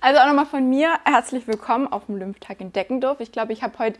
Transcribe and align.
Also 0.00 0.20
auch 0.20 0.26
nochmal 0.26 0.46
von 0.46 0.68
mir 0.68 0.94
herzlich 1.04 1.48
willkommen 1.48 1.92
auf 1.92 2.06
dem 2.06 2.18
Lymphtag 2.18 2.60
in 2.60 2.72
Deckendorf. 2.72 3.18
Ich 3.18 3.32
glaube, 3.32 3.52
ich 3.52 3.64
habe 3.64 3.76
heute 3.80 3.98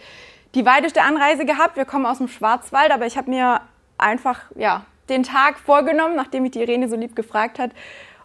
die 0.55 0.65
weiteste 0.65 1.03
Anreise 1.03 1.45
gehabt. 1.45 1.77
Wir 1.77 1.87
kommen 1.87 2.07
aus 2.07 2.19
dem 2.19 2.29
Schwarzwald, 2.29 2.93
aber 2.93 3.07
ich 3.07 3.17
habe 3.17 3.29
mir 3.29 3.63
einfach 3.99 4.43
ja, 4.55 4.85
den 5.09 5.25
Tag 5.25 5.59
vorgenommen, 5.59 6.15
nachdem 6.15 6.45
mich 6.45 6.53
die 6.53 6.61
Irene 6.61 6.89
so 6.89 6.95
lieb 6.95 7.17
gefragt 7.17 7.59
hat, 7.59 7.73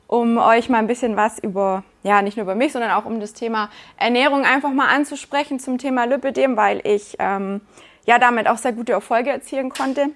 um 0.05 0.37
euch 0.37 0.69
mal 0.69 0.77
ein 0.77 0.85
bisschen 0.85 1.15
was 1.15 1.39
über, 1.39 1.83
ja, 2.03 2.21
nicht 2.21 2.37
nur 2.37 2.43
über 2.43 2.53
mich, 2.53 2.73
sondern 2.73 2.91
auch 2.91 3.05
um 3.05 3.19
das 3.19 3.33
Thema 3.33 3.71
Ernährung 3.97 4.45
einfach 4.45 4.71
mal 4.71 4.93
anzusprechen 4.93 5.59
zum 5.59 5.79
Thema 5.79 6.05
Lipidem, 6.05 6.55
weil 6.55 6.79
ich 6.83 7.15
ähm, 7.17 7.61
ja 8.05 8.19
damit 8.19 8.47
auch 8.47 8.57
sehr 8.57 8.73
gute 8.73 8.91
Erfolge 8.91 9.31
erzielen 9.31 9.71
konnte. 9.71 10.09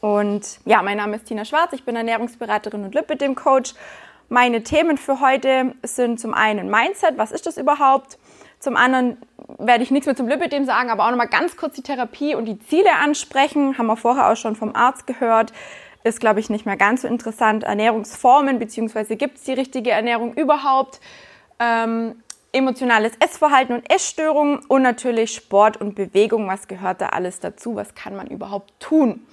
Und 0.00 0.60
ja, 0.64 0.80
mein 0.82 0.98
Name 0.98 1.16
ist 1.16 1.26
Tina 1.26 1.44
Schwarz, 1.44 1.72
ich 1.72 1.84
bin 1.84 1.96
Ernährungsberaterin 1.96 2.84
und 2.84 2.94
Lipidem-Coach. 2.94 3.74
Meine 4.32 4.62
Themen 4.62 4.96
für 4.96 5.20
heute 5.20 5.74
sind 5.82 6.18
zum 6.18 6.32
einen 6.32 6.70
Mindset, 6.70 7.18
was 7.18 7.32
ist 7.32 7.46
das 7.46 7.58
überhaupt? 7.58 8.16
Zum 8.60 8.78
anderen 8.78 9.18
werde 9.58 9.82
ich 9.82 9.90
nichts 9.90 10.06
mehr 10.06 10.16
zum 10.16 10.26
Lipidem 10.26 10.64
sagen, 10.64 10.88
aber 10.88 11.04
auch 11.04 11.10
nochmal 11.10 11.28
ganz 11.28 11.58
kurz 11.58 11.74
die 11.74 11.82
Therapie 11.82 12.34
und 12.34 12.46
die 12.46 12.58
Ziele 12.58 12.94
ansprechen. 12.94 13.76
Haben 13.76 13.88
wir 13.88 13.96
vorher 13.98 14.32
auch 14.32 14.36
schon 14.36 14.56
vom 14.56 14.74
Arzt 14.74 15.06
gehört. 15.06 15.52
Ist, 16.02 16.18
glaube 16.18 16.40
ich, 16.40 16.48
nicht 16.48 16.64
mehr 16.64 16.78
ganz 16.78 17.02
so 17.02 17.08
interessant. 17.08 17.64
Ernährungsformen, 17.64 18.58
beziehungsweise 18.58 19.16
gibt 19.16 19.36
es 19.36 19.44
die 19.44 19.52
richtige 19.52 19.90
Ernährung 19.90 20.32
überhaupt? 20.32 21.02
Ähm, 21.58 22.14
emotionales 22.52 23.12
Essverhalten 23.20 23.74
und 23.74 23.92
Essstörungen 23.92 24.60
und 24.66 24.80
natürlich 24.80 25.34
Sport 25.34 25.76
und 25.76 25.94
Bewegung. 25.94 26.48
Was 26.48 26.68
gehört 26.68 27.02
da 27.02 27.08
alles 27.08 27.38
dazu? 27.40 27.76
Was 27.76 27.94
kann 27.94 28.16
man 28.16 28.28
überhaupt 28.28 28.72
tun? 28.80 29.26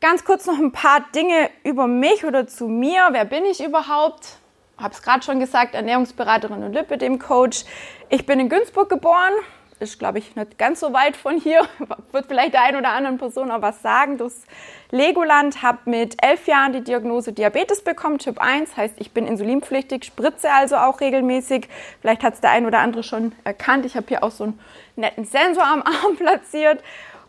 Ganz 0.00 0.24
kurz 0.24 0.46
noch 0.46 0.58
ein 0.58 0.72
paar 0.72 1.00
Dinge 1.14 1.50
über 1.64 1.86
mich 1.86 2.24
oder 2.24 2.46
zu 2.46 2.68
mir. 2.68 3.08
Wer 3.12 3.24
bin 3.24 3.44
ich 3.44 3.64
überhaupt? 3.64 4.38
habe 4.78 4.92
es 4.92 5.02
gerade 5.02 5.22
schon 5.22 5.40
gesagt, 5.40 5.74
Ernährungsberaterin 5.74 6.62
und 6.62 6.72
Lipidem-Coach. 6.72 7.64
Ich 8.08 8.26
bin 8.26 8.40
in 8.40 8.48
Günzburg 8.48 8.88
geboren, 8.88 9.32
ist, 9.78 9.98
glaube 9.98 10.18
ich, 10.18 10.36
nicht 10.36 10.58
ganz 10.58 10.80
so 10.80 10.92
weit 10.92 11.16
von 11.16 11.38
hier, 11.38 11.66
wird 12.12 12.26
vielleicht 12.26 12.54
der 12.54 12.62
einen 12.62 12.78
oder 12.78 12.90
anderen 12.90 13.18
Person 13.18 13.50
auch 13.50 13.62
was 13.62 13.82
sagen. 13.82 14.18
Das 14.18 14.42
Legoland 14.90 15.62
habe 15.62 15.78
mit 15.86 16.22
elf 16.22 16.46
Jahren 16.46 16.72
die 16.72 16.82
Diagnose 16.82 17.32
Diabetes 17.32 17.82
bekommen, 17.82 18.18
Typ 18.18 18.38
1, 18.38 18.76
heißt, 18.76 18.96
ich 18.98 19.12
bin 19.12 19.26
insulinpflichtig, 19.26 20.04
spritze 20.04 20.50
also 20.50 20.76
auch 20.76 21.00
regelmäßig. 21.00 21.68
Vielleicht 22.00 22.22
hat 22.22 22.34
es 22.34 22.40
der 22.40 22.50
ein 22.50 22.66
oder 22.66 22.80
andere 22.80 23.02
schon 23.02 23.32
erkannt. 23.44 23.86
Ich 23.86 23.96
habe 23.96 24.06
hier 24.08 24.22
auch 24.22 24.30
so 24.30 24.44
einen 24.44 24.60
netten 24.96 25.24
Sensor 25.24 25.64
am 25.64 25.82
Arm 25.82 26.16
platziert 26.18 26.82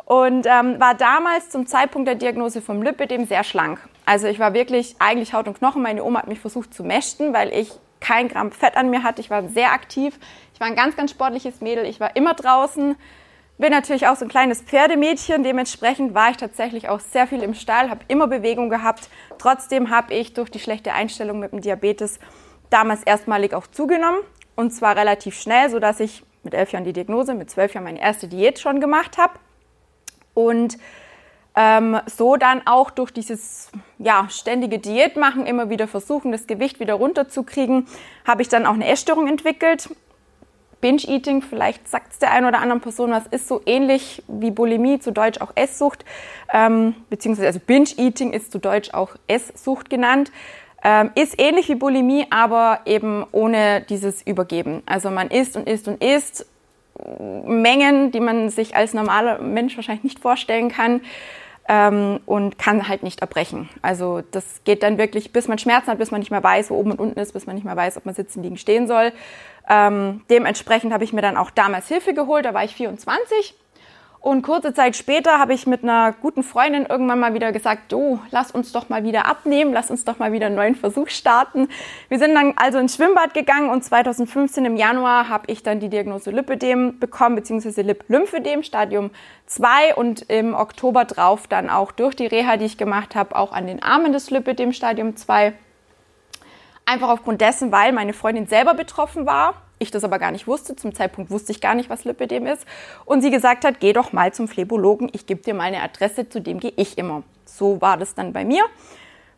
und 0.07 0.45
ähm, 0.45 0.79
war 0.79 0.93
damals 0.93 1.49
zum 1.49 1.67
Zeitpunkt 1.67 2.07
der 2.07 2.15
Diagnose 2.15 2.61
vom 2.61 2.81
Lipidem 2.81 3.25
sehr 3.25 3.43
schlank. 3.43 3.77
Also 4.05 4.27
ich 4.27 4.39
war 4.39 4.53
wirklich 4.53 4.95
eigentlich 4.99 5.33
Haut 5.33 5.49
und 5.49 5.57
Knochen. 5.57 5.81
Meine 5.81 6.01
Oma 6.01 6.19
hat 6.19 6.27
mich 6.27 6.39
versucht 6.39 6.73
zu 6.73 6.85
mächten, 6.85 7.33
weil 7.33 7.53
ich 7.53 7.73
kein 7.99 8.29
Gramm 8.29 8.53
Fett 8.53 8.77
an 8.77 8.89
mir 8.89 9.03
hatte. 9.03 9.19
Ich 9.19 9.29
war 9.29 9.49
sehr 9.49 9.73
aktiv. 9.73 10.17
Ich 10.53 10.61
war 10.61 10.67
ein 10.67 10.77
ganz, 10.77 10.95
ganz 10.95 11.11
sportliches 11.11 11.59
Mädel. 11.59 11.85
Ich 11.85 11.99
war 11.99 12.15
immer 12.15 12.35
draußen. 12.35 12.95
Bin 13.57 13.71
natürlich 13.71 14.07
auch 14.07 14.15
so 14.15 14.23
ein 14.23 14.29
kleines 14.29 14.61
Pferdemädchen. 14.61 15.43
Dementsprechend 15.43 16.13
war 16.13 16.29
ich 16.29 16.37
tatsächlich 16.37 16.87
auch 16.87 17.01
sehr 17.01 17.27
viel 17.27 17.43
im 17.43 17.53
Stall, 17.53 17.89
habe 17.89 18.05
immer 18.07 18.27
Bewegung 18.27 18.69
gehabt. 18.69 19.09
Trotzdem 19.39 19.89
habe 19.89 20.13
ich 20.13 20.33
durch 20.33 20.49
die 20.49 20.59
schlechte 20.59 20.93
Einstellung 20.93 21.39
mit 21.39 21.51
dem 21.51 21.59
Diabetes 21.59 22.21
damals 22.69 23.03
erstmalig 23.03 23.53
auch 23.53 23.67
zugenommen. 23.67 24.21
Und 24.55 24.71
zwar 24.71 24.95
relativ 24.95 25.37
schnell, 25.37 25.69
sodass 25.69 25.99
ich 25.99 26.23
mit 26.43 26.53
elf 26.53 26.71
Jahren 26.71 26.85
die 26.85 26.93
Diagnose, 26.93 27.33
mit 27.33 27.49
zwölf 27.49 27.73
Jahren 27.73 27.83
meine 27.83 27.99
erste 27.99 28.29
Diät 28.29 28.57
schon 28.57 28.79
gemacht 28.79 29.17
habe. 29.17 29.33
Und 30.37 30.77
ähm, 31.55 31.99
so 32.05 32.35
dann 32.35 32.61
auch 32.67 32.91
durch 32.91 33.09
dieses 33.09 33.71
ja, 33.97 34.27
ständige 34.29 34.77
Diät 34.77 35.15
machen, 35.15 35.47
immer 35.47 35.71
wieder 35.71 35.87
versuchen, 35.87 36.31
das 36.31 36.45
Gewicht 36.45 36.79
wieder 36.79 36.93
runterzukriegen, 36.93 37.87
habe 38.23 38.43
ich 38.43 38.47
dann 38.47 38.67
auch 38.67 38.75
eine 38.75 38.87
Essstörung 38.87 39.27
entwickelt. 39.27 39.89
Binge-Eating, 40.79 41.41
vielleicht 41.41 41.87
sagt 41.87 42.13
es 42.13 42.19
der 42.19 42.29
einen 42.33 42.45
oder 42.45 42.59
anderen 42.59 42.81
Person 42.81 43.09
was, 43.09 43.25
ist 43.25 43.47
so 43.47 43.63
ähnlich 43.65 44.21
wie 44.27 44.51
Bulimie, 44.51 44.99
zu 44.99 45.11
Deutsch 45.11 45.41
auch 45.41 45.53
Esssucht, 45.55 46.05
ähm, 46.53 46.93
beziehungsweise 47.09 47.47
also 47.47 47.59
Binge-Eating 47.65 48.31
ist 48.31 48.51
zu 48.51 48.59
Deutsch 48.59 48.93
auch 48.93 49.15
Esssucht 49.25 49.89
genannt. 49.89 50.31
Ähm, 50.83 51.09
ist 51.15 51.41
ähnlich 51.41 51.67
wie 51.69 51.75
Bulimie, 51.75 52.27
aber 52.29 52.81
eben 52.85 53.25
ohne 53.31 53.81
dieses 53.81 54.21
Übergeben. 54.21 54.83
Also 54.85 55.09
man 55.09 55.31
isst 55.31 55.57
und 55.57 55.67
isst 55.67 55.87
und 55.87 56.03
isst 56.03 56.45
Mengen, 57.45 58.11
die 58.11 58.19
man 58.19 58.49
sich 58.49 58.75
als 58.75 58.93
normaler 58.93 59.39
Mensch 59.41 59.75
wahrscheinlich 59.75 60.03
nicht 60.03 60.19
vorstellen 60.19 60.69
kann 60.69 61.01
ähm, 61.67 62.19
und 62.25 62.57
kann 62.57 62.87
halt 62.87 63.03
nicht 63.03 63.21
erbrechen. 63.21 63.69
Also 63.81 64.21
das 64.31 64.61
geht 64.63 64.83
dann 64.83 64.97
wirklich, 64.97 65.33
bis 65.33 65.47
man 65.47 65.57
Schmerzen 65.57 65.91
hat, 65.91 65.97
bis 65.97 66.11
man 66.11 66.19
nicht 66.19 66.31
mehr 66.31 66.43
weiß, 66.43 66.69
wo 66.71 66.75
oben 66.75 66.91
und 66.91 66.99
unten 66.99 67.19
ist, 67.19 67.33
bis 67.33 67.45
man 67.45 67.55
nicht 67.55 67.65
mehr 67.65 67.75
weiß, 67.75 67.97
ob 67.97 68.05
man 68.05 68.15
sitzen, 68.15 68.41
liegen, 68.43 68.57
stehen 68.57 68.87
soll. 68.87 69.11
Ähm, 69.69 70.21
dementsprechend 70.29 70.93
habe 70.93 71.03
ich 71.03 71.13
mir 71.13 71.21
dann 71.21 71.37
auch 71.37 71.51
damals 71.51 71.87
Hilfe 71.87 72.13
geholt, 72.13 72.45
da 72.45 72.53
war 72.53 72.63
ich 72.63 72.73
24 72.73 73.53
und 74.19 74.41
kurze 74.41 74.73
Zeit 74.73 74.95
später 74.95 75.37
habe 75.37 75.53
ich 75.53 75.67
mit 75.67 75.83
einer 75.83 76.11
guten 76.11 76.43
Freundin 76.43 76.85
irgendwann 76.87 77.19
mal 77.19 77.33
wieder 77.33 77.51
gesagt, 77.51 77.91
du, 77.91 78.19
lass 78.31 78.51
uns 78.51 78.71
doch 78.71 78.89
mal 78.89 79.03
wieder 79.03 79.27
abnehmen, 79.27 79.71
lass 79.73 79.91
uns 79.91 80.05
doch 80.05 80.17
mal 80.17 80.31
wieder 80.31 80.47
einen 80.47 80.55
neuen 80.55 80.75
Versuch 80.75 81.09
starten. 81.09 81.69
Wir 82.09 82.17
sind 82.17 82.33
dann 82.33 82.53
also 82.57 82.79
ins 82.79 82.95
Schwimmbad 82.95 83.33
gegangen 83.33 83.69
und 83.69 83.83
2015 83.83 84.65
im 84.65 84.75
Januar 84.75 85.29
habe 85.29 85.45
ich 85.47 85.61
dann 85.61 85.79
die 85.79 85.89
Diagnose 85.89 86.31
Lipödem 86.31 86.99
bekommen, 86.99 87.35
beziehungsweise 87.35 87.83
Lip-Lymphödem, 87.83 88.63
Stadium 88.63 89.11
2 89.45 89.95
und 89.95 90.23
im 90.29 90.55
Oktober 90.55 91.05
drauf 91.05 91.47
dann 91.47 91.69
auch 91.69 91.91
durch 91.91 92.15
die 92.15 92.25
Reha, 92.25 92.57
die 92.57 92.65
ich 92.65 92.77
gemacht 92.77 93.15
habe, 93.15 93.35
auch 93.35 93.53
an 93.53 93.67
den 93.67 93.83
Armen 93.83 94.13
des 94.13 94.31
Lipödem, 94.31 94.73
Stadium 94.73 95.15
2. 95.15 95.53
Einfach 96.85 97.09
aufgrund 97.09 97.41
dessen, 97.41 97.71
weil 97.71 97.93
meine 97.93 98.13
Freundin 98.13 98.47
selber 98.47 98.73
betroffen 98.73 99.25
war 99.27 99.53
ich 99.79 99.91
das 99.91 100.03
aber 100.03 100.19
gar 100.19 100.31
nicht 100.31 100.47
wusste. 100.47 100.75
Zum 100.75 100.93
Zeitpunkt 100.93 101.31
wusste 101.31 101.51
ich 101.51 101.61
gar 101.61 101.75
nicht, 101.75 101.89
was 101.89 102.05
Lipidem 102.05 102.45
ist. 102.45 102.65
Und 103.05 103.21
sie 103.21 103.31
gesagt 103.31 103.65
hat, 103.65 103.79
geh 103.79 103.93
doch 103.93 104.13
mal 104.13 104.33
zum 104.33 104.47
Phlebologen, 104.47 105.09
ich 105.13 105.25
gebe 105.25 105.41
dir 105.41 105.53
mal 105.53 105.63
eine 105.63 105.81
Adresse, 105.81 106.29
zu 106.29 106.41
dem 106.41 106.59
gehe 106.59 106.73
ich 106.75 106.97
immer. 106.97 107.23
So 107.45 107.81
war 107.81 107.97
das 107.97 108.15
dann 108.15 108.33
bei 108.33 108.45
mir. 108.45 108.63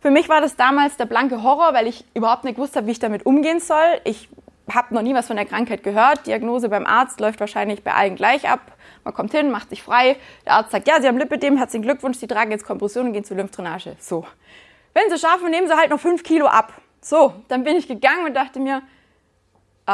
Für 0.02 0.12
mich 0.12 0.30
war 0.30 0.40
das 0.40 0.56
damals 0.56 0.96
der 0.98 1.06
blanke 1.06 1.44
Horror, 1.44 1.74
weil 1.74 1.88
ich 1.88 2.06
überhaupt 2.14 2.46
nicht 2.46 2.56
gewusst 2.56 2.76
habe, 2.76 2.88
wie 2.88 2.92
ich 2.92 3.00
damit 3.00 3.26
umgehen 3.26 3.60
soll. 3.60 4.00
Ich 4.06 4.30
habe 4.74 4.94
noch 4.94 5.02
nie 5.02 5.14
was 5.14 5.28
von 5.28 5.36
der 5.36 5.46
Krankheit 5.46 5.84
gehört. 5.84 6.26
Diagnose 6.26 6.70
beim 6.70 6.86
Arzt 6.86 7.20
läuft 7.20 7.40
wahrscheinlich 7.40 7.84
bei 7.84 7.94
allen 7.94 8.16
gleich 8.16 8.50
ab. 8.50 8.62
Man 9.04 9.14
kommt 9.14 9.32
hin, 9.32 9.52
macht 9.52 9.70
sich 9.70 9.84
frei. 9.84 10.16
Der 10.46 10.54
Arzt 10.54 10.72
sagt, 10.72 10.88
ja, 10.88 11.02
Sie 11.02 11.08
haben 11.08 11.18
Lipidem, 11.18 11.58
herzlichen 11.58 11.84
Glückwunsch, 11.84 12.18
Sie 12.18 12.28
tragen 12.28 12.52
jetzt 12.52 12.66
Kompression 12.66 13.08
und 13.08 13.14
gehen 13.14 13.24
zur 13.24 13.38
Lymphdrainage. 13.38 13.96
So. 14.00 14.26
Wenn 14.94 15.10
Sie 15.10 15.18
schaffen, 15.18 15.50
nehmen 15.50 15.68
Sie 15.68 15.76
halt 15.76 15.90
noch 15.90 16.00
fünf 16.00 16.24
Kilo 16.24 16.46
ab. 16.46 16.74
So, 17.02 17.34
dann 17.48 17.64
bin 17.64 17.76
ich 17.76 17.88
gegangen 17.88 18.26
und 18.26 18.34
dachte 18.36 18.60
mir, 18.60 18.82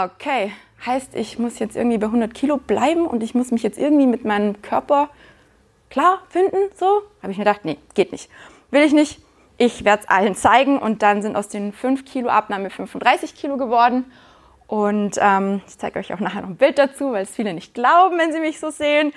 okay, 0.03 0.51
heißt, 0.85 1.15
ich 1.15 1.39
muss 1.39 1.59
jetzt 1.59 1.75
irgendwie 1.75 1.97
bei 1.97 2.07
100 2.07 2.33
Kilo 2.33 2.57
bleiben 2.57 3.07
und 3.07 3.23
ich 3.23 3.33
muss 3.33 3.51
mich 3.51 3.63
jetzt 3.63 3.77
irgendwie 3.77 4.07
mit 4.07 4.25
meinem 4.25 4.61
Körper 4.61 5.09
klar 5.89 6.19
finden, 6.29 6.57
so? 6.75 7.03
Habe 7.21 7.31
ich 7.31 7.37
mir 7.37 7.45
gedacht, 7.45 7.63
nee, 7.63 7.77
geht 7.93 8.11
nicht. 8.11 8.29
Will 8.71 8.81
ich 8.81 8.93
nicht. 8.93 9.19
Ich 9.57 9.85
werde 9.85 10.03
es 10.03 10.09
allen 10.09 10.35
zeigen 10.35 10.77
und 10.77 11.01
dann 11.01 11.21
sind 11.21 11.37
aus 11.37 11.47
den 11.47 11.71
5 11.71 12.03
Kilo 12.03 12.27
Abnahme 12.27 12.69
35 12.69 13.35
Kilo 13.35 13.55
geworden. 13.55 14.11
Und 14.67 15.17
ähm, 15.21 15.61
ich 15.67 15.77
zeige 15.77 15.99
euch 15.99 16.13
auch 16.13 16.19
nachher 16.19 16.41
noch 16.41 16.49
ein 16.49 16.57
Bild 16.57 16.77
dazu, 16.77 17.13
weil 17.13 17.23
es 17.23 17.31
viele 17.31 17.53
nicht 17.53 17.73
glauben, 17.73 18.17
wenn 18.17 18.33
sie 18.33 18.39
mich 18.39 18.59
so 18.59 18.71
sehen. 18.71 19.13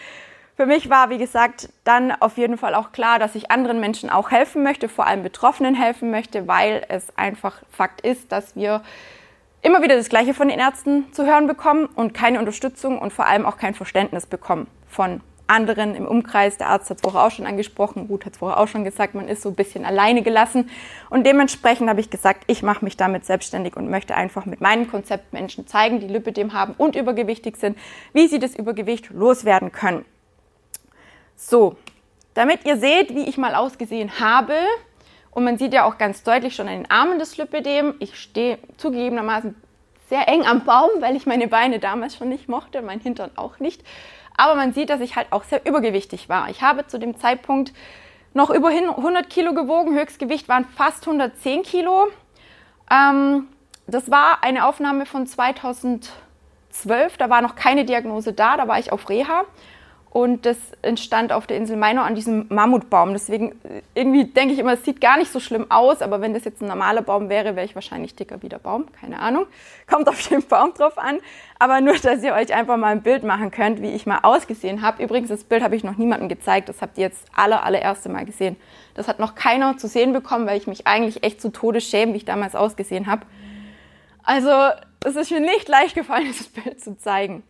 Für 0.57 0.67
mich 0.67 0.91
war, 0.91 1.11
wie 1.11 1.19
gesagt, 1.19 1.71
dann 1.85 2.13
auf 2.13 2.37
jeden 2.37 2.59
Fall 2.59 2.75
auch 2.75 2.93
klar, 2.93 3.19
dass 3.19 3.35
ich 3.35 3.51
anderen 3.51 3.81
Menschen 3.81 4.11
auch 4.11 4.31
helfen 4.31 4.63
möchte, 4.63 4.89
vor 4.89 5.07
allem 5.07 5.23
Betroffenen 5.23 5.75
helfen 5.75 6.11
möchte, 6.11 6.47
weil 6.47 6.85
es 6.89 7.17
einfach 7.17 7.63
Fakt 7.71 8.03
ist, 8.03 8.31
dass 8.31 8.55
wir 8.55 8.83
immer 9.63 9.83
wieder 9.83 9.97
das 9.97 10.09
Gleiche 10.09 10.35
von 10.35 10.49
den 10.49 10.59
Ärzten 10.59 11.13
zu 11.13 11.27
hören 11.27 11.47
bekommen 11.47 11.87
und 11.87 12.15
keine 12.15 12.39
Unterstützung 12.39 12.99
und 12.99 13.13
vor 13.13 13.27
allem 13.27 13.47
auch 13.47 13.57
kein 13.57 13.75
Verständnis 13.75 14.27
bekommen 14.27 14.67
von 14.89 15.21
anderen 15.49 15.95
im 15.95 16.07
Umkreis. 16.07 16.59
Der 16.59 16.69
Arzt 16.69 16.91
hat 16.91 16.99
es 16.99 17.03
vorher 17.03 17.25
auch 17.25 17.31
schon 17.31 17.47
angesprochen, 17.47 18.07
Ruth 18.09 18.27
hat 18.27 18.35
es 18.35 18.39
vorher 18.39 18.61
auch 18.61 18.69
schon 18.69 18.85
gesagt, 18.85 19.15
man 19.15 19.29
ist 19.29 19.43
so 19.43 19.49
ein 19.49 19.55
bisschen 19.55 19.85
alleine 19.85 20.23
gelassen. 20.23 20.71
Und 21.11 21.27
dementsprechend 21.27 21.89
habe 21.89 22.01
ich 22.01 22.11
gesagt, 22.11 22.45
ich 22.47 22.63
mache 22.63 22.85
mich 22.85 22.97
damit 22.97 23.25
selbstständig 23.25 23.77
und 23.77 23.91
möchte 23.91 24.15
einfach 24.15 24.47
mit 24.47 24.61
meinem 24.61 24.91
Konzept 24.91 25.33
Menschen 25.33 25.67
zeigen, 25.67 26.01
die 26.01 26.07
Lipidem 26.07 26.53
haben 26.53 26.75
und 26.77 26.97
übergewichtig 26.97 27.57
sind, 27.57 27.79
wie 28.13 28.29
sie 28.29 28.39
das 28.39 28.55
Übergewicht 28.55 29.11
loswerden 29.11 29.73
können. 29.73 30.05
So, 31.35 31.77
damit 32.35 32.65
ihr 32.67 32.77
seht, 32.77 33.15
wie 33.15 33.29
ich 33.29 33.39
mal 33.39 33.55
ausgesehen 33.55 34.21
habe, 34.21 34.55
und 35.31 35.45
man 35.45 35.59
sieht 35.59 35.73
ja 35.73 35.85
auch 35.85 35.99
ganz 35.99 36.23
deutlich 36.23 36.55
schon 36.55 36.69
an 36.69 36.83
den 36.83 36.91
Armen 36.91 37.19
des 37.19 37.37
Lipidem, 37.37 37.95
ich 37.99 38.19
stehe 38.19 38.59
zugegebenermaßen 38.77 39.55
sehr 40.09 40.29
eng 40.29 40.47
am 40.47 40.65
Baum, 40.65 40.91
weil 41.01 41.17
ich 41.17 41.27
meine 41.27 41.49
Beine 41.49 41.79
damals 41.79 42.17
schon 42.17 42.29
nicht 42.29 42.49
mochte, 42.49 42.83
mein 42.83 43.01
Hintern 43.01 43.31
auch 43.37 43.59
nicht. 43.61 43.83
Aber 44.37 44.55
man 44.55 44.73
sieht, 44.73 44.91
dass 44.91 45.01
ich 45.01 45.17
halt 45.17 45.33
auch 45.33 45.45
sehr 45.45 45.67
übergewichtig 45.67 46.29
war. 46.29 46.49
Ich 46.49 46.63
habe 46.63 46.87
zu 46.87 46.99
dem 46.99 47.19
Zeitpunkt 47.19 47.73
noch 48.35 48.51
über 48.51 48.69
100 48.69 49.29
Kilo 49.29 49.53
gewogen, 49.53 49.99
Höchstgewicht 49.99 50.49
waren 50.49 50.65
fast 50.65 51.07
110 51.07 51.63
Kilo. 51.63 52.09
Ähm, 52.91 53.49
das 53.87 54.11
war 54.11 54.43
eine 54.43 54.67
Aufnahme 54.67 55.07
von 55.07 55.27
2012, 55.27 56.11
da 57.19 57.31
war 57.31 57.43
noch 57.43 57.57
keine 57.57 57.85
Diagnose 57.85 58.33
da, 58.33 58.57
da 58.57 58.69
war 58.69 58.79
ich 58.79 58.93
auf 58.93 59.09
Reha. 59.09 59.45
Und 60.11 60.47
das 60.47 60.57
entstand 60.81 61.33
auf 61.33 61.47
der 61.47 61.59
Insel 61.59 61.77
Mainau 61.77 62.03
an 62.03 62.15
diesem 62.15 62.47
Mammutbaum. 62.49 63.13
Deswegen 63.13 63.53
äh, 63.65 63.83
irgendwie 63.95 64.25
denke 64.25 64.55
ich 64.55 64.59
immer, 64.59 64.73
es 64.73 64.85
sieht 64.85 65.01
gar 65.03 65.19
nicht 65.19 65.31
so 65.31 65.39
schlimm 65.39 65.71
aus, 65.71 66.01
aber 66.01 66.23
wenn 66.23 66.33
das 66.33 66.45
jetzt 66.45 66.63
ein 66.63 66.69
normaler 66.69 67.03
Baum 67.03 67.29
wäre, 67.29 67.57
wäre 67.57 67.67
ich 67.67 67.75
wahrscheinlich 67.75 68.15
dicker 68.15 68.43
wie 68.43 68.49
der 68.49 68.59
Baum. 68.59 68.87
Keine 68.99 69.21
Ahnung. 69.21 69.47
Kommt 69.87 70.09
auf 70.09 70.27
den 70.29 70.43
Baum 70.43 70.73
drauf 70.73 70.97
an. 70.97 71.19
Aber 71.59 71.83
nur, 71.83 71.95
dass 71.95 72.23
ihr 72.23 72.33
euch 72.33 72.55
einfach 72.55 72.79
mal 72.79 72.93
ein 72.93 73.03
Bild 73.03 73.23
machen 73.23 73.51
könnt, 73.51 73.83
wie 73.83 73.91
ich 73.91 74.07
mal 74.07 74.21
ausgesehen 74.23 74.81
habe. 74.81 75.03
Übrigens, 75.03 75.29
das 75.29 75.45
Bild 75.45 75.63
habe 75.63 75.77
ich 75.77 75.85
noch 75.85 75.99
niemandem 75.99 76.31
gezeigt. 76.31 76.71
Das 76.71 76.81
habt 76.81 76.97
ihr 76.97 77.05
jetzt 77.05 77.27
aller, 77.35 77.63
allererste 77.63 78.09
Mal 78.09 78.25
gesehen. 78.25 78.57
Das 78.95 79.09
hat 79.09 79.19
noch 79.19 79.35
keiner 79.35 79.77
zu 79.77 79.89
sehen 79.89 80.15
bekommen, 80.15 80.47
weil 80.47 80.57
ich 80.57 80.67
mich 80.67 80.87
eigentlich 80.87 81.23
echt 81.23 81.43
zu 81.43 81.53
Tode 81.53 81.83
schäme, 81.83 82.15
wie 82.15 82.19
ich 82.19 82.25
damals 82.25 82.55
ausgesehen 82.55 83.09
habe. 83.09 83.27
Also, 84.23 84.51
es 85.05 85.17
ist 85.17 85.31
mir 85.31 85.41
nicht 85.41 85.69
leicht 85.69 85.95
gefallen, 85.95 86.25
dieses 86.29 86.49
Bild 86.49 86.81
zu 86.81 86.97
zeigen. 86.97 87.43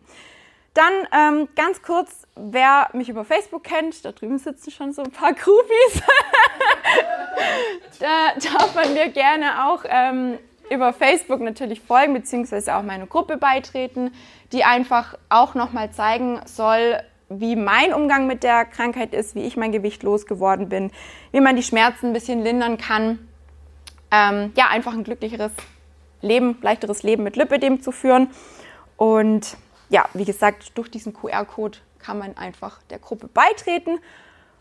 Dann 0.73 0.93
ähm, 1.11 1.47
ganz 1.55 1.81
kurz, 1.81 2.27
wer 2.35 2.89
mich 2.93 3.09
über 3.09 3.25
Facebook 3.25 3.63
kennt, 3.63 4.05
da 4.05 4.11
drüben 4.11 4.37
sitzen 4.37 4.71
schon 4.71 4.93
so 4.93 5.01
ein 5.01 5.11
paar 5.11 5.33
Groupies. 5.33 6.01
da 7.99 8.33
darf 8.35 8.75
man 8.75 8.93
mir 8.93 9.09
gerne 9.09 9.67
auch 9.67 9.83
ähm, 9.87 10.37
über 10.69 10.93
Facebook 10.93 11.41
natürlich 11.41 11.81
folgen, 11.81 12.13
beziehungsweise 12.13 12.75
auch 12.75 12.83
meine 12.83 13.07
Gruppe 13.07 13.37
beitreten, 13.37 14.11
die 14.51 14.63
einfach 14.63 15.17
auch 15.29 15.55
nochmal 15.55 15.91
zeigen 15.91 16.39
soll, 16.45 16.99
wie 17.29 17.55
mein 17.55 17.93
Umgang 17.93 18.27
mit 18.27 18.43
der 18.43 18.65
Krankheit 18.65 19.13
ist, 19.13 19.35
wie 19.35 19.41
ich 19.41 19.55
mein 19.55 19.71
Gewicht 19.71 20.03
losgeworden 20.03 20.69
bin, 20.69 20.91
wie 21.31 21.41
man 21.41 21.55
die 21.55 21.63
Schmerzen 21.63 22.07
ein 22.07 22.13
bisschen 22.13 22.41
lindern 22.43 22.77
kann. 22.77 23.19
Ähm, 24.11 24.51
ja, 24.55 24.67
einfach 24.69 24.93
ein 24.93 25.03
glücklicheres 25.03 25.51
Leben, 26.21 26.57
leichteres 26.61 27.03
Leben 27.03 27.23
mit 27.23 27.35
Lipidem 27.35 27.81
zu 27.81 27.91
führen. 27.91 28.29
Und 28.97 29.57
ja, 29.89 30.07
wie 30.13 30.25
gesagt, 30.25 30.77
durch 30.77 30.89
diesen 30.89 31.13
QR-Code 31.13 31.79
kann 31.99 32.17
man 32.17 32.37
einfach 32.37 32.81
der 32.89 32.99
Gruppe 32.99 33.27
beitreten. 33.27 33.99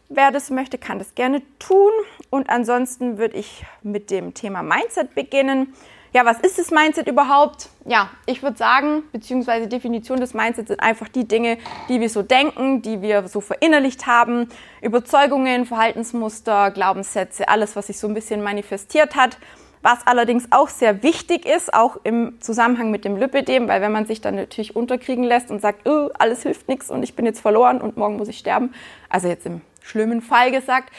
Wer 0.09 0.31
das 0.31 0.51
möchte, 0.51 0.79
kann 0.79 0.99
das 0.99 1.15
gerne 1.15 1.43
tun. 1.59 1.93
Und 2.31 2.49
ansonsten 2.49 3.19
würde 3.19 3.37
ich 3.37 3.65
mit 3.83 4.11
dem 4.11 4.35
Thema 4.35 4.63
Mindset 4.63 5.15
beginnen. 5.15 5.75
Ja, 6.15 6.25
was 6.25 6.41
ist 6.41 6.59
das 6.59 6.71
Mindset 6.71 7.07
überhaupt? 7.07 7.69
Ja, 7.85 8.09
ich 8.25 8.43
würde 8.43 8.57
sagen, 8.57 9.03
beziehungsweise 9.13 9.69
Definition 9.69 10.19
des 10.19 10.33
Mindsets 10.33 10.69
sind 10.69 10.81
einfach 10.81 11.09
die 11.09 11.29
Dinge, 11.29 11.59
die 11.91 12.01
wir 12.01 12.09
so 12.09 12.23
denken, 12.23 12.81
die 12.81 13.03
wir 13.03 13.29
so 13.29 13.43
verinnerlicht 13.43 14.07
haben. 14.07 14.49
Überzeugungen, 14.81 15.67
Verhaltensmuster, 15.67 16.71
Glaubenssätze, 16.71 17.49
alles, 17.49 17.77
was 17.77 17.89
sich 17.89 17.99
so 17.99 18.09
ein 18.09 18.15
bisschen 18.15 18.43
manifestiert 18.43 19.17
hat. 19.17 19.37
Was 19.83 20.07
allerdings 20.07 20.49
auch 20.51 20.69
sehr 20.69 21.03
wichtig 21.03 21.47
ist, 21.47 21.73
auch 21.73 21.99
im 22.05 22.41
Zusammenhang 22.41 22.91
mit 22.91 23.05
dem 23.05 23.17
Lipidem, 23.17 23.69
weil 23.69 23.81
wenn 23.81 23.93
man 23.93 24.07
sich 24.07 24.21
dann 24.21 24.35
natürlich 24.37 24.75
unterkriegen 24.75 25.25
lässt 25.25 25.51
und 25.51 25.61
sagt, 25.61 25.89
oh, 25.89 26.11
alles 26.19 26.43
hilft 26.43 26.69
nichts 26.69 26.91
und 26.91 27.03
ich 27.03 27.15
bin 27.15 27.27
jetzt 27.27 27.41
verloren 27.41 27.81
und 27.81 27.97
morgen 27.97 28.17
muss 28.17 28.29
ich 28.29 28.39
sterben, 28.39 28.75
also 29.09 29.29
jetzt 29.29 29.47
im 29.47 29.61
schlimmen 29.83 30.21
Fall 30.21 30.51
gesagt, 30.51 30.93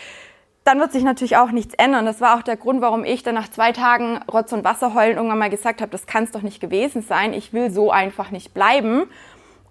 dann 0.63 0.79
wird 0.79 0.91
sich 0.91 1.03
natürlich 1.03 1.37
auch 1.37 1.51
nichts 1.51 1.73
ändern. 1.73 2.05
Das 2.05 2.21
war 2.21 2.37
auch 2.37 2.43
der 2.43 2.57
Grund, 2.57 2.81
warum 2.81 3.03
ich 3.03 3.23
dann 3.23 3.35
nach 3.35 3.49
zwei 3.49 3.71
Tagen 3.71 4.19
Rotz 4.31 4.53
und 4.53 4.63
Wasser 4.63 4.93
heulen 4.93 5.17
irgendwann 5.17 5.39
mal 5.39 5.49
gesagt 5.49 5.81
habe, 5.81 5.91
das 5.91 6.05
kann 6.05 6.25
es 6.25 6.31
doch 6.31 6.41
nicht 6.41 6.59
gewesen 6.59 7.01
sein. 7.01 7.33
Ich 7.33 7.53
will 7.53 7.71
so 7.71 7.91
einfach 7.91 8.31
nicht 8.31 8.53
bleiben. 8.53 9.05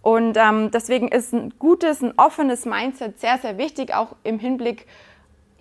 Und 0.02 0.36
ähm, 0.36 0.70
deswegen 0.70 1.08
ist 1.08 1.32
ein 1.32 1.54
gutes, 1.58 2.02
ein 2.02 2.14
offenes 2.16 2.64
Mindset 2.64 3.20
sehr, 3.20 3.38
sehr 3.38 3.58
wichtig, 3.58 3.94
auch 3.94 4.16
im 4.24 4.38
Hinblick 4.38 4.86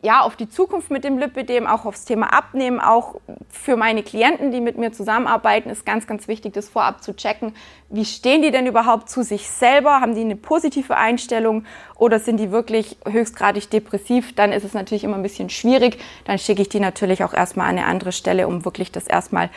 ja, 0.04 0.22
auf 0.22 0.36
die 0.36 0.48
Zukunft 0.48 0.92
mit 0.92 1.04
dem 1.04 1.18
Lipidem, 1.18 1.66
auch 1.66 1.86
aufs 1.86 2.06
Thema 2.06 2.32
Abnehmen, 2.32 2.80
auch 2.80 3.16
für 3.50 3.76
meine 3.76 4.04
Klienten, 4.04 4.52
die 4.52 4.62
mit 4.62 4.78
mir 4.78 4.92
zusammenarbeiten, 4.92 5.72
ist 5.72 5.88
ganz, 5.88 6.06
ganz 6.06 6.28
wichtig, 6.28 6.54
das 6.54 6.70
vorab 6.70 7.04
zu 7.04 7.16
checken. 7.16 7.56
Wie 7.90 8.06
stehen 8.06 8.44
die 8.44 8.52
denn 8.52 8.68
überhaupt 8.68 9.10
zu 9.10 9.24
sich 9.24 9.50
selber? 9.50 10.00
Haben 10.00 10.14
die 10.14 10.22
eine 10.22 10.36
positive 10.36 10.96
Einstellung 10.96 11.66
oder 11.96 12.20
sind 12.20 12.38
die 12.38 12.52
wirklich 12.52 12.98
höchstgradig 13.10 13.72
depressiv? 13.72 14.36
Dann 14.36 14.52
ist 14.52 14.64
es 14.64 14.74
natürlich 14.74 15.04
immer 15.04 15.16
ein 15.16 15.24
bisschen 15.24 15.50
schwierig. 15.50 15.98
Dann 16.26 16.38
schicke 16.38 16.62
ich 16.62 16.70
die 16.70 16.80
natürlich 16.80 17.24
auch 17.24 17.34
erstmal 17.34 17.68
an 17.68 17.78
eine 17.78 17.88
andere 17.88 18.12
Stelle, 18.12 18.48
um 18.48 18.66
wirklich 18.66 18.92
das 18.92 19.08
erstmal 19.08 19.50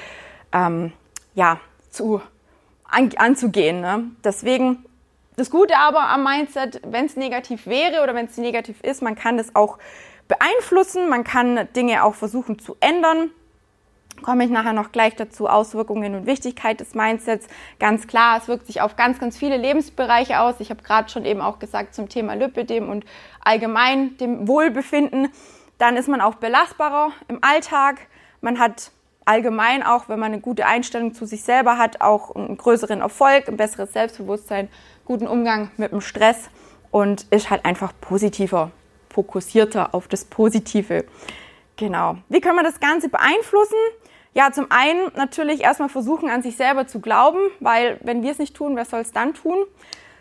ähm, 0.53 0.93
ja, 1.35 1.61
zu, 1.91 2.23
an, 2.85 3.11
anzugehen. 3.17 3.83
Ne? 3.83 4.05
Deswegen 4.25 4.87
das 5.37 5.51
Gute 5.51 5.77
aber 5.79 6.09
am 6.09 6.25
Mindset, 6.25 6.81
wenn 6.85 7.07
es 7.07 7.17
negativ 7.17 7.67
wäre 7.67 8.03
oder 8.03 8.15
wenn 8.15 8.27
es 8.27 8.37
negativ 8.37 8.81
ist, 8.83 9.01
man 9.01 9.15
kann 9.15 9.37
das 9.37 9.55
auch 9.55 9.79
beeinflussen. 10.31 11.09
Man 11.09 11.25
kann 11.25 11.69
Dinge 11.75 12.05
auch 12.05 12.15
versuchen 12.15 12.59
zu 12.59 12.77
ändern. 12.81 13.31
Komme 14.23 14.45
ich 14.45 14.51
nachher 14.51 14.73
noch 14.73 14.93
gleich 14.93 15.17
dazu, 15.17 15.49
Auswirkungen 15.49 16.15
und 16.15 16.27
Wichtigkeit 16.27 16.79
des 16.79 16.95
Mindsets. 16.95 17.49
Ganz 17.79 18.07
klar, 18.07 18.39
es 18.39 18.49
wirkt 18.49 18.67
sich 18.67 18.81
auf 18.81 18.97
ganz, 18.97 19.19
ganz 19.19 19.37
viele 19.37 19.57
Lebensbereiche 19.57 20.41
aus. 20.41 20.57
Ich 20.61 20.71
habe 20.71 20.83
gerade 20.83 21.09
schon 21.09 21.25
eben 21.25 21.41
auch 21.41 21.59
gesagt 21.59 21.95
zum 21.95 22.09
Thema 22.09 22.35
Lipidem 22.35 22.89
und 22.89 23.05
allgemein 23.43 24.17
dem 24.19 24.47
Wohlbefinden. 24.47 25.29
Dann 25.79 25.97
ist 25.97 26.09
man 26.09 26.21
auch 26.21 26.37
belastbarer 26.37 27.11
im 27.29 27.39
Alltag. 27.43 27.97
Man 28.41 28.59
hat 28.59 28.93
allgemein 29.25 29.83
auch, 29.83 30.09
wenn 30.09 30.19
man 30.19 30.33
eine 30.33 30.41
gute 30.41 30.67
Einstellung 30.67 31.15
zu 31.15 31.25
sich 31.25 31.43
selber 31.43 31.79
hat, 31.79 32.01
auch 32.03 32.37
einen 32.37 32.57
größeren 32.57 33.01
Erfolg, 33.01 33.49
ein 33.49 33.57
besseres 33.57 33.93
Selbstbewusstsein, 33.93 34.69
guten 35.07 35.27
Umgang 35.27 35.71
mit 35.77 35.93
dem 35.93 36.01
Stress 36.01 36.51
und 36.91 37.27
ist 37.31 37.51
halt 37.51 37.65
einfach 37.65 37.93
positiver 38.01 38.71
fokussierter 39.13 39.95
auf 39.95 40.09
das 40.09 40.25
Positive. 40.25 41.05
Genau. 41.77 42.17
Wie 42.29 42.41
kann 42.41 42.57
man 42.57 42.65
das 42.65 42.81
Ganze 42.81 43.09
beeinflussen? 43.09 43.79
Ja, 44.33 44.53
zum 44.53 44.67
einen 44.71 45.11
natürlich 45.17 45.63
erstmal 45.63 45.89
versuchen, 45.89 46.31
an 46.31 46.43
sich 46.43 46.57
selber 46.57 46.87
zu 46.87 47.01
glauben, 47.01 47.39
weil 47.59 47.99
wenn 48.03 48.23
wir 48.23 48.31
es 48.31 48.39
nicht 48.39 48.55
tun, 48.55 48.77
wer 48.77 48.85
soll 48.85 49.01
es 49.01 49.13
dann 49.13 49.35
tun? 49.35 49.67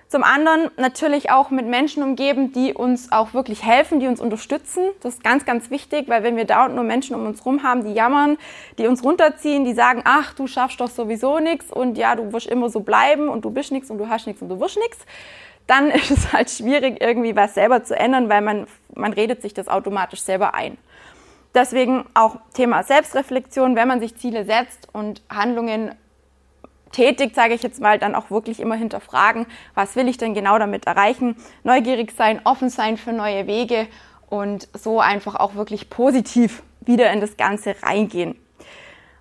Zum 0.10 0.24
anderen 0.24 0.72
natürlich 0.78 1.30
auch 1.30 1.52
mit 1.52 1.68
Menschen 1.68 2.02
umgeben, 2.02 2.52
die 2.52 2.74
uns 2.74 3.12
auch 3.12 3.36
wirklich 3.36 3.64
helfen, 3.64 4.00
die 4.00 4.08
uns 4.08 4.20
unterstützen. 4.20 4.86
Das 5.02 5.14
ist 5.14 5.24
ganz, 5.24 5.46
ganz 5.46 5.70
wichtig, 5.70 6.10
weil 6.10 6.24
wenn 6.24 6.36
wir 6.36 6.46
dauernd 6.46 6.74
nur 6.74 6.84
Menschen 6.84 7.16
um 7.16 7.28
uns 7.28 7.46
rum 7.46 7.62
haben, 7.62 7.84
die 7.84 7.94
jammern, 7.94 8.40
die 8.80 8.88
uns 8.88 9.04
runterziehen, 9.04 9.66
die 9.66 9.74
sagen, 9.74 10.02
ach, 10.06 10.34
du 10.34 10.48
schaffst 10.48 10.82
doch 10.82 10.90
sowieso 10.90 11.38
nichts 11.38 11.72
und 11.72 11.96
ja, 11.96 12.16
du 12.16 12.34
wirst 12.34 12.48
immer 12.48 12.70
so 12.70 12.80
bleiben 12.80 13.30
und 13.30 13.46
du 13.46 13.52
bist 13.52 13.72
nichts 13.72 13.92
und 13.92 14.00
du 14.00 14.10
hast 14.10 14.26
nichts 14.26 14.42
und 14.42 14.50
du 14.50 14.60
wirst 14.60 14.80
nichts, 14.80 14.98
dann 15.70 15.92
ist 15.92 16.12
es 16.12 16.34
halt 16.34 16.50
schwierig, 16.50 17.02
irgendwie 17.02 17.36
was 17.36 17.54
selber 17.54 17.84
zu 17.84 17.96
ändern, 17.96 18.30
weil 18.30 18.42
man, 18.42 18.68
man 18.96 19.14
redet 19.14 19.42
sich 19.42 19.54
das 19.54 19.68
automatisch 19.68 20.22
selber 20.22 20.54
ein. 20.54 20.78
Deswegen 21.54 22.06
auch 22.14 22.38
Thema 22.54 22.84
Selbstreflexion, 22.84 23.76
wenn 23.76 23.88
man 23.88 24.00
sich 24.00 24.16
Ziele 24.18 24.46
setzt 24.46 24.88
und 24.94 25.22
Handlungen 25.30 25.96
tätigt, 26.92 27.36
sage 27.36 27.54
ich 27.54 27.64
jetzt 27.64 27.82
mal, 27.82 28.00
dann 28.00 28.16
auch 28.16 28.30
wirklich 28.30 28.60
immer 28.60 28.76
hinterfragen, 28.76 29.46
was 29.74 29.96
will 29.96 30.08
ich 30.08 30.18
denn 30.18 30.34
genau 30.34 30.58
damit 30.60 30.86
erreichen, 30.86 31.36
neugierig 31.64 32.14
sein, 32.16 32.42
offen 32.44 32.70
sein 32.70 32.98
für 32.98 33.14
neue 33.14 33.48
Wege 33.48 33.88
und 34.30 34.68
so 34.74 35.00
einfach 35.00 35.36
auch 35.36 35.56
wirklich 35.56 35.90
positiv 35.90 36.64
wieder 36.82 37.12
in 37.12 37.22
das 37.22 37.38
Ganze 37.38 37.76
reingehen. 37.82 38.36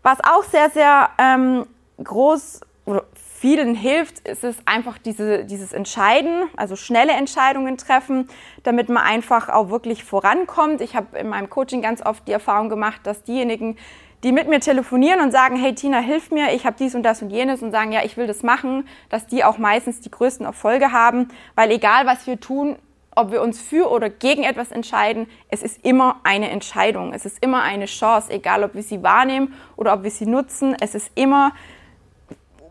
Was 0.03 0.19
auch 0.21 0.45
sehr, 0.45 0.71
sehr 0.71 1.11
ähm, 1.19 1.67
groß 2.03 2.61
oder 2.85 3.05
vielen 3.41 3.75
hilft, 3.75 4.27
ist 4.29 4.43
es 4.43 4.57
einfach 4.65 4.99
diese, 4.99 5.45
dieses 5.45 5.73
Entscheiden, 5.73 6.45
also 6.57 6.75
schnelle 6.75 7.13
Entscheidungen 7.13 7.79
treffen, 7.79 8.29
damit 8.65 8.89
man 8.89 9.05
einfach 9.05 9.49
auch 9.49 9.71
wirklich 9.71 10.03
vorankommt. 10.03 10.81
Ich 10.81 10.97
habe 10.97 11.17
in 11.19 11.29
meinem 11.29 11.49
Coaching 11.49 11.81
ganz 11.81 12.05
oft 12.05 12.27
die 12.27 12.33
Erfahrung 12.33 12.69
gemacht, 12.69 13.03
dass 13.05 13.23
diejenigen, 13.23 13.77
die 14.25 14.33
mit 14.33 14.49
mir 14.49 14.59
telefonieren 14.59 15.21
und 15.21 15.31
sagen, 15.31 15.57
hey 15.57 15.75
Tina, 15.75 16.01
hilf 16.01 16.33
mir, 16.33 16.53
ich 16.53 16.67
habe 16.67 16.77
dies 16.77 16.97
und 16.97 17.05
das 17.05 17.23
und 17.23 17.31
jenes 17.31 17.63
und 17.63 17.71
sagen, 17.71 17.93
ja, 17.93 18.05
ich 18.05 18.17
will 18.17 18.27
das 18.27 18.43
machen, 18.43 18.89
dass 19.09 19.29
die 19.29 19.45
auch 19.45 19.59
meistens 19.59 20.01
die 20.01 20.11
größten 20.11 20.45
Erfolge 20.45 20.91
haben, 20.91 21.29
weil 21.55 21.71
egal 21.71 22.07
was 22.07 22.27
wir 22.27 22.41
tun, 22.41 22.77
ob 23.15 23.31
wir 23.31 23.43
uns 23.43 23.61
für 23.61 23.91
oder 23.91 24.11
gegen 24.11 24.43
etwas 24.43 24.73
entscheiden, 24.73 25.29
es 25.49 25.63
ist 25.63 25.85
immer 25.85 26.21
eine 26.25 26.51
Entscheidung, 26.51 27.13
es 27.13 27.25
ist 27.25 27.43
immer 27.43 27.63
eine 27.63 27.87
Chance, 27.87 28.33
egal 28.33 28.65
ob 28.65 28.75
wir 28.75 28.83
sie 28.83 29.03
wahrnehmen 29.03 29.55
oder 29.77 29.93
ob 29.93 30.03
wir 30.03 30.11
sie 30.11 30.27
nutzen, 30.27 30.77
es 30.81 30.95
ist 30.95 31.13
immer 31.15 31.53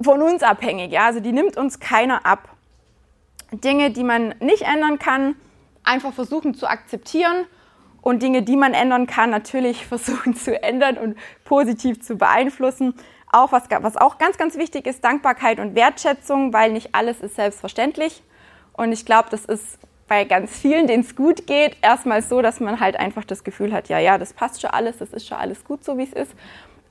von 0.02 0.22
uns 0.22 0.44
abhängig. 0.44 0.92
Ja? 0.92 1.06
Also 1.06 1.20
die 1.20 1.32
nimmt 1.32 1.58
uns 1.58 1.80
keiner 1.80 2.26
ab. 2.26 2.50
Dinge, 3.52 3.92
die 3.92 4.04
man 4.04 4.36
nicht 4.40 4.64
ändern 4.64 5.00
kann, 5.00 5.36
einfach 5.84 6.14
versuchen 6.14 6.54
zu 6.54 6.68
akzeptieren 6.68 7.46
und 8.02 8.22
Dinge, 8.22 8.44
die 8.44 8.58
man 8.58 8.74
ändern 8.74 9.08
kann, 9.08 9.30
natürlich 9.30 9.86
versuchen 9.88 10.36
zu 10.36 10.62
ändern 10.62 10.98
und 10.98 11.18
positiv 11.46 12.02
zu 12.02 12.18
beeinflussen. 12.18 12.94
Auch 13.32 13.52
was, 13.52 13.64
was 13.82 13.98
auch 13.98 14.18
ganz, 14.18 14.38
ganz 14.38 14.58
wichtig 14.58 14.88
ist, 14.88 15.04
Dankbarkeit 15.04 15.60
und 15.60 15.76
Wertschätzung, 15.76 16.54
weil 16.54 16.72
nicht 16.72 16.96
alles 16.96 17.20
ist 17.20 17.36
selbstverständlich. 17.36 18.24
Und 18.74 18.92
ich 18.94 19.06
glaube, 19.06 19.30
das 19.30 19.44
ist 19.44 19.80
bei 20.08 20.24
ganz 20.24 20.58
vielen, 20.58 20.88
denen 20.88 21.04
es 21.04 21.16
gut 21.16 21.48
geht, 21.48 21.76
erstmal 21.82 22.22
so, 22.22 22.42
dass 22.42 22.60
man 22.60 22.80
halt 22.80 22.96
einfach 22.96 23.26
das 23.26 23.44
Gefühl 23.44 23.74
hat, 23.74 23.90
ja, 23.90 24.00
ja, 24.00 24.18
das 24.18 24.34
passt 24.34 24.62
schon 24.62 24.70
alles, 24.70 24.98
das 24.98 25.12
ist 25.12 25.28
schon 25.28 25.38
alles 25.38 25.66
gut 25.66 25.84
so, 25.84 25.98
wie 25.98 26.04
es 26.04 26.14
ist. 26.14 26.34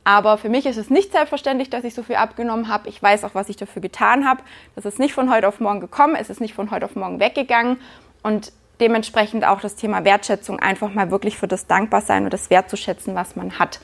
Aber 0.06 0.38
für 0.38 0.48
mich 0.48 0.66
ist 0.66 0.76
es 0.76 0.88
nicht 0.88 1.10
selbstverständlich, 1.10 1.68
dass 1.68 1.82
ich 1.82 1.92
so 1.92 2.04
viel 2.04 2.14
abgenommen 2.14 2.68
habe. 2.68 2.88
Ich 2.88 3.02
weiß 3.02 3.24
auch, 3.24 3.34
was 3.34 3.48
ich 3.48 3.56
dafür 3.56 3.82
getan 3.82 4.24
habe. 4.24 4.40
Das 4.76 4.84
ist 4.84 5.00
nicht 5.00 5.12
von 5.12 5.34
heute 5.34 5.48
auf 5.48 5.58
morgen 5.58 5.80
gekommen, 5.80 6.14
es 6.14 6.30
ist 6.30 6.40
nicht 6.40 6.54
von 6.54 6.70
heute 6.70 6.84
auf 6.84 6.94
morgen 6.94 7.18
weggegangen. 7.18 7.80
Und 8.22 8.52
dementsprechend 8.78 9.44
auch 9.44 9.60
das 9.60 9.74
Thema 9.74 10.04
Wertschätzung, 10.04 10.60
einfach 10.60 10.94
mal 10.94 11.10
wirklich 11.10 11.36
für 11.36 11.48
das 11.48 11.66
Dankbarsein 11.66 12.22
und 12.22 12.32
das 12.32 12.50
wertzuschätzen, 12.50 13.16
was 13.16 13.34
man 13.34 13.58
hat. 13.58 13.80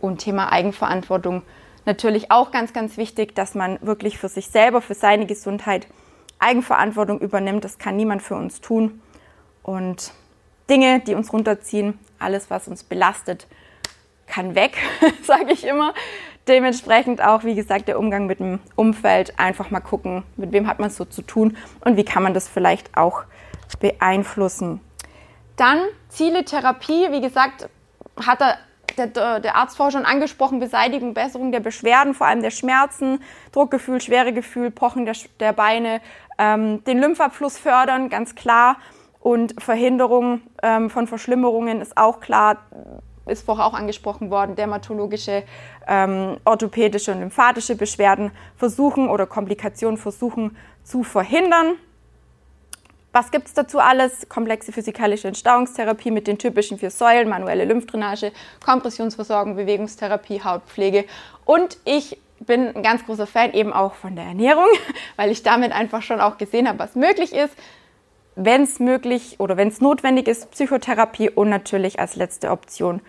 Und 0.00 0.18
Thema 0.18 0.50
Eigenverantwortung 0.50 1.42
natürlich 1.86 2.32
auch 2.32 2.50
ganz, 2.50 2.72
ganz 2.72 2.96
wichtig, 2.96 3.36
dass 3.36 3.54
man 3.54 3.78
wirklich 3.80 4.18
für 4.18 4.28
sich 4.28 4.48
selber, 4.48 4.82
für 4.82 4.94
seine 4.94 5.26
Gesundheit 5.26 5.86
Eigenverantwortung 6.40 7.20
übernimmt. 7.20 7.64
Das 7.64 7.78
kann 7.78 7.94
niemand 7.94 8.22
für 8.22 8.34
uns 8.34 8.60
tun. 8.60 9.00
Und 9.62 10.10
Dinge, 10.68 10.98
die 10.98 11.14
uns 11.14 11.32
runterziehen, 11.32 11.96
alles, 12.18 12.50
was 12.50 12.66
uns 12.66 12.82
belastet, 12.82 13.46
kann 14.30 14.54
weg, 14.54 14.78
sage 15.22 15.52
ich 15.52 15.66
immer. 15.66 15.92
Dementsprechend 16.48 17.22
auch, 17.22 17.44
wie 17.44 17.54
gesagt, 17.54 17.88
der 17.88 17.98
Umgang 17.98 18.26
mit 18.26 18.40
dem 18.40 18.60
Umfeld. 18.74 19.38
Einfach 19.38 19.70
mal 19.70 19.80
gucken, 19.80 20.22
mit 20.36 20.52
wem 20.52 20.66
hat 20.66 20.78
man 20.78 20.88
es 20.88 20.96
so 20.96 21.04
zu 21.04 21.22
tun 21.22 21.56
und 21.84 21.96
wie 21.96 22.04
kann 22.04 22.22
man 22.22 22.32
das 22.32 22.48
vielleicht 22.48 22.96
auch 22.96 23.24
beeinflussen. 23.78 24.80
Dann 25.56 25.80
Ziele, 26.08 26.44
Therapie. 26.44 27.10
Wie 27.10 27.20
gesagt, 27.20 27.68
hat 28.26 28.40
er 28.40 28.58
der, 28.96 29.40
der 29.40 29.56
Arzt 29.56 29.76
vorher 29.76 29.92
schon 29.92 30.04
angesprochen, 30.04 30.58
Beseitigung, 30.60 31.14
Besserung 31.14 31.52
der 31.52 31.60
Beschwerden, 31.60 32.14
vor 32.14 32.26
allem 32.26 32.42
der 32.42 32.50
Schmerzen, 32.50 33.22
Druckgefühl, 33.52 34.00
Schweregefühl, 34.00 34.70
Pochen 34.70 35.04
der, 35.04 35.14
der 35.38 35.52
Beine, 35.52 36.00
ähm, 36.38 36.82
den 36.84 36.98
Lymphabfluss 36.98 37.58
fördern, 37.58 38.08
ganz 38.08 38.34
klar. 38.34 38.76
Und 39.20 39.62
Verhinderung 39.62 40.40
ähm, 40.62 40.90
von 40.90 41.06
Verschlimmerungen 41.06 41.80
ist 41.80 41.96
auch 41.96 42.20
klar, 42.20 42.58
ist 43.30 43.46
vorher 43.46 43.66
auch 43.66 43.74
angesprochen 43.74 44.30
worden, 44.30 44.56
dermatologische, 44.56 45.44
ähm, 45.86 46.36
orthopädische 46.44 47.12
und 47.12 47.20
lymphatische 47.20 47.76
Beschwerden 47.76 48.32
versuchen 48.56 49.08
oder 49.08 49.26
Komplikationen 49.26 49.96
versuchen 49.96 50.56
zu 50.84 51.02
verhindern. 51.02 51.76
Was 53.12 53.32
gibt 53.32 53.48
es 53.48 53.54
dazu 53.54 53.80
alles? 53.80 54.28
Komplexe 54.28 54.70
physikalische 54.70 55.26
Entstauungstherapie 55.26 56.12
mit 56.12 56.28
den 56.28 56.38
typischen 56.38 56.78
vier 56.78 56.90
Säulen, 56.90 57.28
manuelle 57.28 57.64
Lymphdrainage, 57.64 58.30
Kompressionsversorgung, 58.64 59.56
Bewegungstherapie, 59.56 60.42
Hautpflege. 60.44 61.06
Und 61.44 61.78
ich 61.84 62.18
bin 62.38 62.68
ein 62.68 62.82
ganz 62.82 63.04
großer 63.04 63.26
Fan 63.26 63.52
eben 63.52 63.72
auch 63.72 63.94
von 63.94 64.14
der 64.14 64.26
Ernährung, 64.26 64.68
weil 65.16 65.30
ich 65.30 65.42
damit 65.42 65.72
einfach 65.72 66.02
schon 66.02 66.20
auch 66.20 66.38
gesehen 66.38 66.68
habe, 66.68 66.78
was 66.78 66.94
möglich 66.94 67.34
ist. 67.34 67.54
Wenn 68.42 68.62
es 68.62 68.80
möglich 68.80 69.38
oder 69.38 69.58
wenn 69.58 69.68
es 69.68 69.82
notwendig 69.82 70.26
ist, 70.26 70.50
Psychotherapie 70.52 71.28
und 71.28 71.50
natürlich 71.50 72.00
als 72.00 72.16
letzte 72.16 72.50
Option 72.50 73.02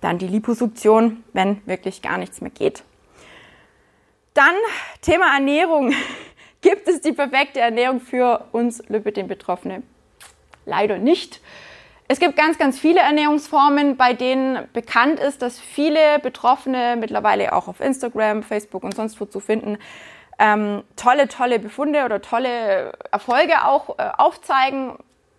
dann 0.00 0.18
die 0.18 0.26
Liposuktion, 0.26 1.22
wenn 1.32 1.64
wirklich 1.66 2.02
gar 2.02 2.18
nichts 2.18 2.40
mehr 2.40 2.50
geht. 2.50 2.82
Dann 4.34 4.56
Thema 5.00 5.34
Ernährung. 5.34 5.94
Gibt 6.62 6.88
es 6.88 7.00
die 7.00 7.12
perfekte 7.12 7.60
Ernährung 7.60 8.00
für 8.00 8.46
uns 8.50 8.82
Lipidem-Betroffene? 8.88 9.84
Leider 10.66 10.98
nicht. 10.98 11.40
Es 12.08 12.18
gibt 12.18 12.34
ganz, 12.34 12.58
ganz 12.58 12.76
viele 12.76 13.00
Ernährungsformen, 13.02 13.96
bei 13.96 14.14
denen 14.14 14.66
bekannt 14.72 15.20
ist, 15.20 15.42
dass 15.42 15.60
viele 15.60 16.18
Betroffene 16.18 16.96
mittlerweile 16.98 17.52
auch 17.52 17.68
auf 17.68 17.78
Instagram, 17.78 18.42
Facebook 18.42 18.82
und 18.82 18.96
sonst 18.96 19.20
wo 19.20 19.26
zu 19.26 19.38
finden, 19.38 19.78
ähm, 20.42 20.82
tolle, 20.96 21.28
tolle 21.28 21.60
Befunde 21.60 22.04
oder 22.04 22.20
tolle 22.20 22.92
Erfolge 23.12 23.64
auch 23.64 23.98
äh, 23.98 24.10
aufzeigen. 24.18 24.96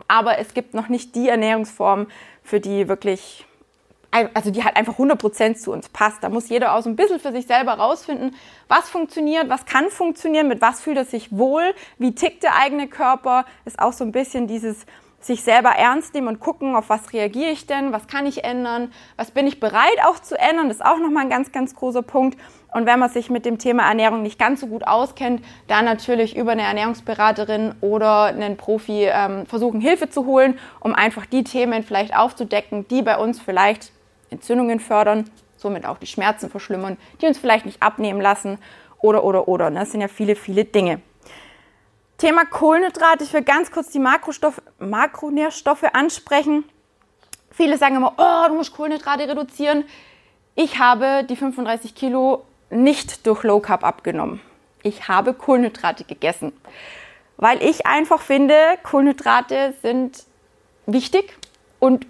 Aber 0.08 0.38
es 0.38 0.54
gibt 0.54 0.74
noch 0.74 0.88
nicht 0.88 1.16
die 1.16 1.28
Ernährungsform, 1.28 2.08
für 2.44 2.60
die 2.60 2.88
wirklich 2.88 3.46
also 4.36 4.52
die 4.52 4.64
halt 4.64 4.76
einfach 4.76 5.00
100% 5.00 5.56
zu 5.56 5.72
uns 5.72 5.90
passt. 5.90 6.24
Da 6.24 6.30
muss 6.30 6.48
jeder 6.48 6.76
auch 6.76 6.84
so 6.84 6.90
ein 6.90 6.96
bisschen 6.96 7.20
für 7.20 7.32
sich 7.32 7.48
selber 7.48 7.74
rausfinden, 7.74 8.36
was 8.68 8.88
funktioniert, 8.88 9.50
was 9.50 9.66
kann 9.66 9.90
funktionieren, 9.90 10.48
mit 10.48 10.62
was 10.62 10.82
fühlt 10.82 10.98
er 10.98 11.06
sich 11.06 11.36
wohl, 11.36 11.74
wie 11.98 12.14
tickt 12.14 12.44
der 12.44 12.56
eigene 12.56 12.88
Körper, 12.88 13.46
ist 13.66 13.80
auch 13.80 13.92
so 13.92 14.04
ein 14.04 14.12
bisschen 14.12 14.46
dieses 14.46 14.86
sich 15.20 15.42
selber 15.42 15.70
ernst 15.70 16.14
nehmen 16.14 16.28
und 16.28 16.40
gucken, 16.40 16.76
auf 16.76 16.90
was 16.90 17.12
reagiere 17.14 17.50
ich 17.50 17.66
denn, 17.66 17.92
was 17.92 18.08
kann 18.08 18.28
ich 18.28 18.44
ändern, 18.44 18.92
was 19.16 19.32
bin 19.32 19.48
ich 19.48 19.60
bereit 19.60 19.98
auch 20.06 20.20
zu 20.20 20.38
ändern, 20.38 20.68
das 20.68 20.78
ist 20.78 20.86
auch 20.86 21.00
nochmal 21.00 21.24
ein 21.24 21.30
ganz, 21.30 21.52
ganz 21.52 21.74
großer 21.74 22.04
Punkt. 22.04 22.38
Und 22.74 22.88
wenn 22.88 23.00
man 23.00 23.10
sich 23.10 23.30
mit 23.30 23.46
dem 23.46 23.60
Thema 23.60 23.88
Ernährung 23.88 24.24
nicht 24.24 24.40
ganz 24.40 24.62
so 24.62 24.68
gut 24.68 24.88
auskennt, 24.88 25.44
dann 25.68 25.86
natürlich 25.86 26.36
über 26.36 26.54
eine 26.54 26.64
Ernährungsberaterin 26.64 27.76
oder 27.82 28.24
einen 28.26 28.58
Profi 28.58 29.06
ähm, 29.06 29.46
versuchen, 29.46 29.80
Hilfe 29.80 30.10
zu 30.10 30.26
holen, 30.26 30.58
um 30.80 30.96
einfach 30.96 31.28
die 31.28 31.44
Themen 31.44 31.84
vielleicht 31.84 32.16
aufzudecken, 32.16 32.88
die 32.88 33.04
bei 33.04 33.18
uns 33.18 33.40
vielleicht 33.40 33.92
Entzündungen 34.32 34.80
fördern, 34.80 35.30
somit 35.56 35.86
auch 35.86 36.00
die 36.00 36.08
Schmerzen 36.08 36.50
verschlimmern, 36.50 36.98
die 37.22 37.28
uns 37.28 37.38
vielleicht 37.38 37.66
nicht 37.66 37.82
abnehmen 37.84 38.20
lassen 38.20 38.58
oder, 39.02 39.24
oder, 39.24 39.48
oder. 39.48 39.70
Das 39.70 39.92
sind 39.92 40.02
ja 40.02 40.08
viele, 40.08 40.36
viele 40.36 40.66
Dinge. 40.66 41.00
Thema 42.18 42.46
Kohlenhydrate. 42.46 43.24
Ich 43.24 43.34
will 43.34 43.44
ganz 43.44 43.72
kurz 43.72 43.90
die 43.92 44.00
Makrostoff, 44.00 44.62
Makronährstoffe 44.80 45.84
ansprechen. 45.94 46.64
Viele 47.52 47.78
sagen 47.78 47.98
immer, 47.98 48.14
oh, 48.18 48.48
du 48.48 48.56
musst 48.56 48.76
Kohlenhydrate 48.76 49.28
reduzieren. 49.28 49.84
Ich 50.56 50.80
habe 50.80 51.24
die 51.24 51.36
35 51.36 51.94
Kilo 51.94 52.46
nicht 52.74 53.26
durch 53.26 53.44
Low 53.44 53.60
Carb 53.60 53.84
abgenommen. 53.84 54.42
Ich 54.82 55.08
habe 55.08 55.34
Kohlenhydrate 55.34 56.04
gegessen, 56.04 56.52
weil 57.38 57.64
ich 57.64 57.86
einfach 57.86 58.22
finde, 58.22 58.56
Kohlenhydrate 58.84 59.74
sind 59.82 60.26
wichtig 60.86 61.34
und 61.80 62.06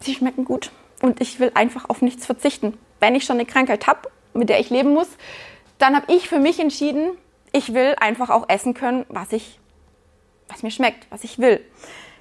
sie 0.00 0.14
schmecken 0.14 0.44
gut 0.44 0.70
und 1.02 1.20
ich 1.20 1.38
will 1.38 1.52
einfach 1.54 1.88
auf 1.88 2.02
nichts 2.02 2.26
verzichten. 2.26 2.76
Wenn 3.00 3.14
ich 3.14 3.24
schon 3.24 3.36
eine 3.36 3.46
Krankheit 3.46 3.86
habe, 3.86 4.10
mit 4.34 4.48
der 4.48 4.60
ich 4.60 4.70
leben 4.70 4.92
muss, 4.92 5.08
dann 5.78 5.94
habe 5.94 6.12
ich 6.12 6.28
für 6.28 6.38
mich 6.38 6.58
entschieden, 6.58 7.10
ich 7.52 7.74
will 7.74 7.94
einfach 8.00 8.30
auch 8.30 8.48
essen 8.48 8.74
können, 8.74 9.06
was 9.08 9.32
ich, 9.32 9.58
was 10.48 10.62
mir 10.62 10.70
schmeckt, 10.70 11.06
was 11.10 11.24
ich 11.24 11.38
will. 11.38 11.60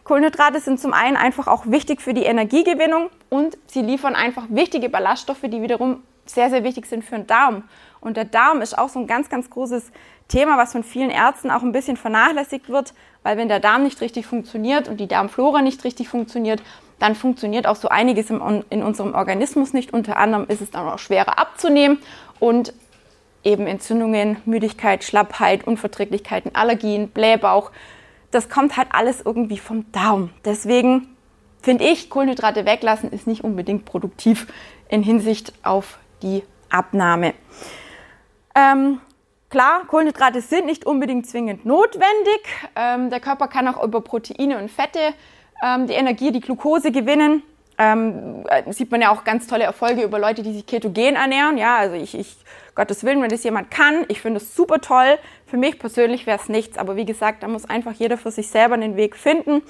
Kohlenhydrate 0.04 0.60
sind 0.60 0.80
zum 0.80 0.94
einen 0.94 1.18
einfach 1.18 1.48
auch 1.48 1.66
wichtig 1.66 2.00
für 2.00 2.14
die 2.14 2.24
Energiegewinnung 2.24 3.10
und 3.30 3.58
sie 3.66 3.82
liefern 3.82 4.16
einfach 4.16 4.44
wichtige 4.50 4.88
Ballaststoffe, 4.88 5.42
die 5.42 5.62
wiederum 5.64 6.04
sehr, 6.26 6.50
sehr 6.50 6.64
wichtig 6.64 6.86
sind 6.86 7.04
für 7.04 7.16
den 7.16 7.28
Darm. 7.28 7.64
Und 8.02 8.18
der 8.18 8.26
Darm 8.26 8.62
ist 8.62 8.78
auch 8.78 8.90
so 8.90 9.00
ein 9.00 9.08
ganz, 9.08 9.30
ganz 9.30 9.50
großes 9.50 9.92
Thema, 10.28 10.58
was 10.58 10.72
von 10.72 10.84
vielen 10.84 11.10
Ärzten 11.10 11.52
auch 11.52 11.62
ein 11.62 11.72
bisschen 11.72 11.98
vernachlässigt 11.98 12.70
wird, 12.70 12.94
weil 13.24 13.38
wenn 13.38 13.48
der 13.48 13.60
Darm 13.60 13.84
nicht 13.84 14.02
richtig 14.02 14.26
funktioniert 14.26 14.88
und 14.88 15.00
die 15.00 15.08
Darmflora 15.08 15.62
nicht 15.62 15.84
richtig 15.84 16.10
funktioniert, 16.10 16.62
dann 17.00 17.16
funktioniert 17.16 17.68
auch 17.68 17.76
so 17.76 17.90
einiges 17.90 18.30
im, 18.30 18.64
in 18.70 18.84
unserem 18.84 19.14
Organismus 19.14 19.74
nicht. 19.74 19.94
Unter 19.94 20.18
anderem 20.18 20.46
ist 20.48 20.62
es 20.62 20.72
dann 20.72 20.88
auch 20.88 21.00
schwerer 21.00 21.40
abzunehmen 21.40 22.00
und 22.40 22.74
eben 23.44 23.68
Entzündungen, 23.68 24.38
Müdigkeit, 24.46 25.04
Schlappheit, 25.04 25.68
Unverträglichkeiten, 25.68 26.56
Allergien, 26.56 27.10
Blähbauch. 27.10 27.72
Das 28.32 28.50
kommt 28.50 28.76
halt 28.78 28.88
alles 28.92 29.22
irgendwie 29.22 29.58
vom 29.58 29.92
Darm. 29.92 30.32
Deswegen 30.46 31.08
finde 31.62 31.86
ich, 31.86 32.10
Kohlenhydrate 32.10 32.66
weglassen 32.66 33.12
ist 33.12 33.28
nicht 33.28 33.44
unbedingt 33.44 33.86
produktiv 33.86 34.48
in 34.90 35.04
Hinsicht 35.04 35.54
auf 35.64 36.00
Abnahme. 36.70 37.34
Ähm, 38.56 39.00
klar, 39.50 39.86
Kohlenhydrate 39.88 40.42
sind 40.42 40.66
nicht 40.66 40.86
unbedingt 40.86 41.28
zwingend 41.28 41.66
notwendig. 41.66 42.42
Ähm, 42.76 43.10
der 43.10 43.20
Körper 43.20 43.48
kann 43.48 43.68
auch 43.68 43.84
über 43.84 44.02
Proteine 44.02 44.58
und 44.58 44.72
Fette 44.72 45.14
ähm, 45.64 45.88
die 45.88 45.94
Energie, 45.94 46.32
die 46.32 46.42
Glucose 46.42 46.92
gewinnen. 46.92 47.44
Ähm, 47.78 48.46
äh, 48.48 48.72
sieht 48.72 48.92
man 48.92 49.02
ja 49.02 49.12
auch 49.12 49.26
ganz 49.26 49.48
tolle 49.48 49.66
Erfolge 49.66 50.04
über 50.04 50.18
Leute, 50.18 50.44
die 50.44 50.54
sich 50.54 50.66
ketogen 50.66 51.16
ernähren. 51.16 51.58
Ja, 51.58 51.78
also 51.78 51.96
ich, 51.96 52.18
ich 52.18 52.38
Gottes 52.74 53.04
Willen, 53.04 53.22
wenn 53.22 53.30
das 53.30 53.44
jemand 53.44 53.72
kann, 53.72 54.06
ich 54.10 54.22
finde 54.22 54.38
es 54.38 54.56
super 54.56 54.82
toll. 54.82 55.18
Für 55.46 55.58
mich 55.58 55.80
persönlich 55.80 56.26
wäre 56.26 56.40
es 56.40 56.50
nichts, 56.50 56.78
aber 56.78 56.96
wie 56.96 57.06
gesagt, 57.06 57.44
da 57.44 57.48
muss 57.48 57.70
einfach 57.70 57.94
jeder 57.94 58.18
für 58.18 58.32
sich 58.32 58.50
selber 58.50 58.76
einen 58.76 58.98
Weg 58.98 59.16
finden, 59.16 59.62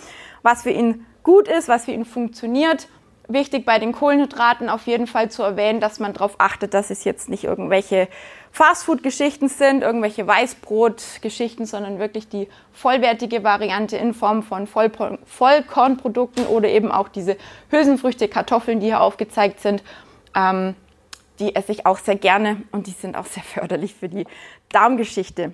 was 0.42 0.64
für 0.64 0.72
ihn 0.72 1.06
gut 1.24 1.48
ist, 1.48 1.68
was 1.68 1.86
für 1.86 1.92
ihn 1.92 2.06
funktioniert. 2.06 2.88
Wichtig 3.28 3.66
bei 3.66 3.80
den 3.80 3.92
Kohlenhydraten 3.92 4.70
auf 4.70 4.86
jeden 4.86 5.08
Fall 5.08 5.32
zu 5.32 5.42
erwähnen, 5.42 5.80
dass 5.80 6.00
man 6.00 6.14
darauf 6.14 6.36
achtet, 6.38 6.76
dass 6.76 6.92
es 6.92 7.04
jetzt 7.06 7.28
nicht 7.28 7.44
irgendwelche 7.44 8.08
Fastfood-Geschichten 8.52 9.50
sind, 9.50 9.82
irgendwelche 9.82 10.28
Weißbrot-Geschichten, 10.28 11.66
sondern 11.66 11.98
wirklich 11.98 12.30
die 12.30 12.48
vollwertige 12.72 13.44
Variante 13.44 13.98
in 13.98 14.14
Form 14.14 14.44
von 14.44 14.68
Vollkornprodukten 14.68 16.46
oder 16.46 16.70
eben 16.70 16.92
auch 16.92 17.08
diese 17.08 17.36
Hülsenfrüchte, 17.72 18.28
Kartoffeln, 18.28 18.80
die 18.80 18.88
hier 18.88 19.02
aufgezeigt 19.02 19.60
sind. 19.60 19.84
Ähm, 20.36 20.76
die 21.40 21.56
esse 21.56 21.72
ich 21.72 21.86
auch 21.86 21.98
sehr 21.98 22.16
gerne 22.16 22.62
und 22.72 22.88
die 22.88 22.92
sind 22.92 23.18
auch 23.18 23.26
sehr 23.26 23.44
förderlich 23.44 23.94
für 23.96 24.08
die 24.08 24.26
Darmgeschichte. 24.70 25.54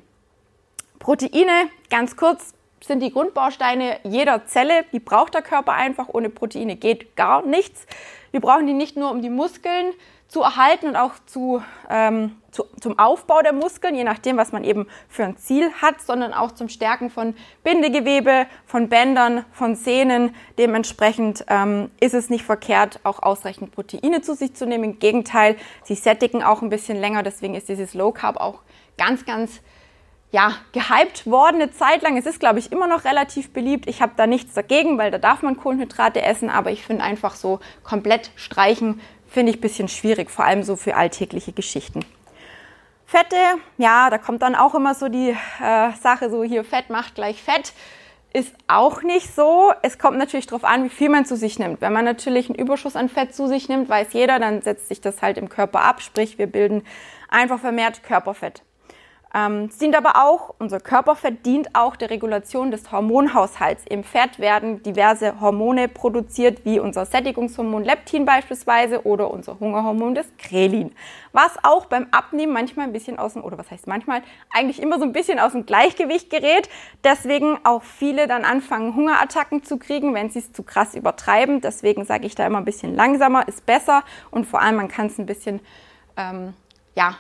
Proteine, 1.00 1.70
ganz 1.90 2.16
kurz, 2.16 2.54
sind 2.84 3.02
die 3.02 3.12
Grundbausteine 3.12 4.00
jeder 4.04 4.46
Zelle. 4.46 4.86
Die 4.92 5.00
braucht 5.00 5.34
der 5.34 5.42
Körper 5.42 5.74
einfach. 5.74 6.10
Ohne 6.10 6.30
Proteine 6.30 6.76
geht 6.76 7.16
gar 7.16 7.46
nichts. 7.46 7.86
Wir 8.32 8.40
brauchen 8.40 8.68
die 8.68 8.74
nicht 8.74 8.98
nur, 8.98 9.12
um 9.12 9.22
die 9.22 9.30
Muskeln 9.30 9.94
zu 10.32 10.42
erhalten 10.42 10.88
und 10.88 10.96
auch 10.96 11.16
zu, 11.26 11.62
ähm, 11.90 12.38
zu, 12.52 12.64
zum 12.80 12.98
Aufbau 12.98 13.42
der 13.42 13.52
Muskeln, 13.52 13.96
je 13.96 14.06
nachdem, 14.06 14.38
was 14.38 14.54
man 14.54 14.64
eben 14.64 14.88
für 15.10 15.26
ein 15.26 15.36
Ziel 15.36 15.70
hat, 15.82 16.02
sondern 16.02 16.34
auch 16.34 16.54
zum 16.54 16.70
Stärken 16.70 17.10
von 17.10 17.36
Bindegewebe, 17.66 18.48
von 18.66 18.88
Bändern, 18.88 19.44
von 19.52 19.76
Sehnen. 19.76 20.34
Dementsprechend 20.58 21.44
ähm, 21.50 21.92
ist 22.00 22.14
es 22.14 22.30
nicht 22.30 22.46
verkehrt, 22.46 23.02
auch 23.04 23.22
ausreichend 23.22 23.74
Proteine 23.74 24.22
zu 24.22 24.34
sich 24.34 24.54
zu 24.54 24.66
nehmen. 24.66 24.86
Im 24.86 25.00
Gegenteil, 25.00 25.58
sie 25.84 25.96
sättigen 25.96 26.44
auch 26.44 26.62
ein 26.62 26.70
bisschen 26.70 26.98
länger, 26.98 27.24
deswegen 27.24 27.54
ist 27.54 27.68
dieses 27.68 27.94
Low 27.94 28.14
Carb 28.14 28.38
auch 28.38 28.62
ganz, 28.98 29.26
ganz 29.26 29.60
ja, 30.32 30.54
gehypt 30.72 31.26
worden 31.26 31.62
eine 31.62 31.72
Zeit 31.72 32.02
lang. 32.02 32.18
Es 32.18 32.26
ist, 32.26 32.40
glaube 32.40 32.60
ich, 32.60 32.72
immer 32.72 32.88
noch 32.88 33.04
relativ 33.04 33.52
beliebt. 33.52 33.88
Ich 33.88 34.02
habe 34.02 34.14
da 34.16 34.28
nichts 34.28 34.54
dagegen, 34.54 34.98
weil 34.98 35.12
da 35.12 35.18
darf 35.18 35.42
man 35.42 35.58
Kohlenhydrate 35.58 36.22
essen, 36.22 36.50
aber 36.50 36.72
ich 36.72 36.84
finde 36.84 37.04
einfach 37.04 37.36
so 37.36 37.60
komplett 37.84 38.32
streichen 38.36 39.02
finde 39.32 39.52
ich 39.52 39.58
ein 39.58 39.62
bisschen 39.62 39.88
schwierig, 39.88 40.30
vor 40.30 40.46
allem 40.46 40.64
so 40.64 40.76
für 40.76 40.96
alltägliche 40.96 41.54
Geschichten. 41.54 42.06
Fette, 43.06 43.36
ja, 43.78 44.10
da 44.10 44.18
kommt 44.18 44.42
dann 44.42 44.56
auch 44.56 44.76
immer 44.76 44.94
so 44.94 45.10
die 45.10 45.36
äh, 45.62 45.92
Sache, 46.02 46.30
so 46.30 46.44
hier 46.44 46.64
Fett 46.64 46.90
macht 46.90 47.16
gleich 47.16 47.42
Fett. 47.42 47.74
Ist 48.34 48.54
auch 48.68 49.02
nicht 49.02 49.34
so. 49.34 49.74
Es 49.82 50.00
kommt 50.00 50.18
natürlich 50.18 50.48
darauf 50.48 50.64
an, 50.64 50.86
wie 50.86 50.90
viel 50.90 51.10
man 51.10 51.26
zu 51.26 51.36
sich 51.36 51.60
nimmt. 51.60 51.82
Wenn 51.82 51.92
man 51.92 52.06
natürlich 52.06 52.50
einen 52.50 52.58
Überschuss 52.58 52.96
an 52.96 53.10
Fett 53.10 53.36
zu 53.36 53.48
sich 53.48 53.68
nimmt, 53.68 53.90
weiß 53.90 54.14
jeder, 54.14 54.40
dann 54.40 54.62
setzt 54.62 54.88
sich 54.88 55.02
das 55.02 55.22
halt 55.22 55.38
im 55.38 55.50
Körper 55.50 55.82
ab. 55.82 56.02
Sprich, 56.02 56.38
wir 56.38 56.48
bilden 56.48 56.84
einfach 57.28 57.60
vermehrt 57.60 58.04
Körperfett. 58.04 58.64
Ähm, 59.34 59.70
es 59.70 59.78
dient 59.78 59.96
aber 59.96 60.22
auch, 60.22 60.56
unser 60.60 60.82
Körperfett 60.82 61.46
dient 61.46 61.74
auch 61.74 61.96
der 61.96 62.10
Regulation 62.10 62.70
des 62.70 62.92
Hormonhaushalts. 62.92 63.86
Im 63.90 64.04
Fett 64.04 64.40
werden 64.40 64.84
diverse 64.84 65.40
Hormone 65.40 65.88
produziert, 65.88 66.66
wie 66.66 66.80
unser 66.80 67.06
Sättigungshormon 67.06 67.84
Leptin 67.84 68.26
beispielsweise 68.26 69.06
oder 69.06 69.32
unser 69.32 69.60
Hungerhormon 69.60 70.16
des 70.16 70.28
Grelin. 70.38 70.94
Was 71.32 71.52
auch 71.64 71.86
beim 71.86 72.08
Abnehmen 72.12 72.52
manchmal 72.52 72.88
ein 72.88 72.94
bisschen 72.94 73.20
aus 73.20 73.34
dem, 73.34 73.44
oder 73.46 73.58
was 73.58 73.72
heißt 73.72 73.88
manchmal, 73.88 74.22
eigentlich 74.54 74.82
immer 74.82 75.00
so 75.00 75.06
ein 75.06 75.14
bisschen 75.14 75.40
aus 75.40 75.54
dem 75.54 75.66
Gleichgewicht 75.66 76.30
gerät. 76.30 76.68
Deswegen 77.06 77.58
auch 77.64 77.84
viele 77.84 78.28
dann 78.28 78.44
anfangen, 78.44 78.96
Hungerattacken 78.96 79.64
zu 79.64 79.78
kriegen, 79.78 80.14
wenn 80.14 80.30
sie 80.30 80.40
es 80.40 80.52
zu 80.52 80.64
krass 80.64 80.94
übertreiben. 80.94 81.62
Deswegen 81.62 82.04
sage 82.04 82.26
ich 82.26 82.36
da 82.36 82.46
immer 82.46 82.58
ein 82.58 82.66
bisschen 82.66 82.96
langsamer, 82.96 83.48
ist 83.48 83.66
besser 83.66 84.04
und 84.30 84.46
vor 84.46 84.62
allem 84.62 84.76
man 84.76 84.90
kann 84.90 85.08
es 85.08 85.18
ein 85.18 85.26
bisschen, 85.26 85.62
ähm, 86.18 86.54
ja, 86.96 87.16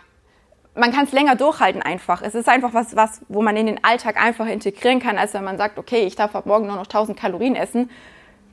man 0.75 0.92
kann 0.92 1.06
es 1.06 1.12
länger 1.12 1.36
durchhalten 1.36 1.82
einfach. 1.82 2.22
Es 2.22 2.36
ist 2.36 2.48
einfach 2.48 2.74
was, 2.74 2.96
was, 2.96 3.22
wo 3.28 3.42
man 3.42 3.58
in 3.58 3.66
den 3.66 3.84
Alltag 3.84 4.22
einfach 4.22 4.48
integrieren 4.48 5.00
kann, 5.00 5.18
als 5.18 5.34
wenn 5.34 5.44
man 5.44 5.58
sagt, 5.58 5.78
okay, 5.78 6.04
ich 6.04 6.16
darf 6.16 6.36
ab 6.36 6.46
morgen 6.46 6.68
nur 6.68 6.75
noch 6.75 6.86
1000 6.86 7.20
Kalorien 7.20 7.56
essen. 7.56 7.90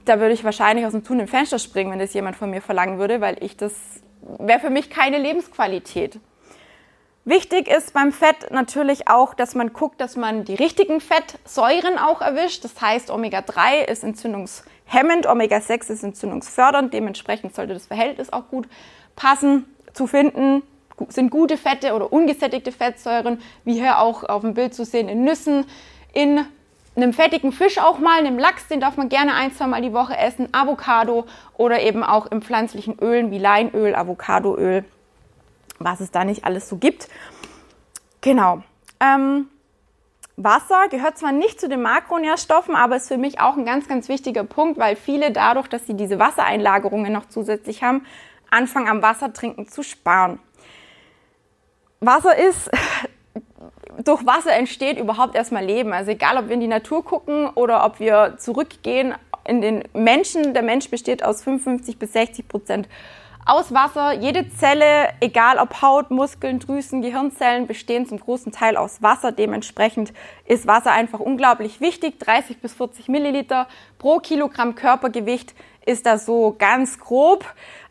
Da 0.04 0.20
würde 0.20 0.34
ich 0.34 0.42
wahrscheinlich 0.42 0.84
aus 0.86 0.92
dem 0.92 1.04
Tun 1.04 1.20
im 1.20 1.28
Fenster 1.28 1.58
springen, 1.58 1.92
wenn 1.92 1.98
das 1.98 2.14
jemand 2.14 2.36
von 2.36 2.50
mir 2.50 2.62
verlangen 2.62 2.98
würde, 2.98 3.20
weil 3.20 3.42
ich 3.42 3.56
das 3.56 3.74
wäre 4.38 4.58
für 4.58 4.70
mich 4.70 4.90
keine 4.90 5.18
Lebensqualität. 5.18 6.18
Wichtig 7.24 7.68
ist 7.68 7.92
beim 7.92 8.10
Fett 8.10 8.50
natürlich 8.50 9.06
auch, 9.06 9.34
dass 9.34 9.54
man 9.54 9.74
guckt, 9.74 10.00
dass 10.00 10.16
man 10.16 10.44
die 10.44 10.54
richtigen 10.54 11.00
Fettsäuren 11.00 11.98
auch 11.98 12.22
erwischt. 12.22 12.64
Das 12.64 12.80
heißt, 12.80 13.10
Omega-3 13.10 13.84
ist 13.86 14.02
entzündungshemmend, 14.02 15.26
Omega-6 15.26 15.90
ist 15.90 16.02
entzündungsfördernd. 16.04 16.92
Dementsprechend 16.94 17.54
sollte 17.54 17.74
das 17.74 17.86
Verhältnis 17.86 18.32
auch 18.32 18.48
gut 18.48 18.66
passen 19.14 19.66
zu 19.92 20.06
finden 20.06 20.62
sind 21.08 21.30
gute 21.30 21.56
Fette 21.56 21.94
oder 21.94 22.12
ungesättigte 22.12 22.72
Fettsäuren, 22.72 23.40
wie 23.64 23.74
hier 23.74 23.98
auch 23.98 24.24
auf 24.24 24.42
dem 24.42 24.54
Bild 24.54 24.74
zu 24.74 24.84
sehen, 24.84 25.08
in 25.08 25.24
Nüssen, 25.24 25.64
in 26.12 26.44
einem 26.96 27.12
fettigen 27.12 27.52
Fisch 27.52 27.78
auch 27.78 27.98
mal, 27.98 28.18
einem 28.18 28.38
Lachs, 28.38 28.66
den 28.68 28.80
darf 28.80 28.96
man 28.96 29.08
gerne 29.08 29.34
ein, 29.34 29.52
zwei 29.52 29.66
Mal 29.66 29.82
die 29.82 29.92
Woche 29.92 30.16
essen, 30.16 30.48
Avocado 30.52 31.26
oder 31.56 31.80
eben 31.80 32.02
auch 32.02 32.30
in 32.30 32.42
pflanzlichen 32.42 32.98
Ölen 33.00 33.30
wie 33.30 33.38
Leinöl, 33.38 33.94
Avocadoöl, 33.94 34.84
was 35.78 36.00
es 36.00 36.10
da 36.10 36.24
nicht 36.24 36.44
alles 36.44 36.68
so 36.68 36.76
gibt. 36.76 37.08
Genau. 38.20 38.62
Ähm, 39.00 39.48
Wasser 40.36 40.88
gehört 40.88 41.18
zwar 41.18 41.32
nicht 41.32 41.60
zu 41.60 41.68
den 41.68 41.82
Makronährstoffen, 41.82 42.74
aber 42.74 42.96
ist 42.96 43.08
für 43.08 43.18
mich 43.18 43.40
auch 43.40 43.56
ein 43.56 43.64
ganz, 43.64 43.88
ganz 43.88 44.08
wichtiger 44.08 44.44
Punkt, 44.44 44.78
weil 44.78 44.96
viele 44.96 45.32
dadurch, 45.32 45.68
dass 45.68 45.86
sie 45.86 45.94
diese 45.94 46.18
Wassereinlagerungen 46.18 47.12
noch 47.12 47.28
zusätzlich 47.28 47.82
haben, 47.82 48.06
anfangen 48.50 48.88
am 48.88 49.02
Wassertrinken 49.02 49.68
zu 49.68 49.82
sparen. 49.82 50.38
Wasser 52.00 52.36
ist, 52.36 52.70
durch 54.04 54.24
Wasser 54.24 54.52
entsteht 54.52 54.98
überhaupt 54.98 55.34
erstmal 55.34 55.64
Leben. 55.64 55.92
Also 55.92 56.12
egal, 56.12 56.36
ob 56.38 56.46
wir 56.46 56.54
in 56.54 56.60
die 56.60 56.66
Natur 56.68 57.04
gucken 57.04 57.48
oder 57.54 57.84
ob 57.84 58.00
wir 58.00 58.36
zurückgehen 58.38 59.14
in 59.44 59.60
den 59.60 59.84
Menschen. 59.94 60.54
Der 60.54 60.62
Mensch 60.62 60.90
besteht 60.90 61.24
aus 61.24 61.42
55 61.42 61.98
bis 61.98 62.12
60 62.12 62.48
Prozent 62.48 62.88
aus 63.48 63.72
Wasser. 63.72 64.12
Jede 64.12 64.50
Zelle, 64.50 65.08
egal 65.20 65.58
ob 65.58 65.80
Haut, 65.80 66.10
Muskeln, 66.10 66.58
Drüsen, 66.58 67.00
Gehirnzellen, 67.00 67.66
bestehen 67.66 68.06
zum 68.06 68.20
großen 68.20 68.52
Teil 68.52 68.76
aus 68.76 69.02
Wasser. 69.02 69.32
Dementsprechend 69.32 70.12
ist 70.44 70.66
Wasser 70.66 70.92
einfach 70.92 71.18
unglaublich 71.18 71.80
wichtig. 71.80 72.20
30 72.20 72.58
bis 72.58 72.74
40 72.74 73.08
Milliliter 73.08 73.66
pro 73.98 74.18
Kilogramm 74.18 74.74
Körpergewicht 74.74 75.54
ist 75.86 76.04
da 76.04 76.18
so 76.18 76.54
ganz 76.58 77.00
grob 77.00 77.46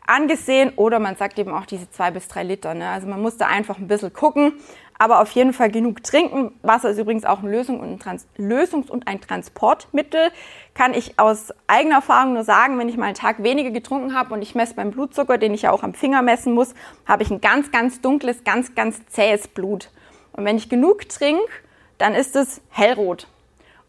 angesehen 0.08 0.72
oder 0.76 0.98
man 0.98 1.16
sagt 1.16 1.38
eben 1.38 1.52
auch 1.52 1.66
diese 1.66 1.90
zwei 1.90 2.10
bis 2.10 2.28
drei 2.28 2.42
Liter. 2.42 2.74
Ne? 2.74 2.88
Also 2.88 3.06
man 3.06 3.20
muss 3.20 3.36
da 3.36 3.46
einfach 3.46 3.78
ein 3.78 3.88
bisschen 3.88 4.12
gucken, 4.12 4.54
aber 4.98 5.20
auf 5.20 5.30
jeden 5.32 5.52
Fall 5.52 5.70
genug 5.70 6.02
trinken. 6.02 6.52
Wasser 6.62 6.90
ist 6.90 6.98
übrigens 6.98 7.24
auch 7.24 7.42
ein, 7.42 7.50
Lösung 7.50 7.80
und 7.80 7.92
ein 7.92 7.98
Trans 7.98 8.26
Lösungs- 8.36 8.90
und 8.90 9.06
ein 9.06 9.20
Transportmittel. 9.20 10.30
Kann 10.74 10.94
ich 10.94 11.18
aus 11.18 11.52
eigener 11.66 11.96
Erfahrung 11.96 12.34
nur 12.34 12.44
sagen, 12.44 12.78
wenn 12.78 12.88
ich 12.88 12.96
mal 12.96 13.06
einen 13.06 13.14
Tag 13.14 13.42
weniger 13.42 13.70
getrunken 13.70 14.14
habe 14.14 14.34
und 14.34 14.42
ich 14.42 14.54
messe 14.54 14.74
beim 14.74 14.90
Blutzucker, 14.90 15.38
den 15.38 15.54
ich 15.54 15.62
ja 15.62 15.70
auch 15.70 15.82
am 15.82 15.94
Finger 15.94 16.22
messen 16.22 16.52
muss, 16.52 16.74
habe 17.06 17.22
ich 17.22 17.30
ein 17.30 17.40
ganz, 17.40 17.70
ganz 17.70 18.00
dunkles, 18.00 18.44
ganz, 18.44 18.74
ganz 18.74 19.06
zähes 19.06 19.48
Blut. 19.48 19.90
Und 20.32 20.44
wenn 20.44 20.56
ich 20.56 20.68
genug 20.68 21.08
trinke, 21.08 21.42
dann 21.98 22.14
ist 22.14 22.36
es 22.36 22.60
hellrot 22.70 23.28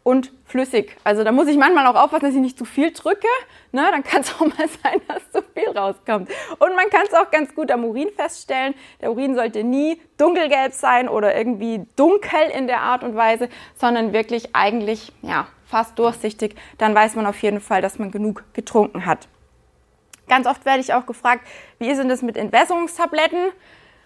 und 0.04 0.32
flüssig. 0.46 0.96
Also 1.04 1.24
da 1.24 1.32
muss 1.32 1.48
ich 1.48 1.58
manchmal 1.58 1.86
auch 1.88 1.96
aufpassen, 1.96 2.26
dass 2.26 2.34
ich 2.34 2.42
nicht 2.42 2.58
zu 2.58 2.66
viel 2.66 2.92
drücke. 2.92 3.28
Ne? 3.72 3.88
Dann 3.92 4.04
kann 4.04 4.22
es 4.22 4.34
auch 4.36 4.46
mal 4.46 4.68
sein, 4.84 5.02
dass 5.08 5.32
zu 5.32 5.42
viel 5.54 5.70
rauskommt. 5.70 6.30
Und 6.60 6.76
man 6.76 6.90
kann 6.90 7.04
es 7.08 7.14
auch 7.14 7.30
ganz 7.32 7.54
gut 7.54 7.72
am 7.72 7.84
Urin 7.84 8.10
feststellen. 8.16 8.74
Der 9.02 9.12
Urin 9.12 9.36
sollte 9.36 9.64
nie 9.64 10.02
dunkelgelb 10.18 10.74
sein 10.74 11.10
oder 11.10 11.36
irgendwie 11.36 11.86
dunkel 11.96 12.50
in 12.56 12.68
der 12.68 12.82
Art 12.82 13.04
und 13.04 13.16
Weise, 13.16 13.50
sondern 13.76 14.14
wirklich 14.14 14.56
eigentlich 14.56 15.12
ja, 15.22 15.48
fast 15.66 16.00
durchsichtig. 16.00 16.56
Dann 16.78 16.96
weiß 16.96 17.16
man 17.16 17.26
auf 17.26 17.42
jeden 17.42 17.62
Fall, 17.62 17.82
dass 17.82 18.00
man 18.00 18.12
genug 18.12 18.44
getrunken 18.54 19.06
hat. 19.06 19.28
Ganz 20.28 20.46
oft 20.46 20.64
werde 20.66 20.80
ich 20.80 20.94
auch 20.94 21.06
gefragt, 21.06 21.46
wie 21.80 21.90
ist 21.90 21.98
denn 21.98 22.10
das 22.10 22.22
mit 22.22 22.38
Entwässerungstabletten 22.38 23.50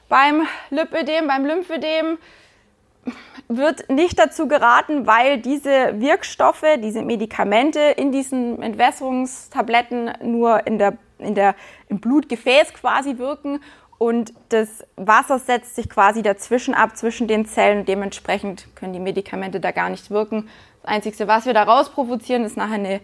beim 0.07 0.47
Lipödem, 0.69 1.27
beim 1.27 1.45
Lymphödem? 1.45 2.17
Wird 3.47 3.89
nicht 3.89 4.17
dazu 4.17 4.47
geraten, 4.47 5.05
weil 5.05 5.39
diese 5.39 5.99
Wirkstoffe, 5.99 6.65
diese 6.79 7.01
Medikamente 7.01 7.79
in 7.79 8.11
diesen 8.11 8.61
Entwässerungstabletten 8.61 10.11
nur 10.23 10.65
in 10.65 10.77
der, 10.77 10.97
in 11.19 11.35
der, 11.35 11.55
im 11.89 11.99
Blutgefäß 11.99 12.73
quasi 12.73 13.17
wirken 13.17 13.59
und 13.97 14.33
das 14.49 14.85
Wasser 14.95 15.39
setzt 15.39 15.75
sich 15.75 15.89
quasi 15.89 16.21
dazwischen 16.23 16.73
ab, 16.73 16.97
zwischen 16.97 17.27
den 17.27 17.45
Zellen. 17.45 17.85
Dementsprechend 17.85 18.67
können 18.75 18.91
die 18.91 18.99
Medikamente 18.99 19.59
da 19.59 19.71
gar 19.71 19.89
nicht 19.89 20.09
wirken. 20.11 20.49
Das 20.81 20.91
Einzige, 20.91 21.27
was 21.27 21.45
wir 21.45 21.53
daraus 21.53 21.89
provozieren, 21.89 22.43
ist 22.43 22.57
nachher 22.57 22.73
eine 22.73 22.99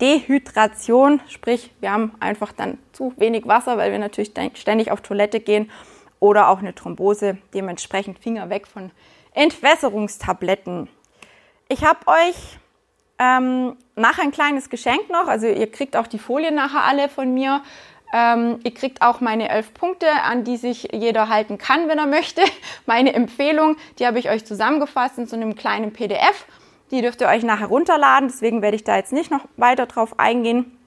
Dehydration, 0.00 1.20
sprich 1.28 1.70
wir 1.78 1.92
haben 1.92 2.12
einfach 2.18 2.50
dann 2.50 2.78
zu 2.92 3.12
wenig 3.16 3.46
Wasser, 3.46 3.76
weil 3.76 3.92
wir 3.92 4.00
natürlich 4.00 4.32
ständig 4.54 4.90
auf 4.90 5.02
Toilette 5.02 5.38
gehen 5.38 5.70
oder 6.20 6.48
auch 6.48 6.58
eine 6.58 6.74
Thrombose. 6.74 7.38
Dementsprechend 7.54 8.18
Finger 8.18 8.50
weg 8.50 8.66
von 8.66 8.90
Entwässerungstabletten. 9.34 10.88
Ich 11.68 11.84
habe 11.84 12.00
euch 12.06 12.58
ähm, 13.18 13.76
nachher 13.96 14.22
ein 14.22 14.30
kleines 14.30 14.70
Geschenk 14.70 15.10
noch. 15.10 15.26
Also 15.26 15.46
ihr 15.46 15.70
kriegt 15.70 15.96
auch 15.96 16.06
die 16.06 16.18
Folien 16.18 16.54
nachher 16.54 16.84
alle 16.84 17.08
von 17.08 17.32
mir. 17.34 17.62
Ähm, 18.12 18.60
ihr 18.64 18.72
kriegt 18.72 19.02
auch 19.02 19.20
meine 19.20 19.50
elf 19.50 19.74
Punkte, 19.74 20.06
an 20.22 20.44
die 20.44 20.56
sich 20.56 20.88
jeder 20.92 21.28
halten 21.28 21.58
kann, 21.58 21.88
wenn 21.88 21.98
er 21.98 22.06
möchte. 22.06 22.40
Meine 22.86 23.12
Empfehlung, 23.12 23.76
die 23.98 24.06
habe 24.06 24.18
ich 24.18 24.30
euch 24.30 24.46
zusammengefasst 24.46 25.18
in 25.18 25.26
so 25.26 25.36
einem 25.36 25.56
kleinen 25.56 25.92
PDF. 25.92 26.46
Die 26.90 27.02
dürft 27.02 27.20
ihr 27.20 27.28
euch 27.28 27.42
nachher 27.42 27.66
runterladen. 27.66 28.28
Deswegen 28.28 28.62
werde 28.62 28.76
ich 28.76 28.84
da 28.84 28.96
jetzt 28.96 29.12
nicht 29.12 29.30
noch 29.30 29.44
weiter 29.58 29.84
drauf 29.84 30.18
eingehen. 30.18 30.78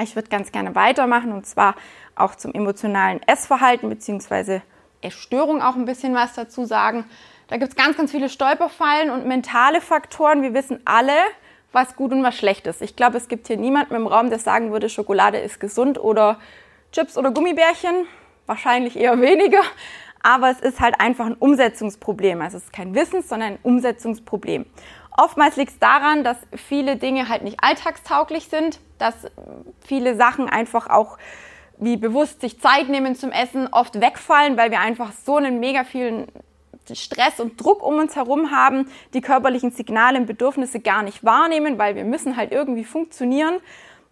Ich 0.00 0.14
würde 0.14 0.28
ganz 0.28 0.52
gerne 0.52 0.76
weitermachen 0.76 1.32
und 1.32 1.44
zwar 1.44 1.74
auch 2.20 2.34
zum 2.34 2.52
emotionalen 2.52 3.20
Essverhalten 3.26 3.88
bzw. 3.88 4.60
Essstörung 5.00 5.62
auch 5.62 5.76
ein 5.76 5.84
bisschen 5.84 6.14
was 6.14 6.34
dazu 6.34 6.64
sagen. 6.64 7.04
Da 7.48 7.56
gibt 7.56 7.70
es 7.70 7.76
ganz, 7.76 7.96
ganz 7.96 8.10
viele 8.10 8.28
Stolperfallen 8.28 9.10
und 9.10 9.26
mentale 9.26 9.80
Faktoren. 9.80 10.42
Wir 10.42 10.54
wissen 10.54 10.80
alle, 10.84 11.14
was 11.72 11.96
gut 11.96 12.12
und 12.12 12.22
was 12.22 12.36
schlecht 12.36 12.66
ist. 12.66 12.82
Ich 12.82 12.96
glaube, 12.96 13.16
es 13.16 13.28
gibt 13.28 13.46
hier 13.46 13.56
niemanden 13.56 13.94
im 13.94 14.06
Raum, 14.06 14.30
der 14.30 14.38
sagen 14.38 14.72
würde, 14.72 14.88
Schokolade 14.88 15.38
ist 15.38 15.60
gesund 15.60 15.98
oder 15.98 16.38
Chips 16.92 17.16
oder 17.16 17.30
Gummibärchen. 17.30 18.06
Wahrscheinlich 18.46 18.96
eher 18.96 19.20
weniger. 19.20 19.60
Aber 20.22 20.50
es 20.50 20.60
ist 20.60 20.80
halt 20.80 21.00
einfach 21.00 21.26
ein 21.26 21.34
Umsetzungsproblem. 21.34 22.40
Also 22.40 22.56
es 22.56 22.64
ist 22.64 22.72
kein 22.72 22.94
Wissens-, 22.94 23.28
sondern 23.28 23.52
ein 23.54 23.58
Umsetzungsproblem. 23.62 24.66
Oftmals 25.16 25.56
liegt 25.56 25.72
es 25.72 25.78
daran, 25.78 26.24
dass 26.24 26.36
viele 26.54 26.96
Dinge 26.96 27.28
halt 27.28 27.42
nicht 27.42 27.58
alltagstauglich 27.62 28.48
sind, 28.48 28.80
dass 28.98 29.14
viele 29.84 30.16
Sachen 30.16 30.48
einfach 30.48 30.88
auch 30.88 31.18
wie 31.80 31.96
bewusst 31.96 32.40
sich 32.40 32.60
Zeit 32.60 32.88
nehmen 32.88 33.14
zum 33.14 33.30
Essen 33.30 33.68
oft 33.70 34.00
wegfallen, 34.00 34.56
weil 34.56 34.70
wir 34.70 34.80
einfach 34.80 35.12
so 35.12 35.36
einen 35.36 35.60
mega 35.60 35.84
vielen 35.84 36.26
Stress 36.92 37.38
und 37.40 37.62
Druck 37.62 37.82
um 37.82 37.98
uns 37.98 38.16
herum 38.16 38.50
haben, 38.50 38.90
die 39.14 39.20
körperlichen 39.20 39.70
Signale 39.70 40.18
und 40.18 40.26
Bedürfnisse 40.26 40.80
gar 40.80 41.02
nicht 41.02 41.24
wahrnehmen, 41.24 41.78
weil 41.78 41.96
wir 41.96 42.04
müssen 42.04 42.36
halt 42.36 42.52
irgendwie 42.52 42.84
funktionieren. 42.84 43.60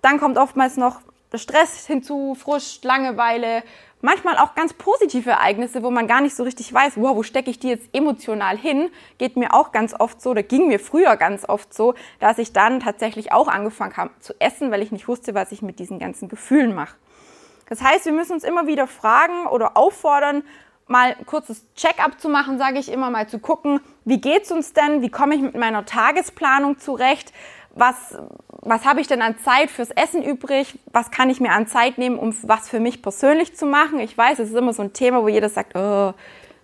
Dann 0.02 0.20
kommt 0.20 0.38
oftmals 0.38 0.76
noch 0.76 1.00
Stress 1.34 1.86
hinzu, 1.86 2.34
Frust, 2.34 2.84
Langeweile, 2.84 3.62
manchmal 4.00 4.38
auch 4.38 4.54
ganz 4.54 4.72
positive 4.72 5.30
Ereignisse, 5.30 5.82
wo 5.82 5.90
man 5.90 6.06
gar 6.06 6.20
nicht 6.20 6.36
so 6.36 6.44
richtig 6.44 6.72
weiß, 6.72 6.94
wow, 6.96 7.16
wo 7.16 7.22
stecke 7.22 7.50
ich 7.50 7.58
die 7.58 7.68
jetzt 7.68 7.88
emotional 7.92 8.56
hin? 8.56 8.90
Geht 9.18 9.36
mir 9.36 9.52
auch 9.52 9.72
ganz 9.72 9.94
oft 9.98 10.20
so, 10.20 10.30
oder 10.30 10.42
ging 10.42 10.68
mir 10.68 10.78
früher 10.78 11.16
ganz 11.16 11.46
oft 11.48 11.74
so, 11.74 11.94
dass 12.20 12.38
ich 12.38 12.52
dann 12.52 12.80
tatsächlich 12.80 13.32
auch 13.32 13.48
angefangen 13.48 13.96
habe 13.96 14.10
zu 14.20 14.34
essen, 14.38 14.70
weil 14.70 14.82
ich 14.82 14.92
nicht 14.92 15.08
wusste, 15.08 15.34
was 15.34 15.52
ich 15.52 15.62
mit 15.62 15.78
diesen 15.78 15.98
ganzen 15.98 16.28
Gefühlen 16.28 16.74
mache. 16.74 16.96
Das 17.68 17.82
heißt, 17.82 18.04
wir 18.04 18.12
müssen 18.12 18.32
uns 18.32 18.44
immer 18.44 18.66
wieder 18.66 18.86
fragen 18.86 19.46
oder 19.46 19.76
auffordern, 19.76 20.42
mal 20.86 21.16
ein 21.18 21.26
kurzes 21.26 21.64
Check-up 21.74 22.20
zu 22.20 22.28
machen, 22.28 22.58
sage 22.58 22.78
ich 22.78 22.90
immer, 22.90 23.10
mal 23.10 23.28
zu 23.28 23.38
gucken, 23.38 23.80
wie 24.04 24.20
geht's 24.20 24.52
uns 24.52 24.72
denn, 24.72 25.02
wie 25.02 25.10
komme 25.10 25.34
ich 25.34 25.40
mit 25.40 25.56
meiner 25.56 25.84
Tagesplanung 25.84 26.78
zurecht, 26.78 27.32
was, 27.74 28.16
was 28.48 28.84
habe 28.84 29.00
ich 29.00 29.08
denn 29.08 29.20
an 29.20 29.36
Zeit 29.38 29.70
fürs 29.70 29.90
Essen 29.90 30.22
übrig, 30.22 30.78
was 30.92 31.10
kann 31.10 31.28
ich 31.28 31.40
mir 31.40 31.50
an 31.50 31.66
Zeit 31.66 31.98
nehmen, 31.98 32.18
um 32.18 32.34
was 32.42 32.68
für 32.68 32.80
mich 32.80 33.02
persönlich 33.02 33.54
zu 33.54 33.66
machen. 33.66 33.98
Ich 33.98 34.16
weiß, 34.16 34.38
es 34.38 34.50
ist 34.50 34.56
immer 34.56 34.72
so 34.72 34.82
ein 34.82 34.92
Thema, 34.92 35.22
wo 35.22 35.28
jeder 35.28 35.48
sagt, 35.48 35.76
oh, 35.76 36.14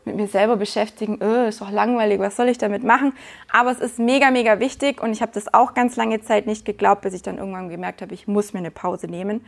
mit 0.04 0.16
mir 0.16 0.26
selber 0.26 0.56
beschäftigen, 0.56 1.18
oh, 1.20 1.48
ist 1.48 1.60
doch 1.60 1.70
langweilig, 1.70 2.18
was 2.18 2.36
soll 2.36 2.48
ich 2.48 2.58
damit 2.58 2.82
machen? 2.82 3.12
Aber 3.52 3.70
es 3.70 3.80
ist 3.80 3.98
mega, 3.98 4.30
mega 4.30 4.58
wichtig 4.58 5.00
und 5.02 5.12
ich 5.12 5.22
habe 5.22 5.32
das 5.32 5.52
auch 5.52 5.74
ganz 5.74 5.96
lange 5.96 6.20
Zeit 6.20 6.46
nicht 6.46 6.64
geglaubt, 6.64 7.02
bis 7.02 7.14
ich 7.14 7.22
dann 7.22 7.38
irgendwann 7.38 7.68
gemerkt 7.68 8.02
habe, 8.02 8.14
ich 8.14 8.26
muss 8.26 8.52
mir 8.52 8.60
eine 8.60 8.70
Pause 8.70 9.06
nehmen. 9.06 9.44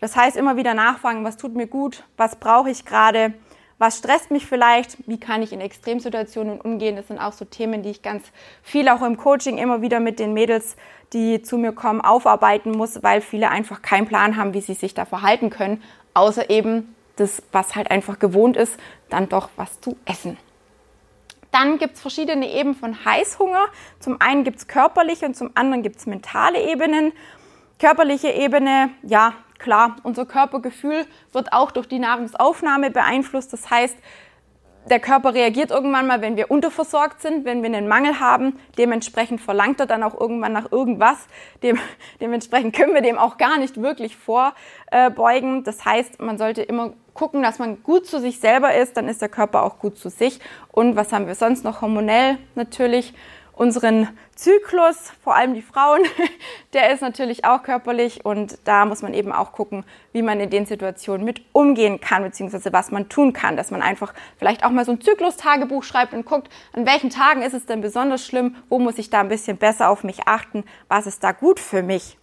Das 0.00 0.16
heißt, 0.16 0.36
immer 0.36 0.56
wieder 0.56 0.74
nachfragen, 0.74 1.24
was 1.24 1.36
tut 1.36 1.54
mir 1.54 1.66
gut, 1.66 2.04
was 2.16 2.36
brauche 2.36 2.70
ich 2.70 2.84
gerade, 2.84 3.34
was 3.78 3.98
stresst 3.98 4.30
mich 4.30 4.46
vielleicht, 4.46 4.96
wie 5.08 5.18
kann 5.18 5.42
ich 5.42 5.52
in 5.52 5.60
Extremsituationen 5.60 6.60
umgehen. 6.60 6.96
Das 6.96 7.08
sind 7.08 7.18
auch 7.18 7.32
so 7.32 7.44
Themen, 7.44 7.82
die 7.82 7.90
ich 7.90 8.02
ganz 8.02 8.24
viel 8.62 8.88
auch 8.88 9.02
im 9.02 9.16
Coaching 9.16 9.58
immer 9.58 9.82
wieder 9.82 10.00
mit 10.00 10.18
den 10.18 10.34
Mädels, 10.34 10.76
die 11.12 11.42
zu 11.42 11.58
mir 11.58 11.72
kommen, 11.72 12.00
aufarbeiten 12.00 12.72
muss, 12.72 13.02
weil 13.02 13.20
viele 13.20 13.50
einfach 13.50 13.82
keinen 13.82 14.06
Plan 14.06 14.36
haben, 14.36 14.52
wie 14.54 14.60
sie 14.60 14.74
sich 14.74 14.94
da 14.94 15.04
verhalten 15.04 15.50
können, 15.50 15.82
außer 16.14 16.50
eben 16.50 16.94
das, 17.16 17.42
was 17.52 17.74
halt 17.76 17.90
einfach 17.90 18.18
gewohnt 18.18 18.56
ist, 18.56 18.78
dann 19.08 19.28
doch 19.28 19.48
was 19.56 19.80
zu 19.80 19.96
essen. 20.04 20.36
Dann 21.50 21.78
gibt 21.78 21.94
es 21.94 22.00
verschiedene 22.00 22.48
Ebenen 22.52 22.74
von 22.74 23.04
Heißhunger. 23.04 23.66
Zum 24.00 24.20
einen 24.20 24.44
gibt 24.44 24.58
es 24.58 24.68
körperliche 24.68 25.26
und 25.26 25.34
zum 25.34 25.50
anderen 25.54 25.82
gibt 25.82 25.96
es 25.96 26.06
mentale 26.06 26.62
Ebenen. 26.70 27.12
Körperliche 27.78 28.28
Ebene, 28.28 28.90
ja, 29.02 29.32
klar, 29.58 29.96
unser 30.02 30.26
Körpergefühl 30.26 31.06
wird 31.32 31.52
auch 31.52 31.70
durch 31.70 31.88
die 31.88 31.98
Nahrungsaufnahme 31.98 32.90
beeinflusst. 32.90 33.52
Das 33.52 33.70
heißt, 33.70 33.96
der 34.88 35.00
Körper 35.00 35.34
reagiert 35.34 35.70
irgendwann 35.70 36.06
mal, 36.06 36.22
wenn 36.22 36.36
wir 36.36 36.50
unterversorgt 36.50 37.20
sind, 37.20 37.44
wenn 37.44 37.62
wir 37.62 37.68
einen 37.68 37.88
Mangel 37.88 38.20
haben. 38.20 38.58
Dementsprechend 38.78 39.40
verlangt 39.40 39.80
er 39.80 39.86
dann 39.86 40.02
auch 40.02 40.18
irgendwann 40.18 40.52
nach 40.52 40.72
irgendwas. 40.72 41.26
Dem, 41.62 41.78
dementsprechend 42.20 42.74
können 42.74 42.94
wir 42.94 43.02
dem 43.02 43.18
auch 43.18 43.36
gar 43.36 43.58
nicht 43.58 43.80
wirklich 43.82 44.16
vorbeugen. 44.16 45.64
Das 45.64 45.84
heißt, 45.84 46.20
man 46.20 46.38
sollte 46.38 46.62
immer 46.62 46.94
gucken, 47.14 47.42
dass 47.42 47.58
man 47.58 47.82
gut 47.82 48.06
zu 48.06 48.20
sich 48.20 48.38
selber 48.38 48.74
ist, 48.74 48.96
dann 48.96 49.08
ist 49.08 49.20
der 49.20 49.28
Körper 49.28 49.64
auch 49.64 49.78
gut 49.78 49.98
zu 49.98 50.08
sich. 50.08 50.38
Und 50.70 50.96
was 50.96 51.12
haben 51.12 51.26
wir 51.26 51.34
sonst 51.34 51.64
noch 51.64 51.82
hormonell 51.82 52.38
natürlich? 52.54 53.12
Unseren 53.58 54.08
Zyklus, 54.36 55.12
vor 55.22 55.34
allem 55.34 55.52
die 55.52 55.62
Frauen, 55.62 56.02
der 56.72 56.92
ist 56.92 57.02
natürlich 57.02 57.44
auch 57.44 57.64
körperlich 57.64 58.24
und 58.24 58.56
da 58.64 58.84
muss 58.84 59.02
man 59.02 59.14
eben 59.14 59.32
auch 59.32 59.50
gucken, 59.50 59.84
wie 60.12 60.22
man 60.22 60.38
in 60.38 60.48
den 60.48 60.64
Situationen 60.64 61.24
mit 61.24 61.42
umgehen 61.52 62.00
kann, 62.00 62.22
beziehungsweise 62.22 62.72
was 62.72 62.92
man 62.92 63.08
tun 63.08 63.32
kann, 63.32 63.56
dass 63.56 63.72
man 63.72 63.82
einfach 63.82 64.14
vielleicht 64.38 64.64
auch 64.64 64.70
mal 64.70 64.84
so 64.84 64.92
ein 64.92 65.00
Zyklus-Tagebuch 65.00 65.82
schreibt 65.82 66.14
und 66.14 66.24
guckt, 66.24 66.48
an 66.72 66.86
welchen 66.86 67.10
Tagen 67.10 67.42
ist 67.42 67.52
es 67.52 67.66
denn 67.66 67.80
besonders 67.80 68.24
schlimm, 68.24 68.54
wo 68.68 68.78
muss 68.78 68.96
ich 68.96 69.10
da 69.10 69.20
ein 69.20 69.28
bisschen 69.28 69.56
besser 69.56 69.90
auf 69.90 70.04
mich 70.04 70.28
achten, 70.28 70.62
was 70.86 71.08
ist 71.08 71.24
da 71.24 71.32
gut 71.32 71.58
für 71.58 71.82
mich. 71.82 72.16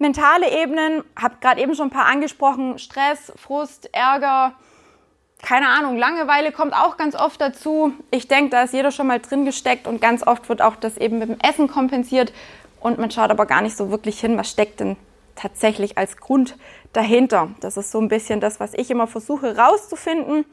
Mentale 0.00 0.50
Ebenen, 0.50 1.04
habe 1.20 1.36
gerade 1.40 1.60
eben 1.60 1.74
schon 1.74 1.88
ein 1.88 1.90
paar 1.92 2.06
angesprochen, 2.06 2.78
Stress, 2.78 3.32
Frust, 3.36 3.94
Ärger, 3.94 4.54
keine 5.40 5.68
Ahnung, 5.68 5.96
Langeweile 5.96 6.52
kommt 6.52 6.74
auch 6.74 6.96
ganz 6.96 7.14
oft 7.14 7.40
dazu. 7.40 7.92
Ich 8.10 8.28
denke, 8.28 8.50
da 8.50 8.62
ist 8.62 8.74
jeder 8.74 8.90
schon 8.90 9.06
mal 9.06 9.20
drin 9.20 9.44
gesteckt 9.44 9.86
und 9.86 10.00
ganz 10.00 10.26
oft 10.26 10.48
wird 10.48 10.62
auch 10.62 10.76
das 10.76 10.96
eben 10.96 11.18
mit 11.18 11.28
dem 11.28 11.38
Essen 11.40 11.68
kompensiert 11.68 12.32
und 12.80 12.98
man 12.98 13.10
schaut 13.10 13.30
aber 13.30 13.46
gar 13.46 13.62
nicht 13.62 13.76
so 13.76 13.90
wirklich 13.90 14.20
hin, 14.20 14.36
was 14.36 14.50
steckt 14.50 14.80
denn 14.80 14.96
tatsächlich 15.36 15.96
als 15.96 16.16
Grund 16.16 16.56
dahinter. 16.92 17.50
Das 17.60 17.76
ist 17.76 17.92
so 17.92 18.00
ein 18.00 18.08
bisschen 18.08 18.40
das, 18.40 18.58
was 18.58 18.74
ich 18.74 18.90
immer 18.90 19.06
versuche 19.06 19.56
rauszufinden. 19.56 20.44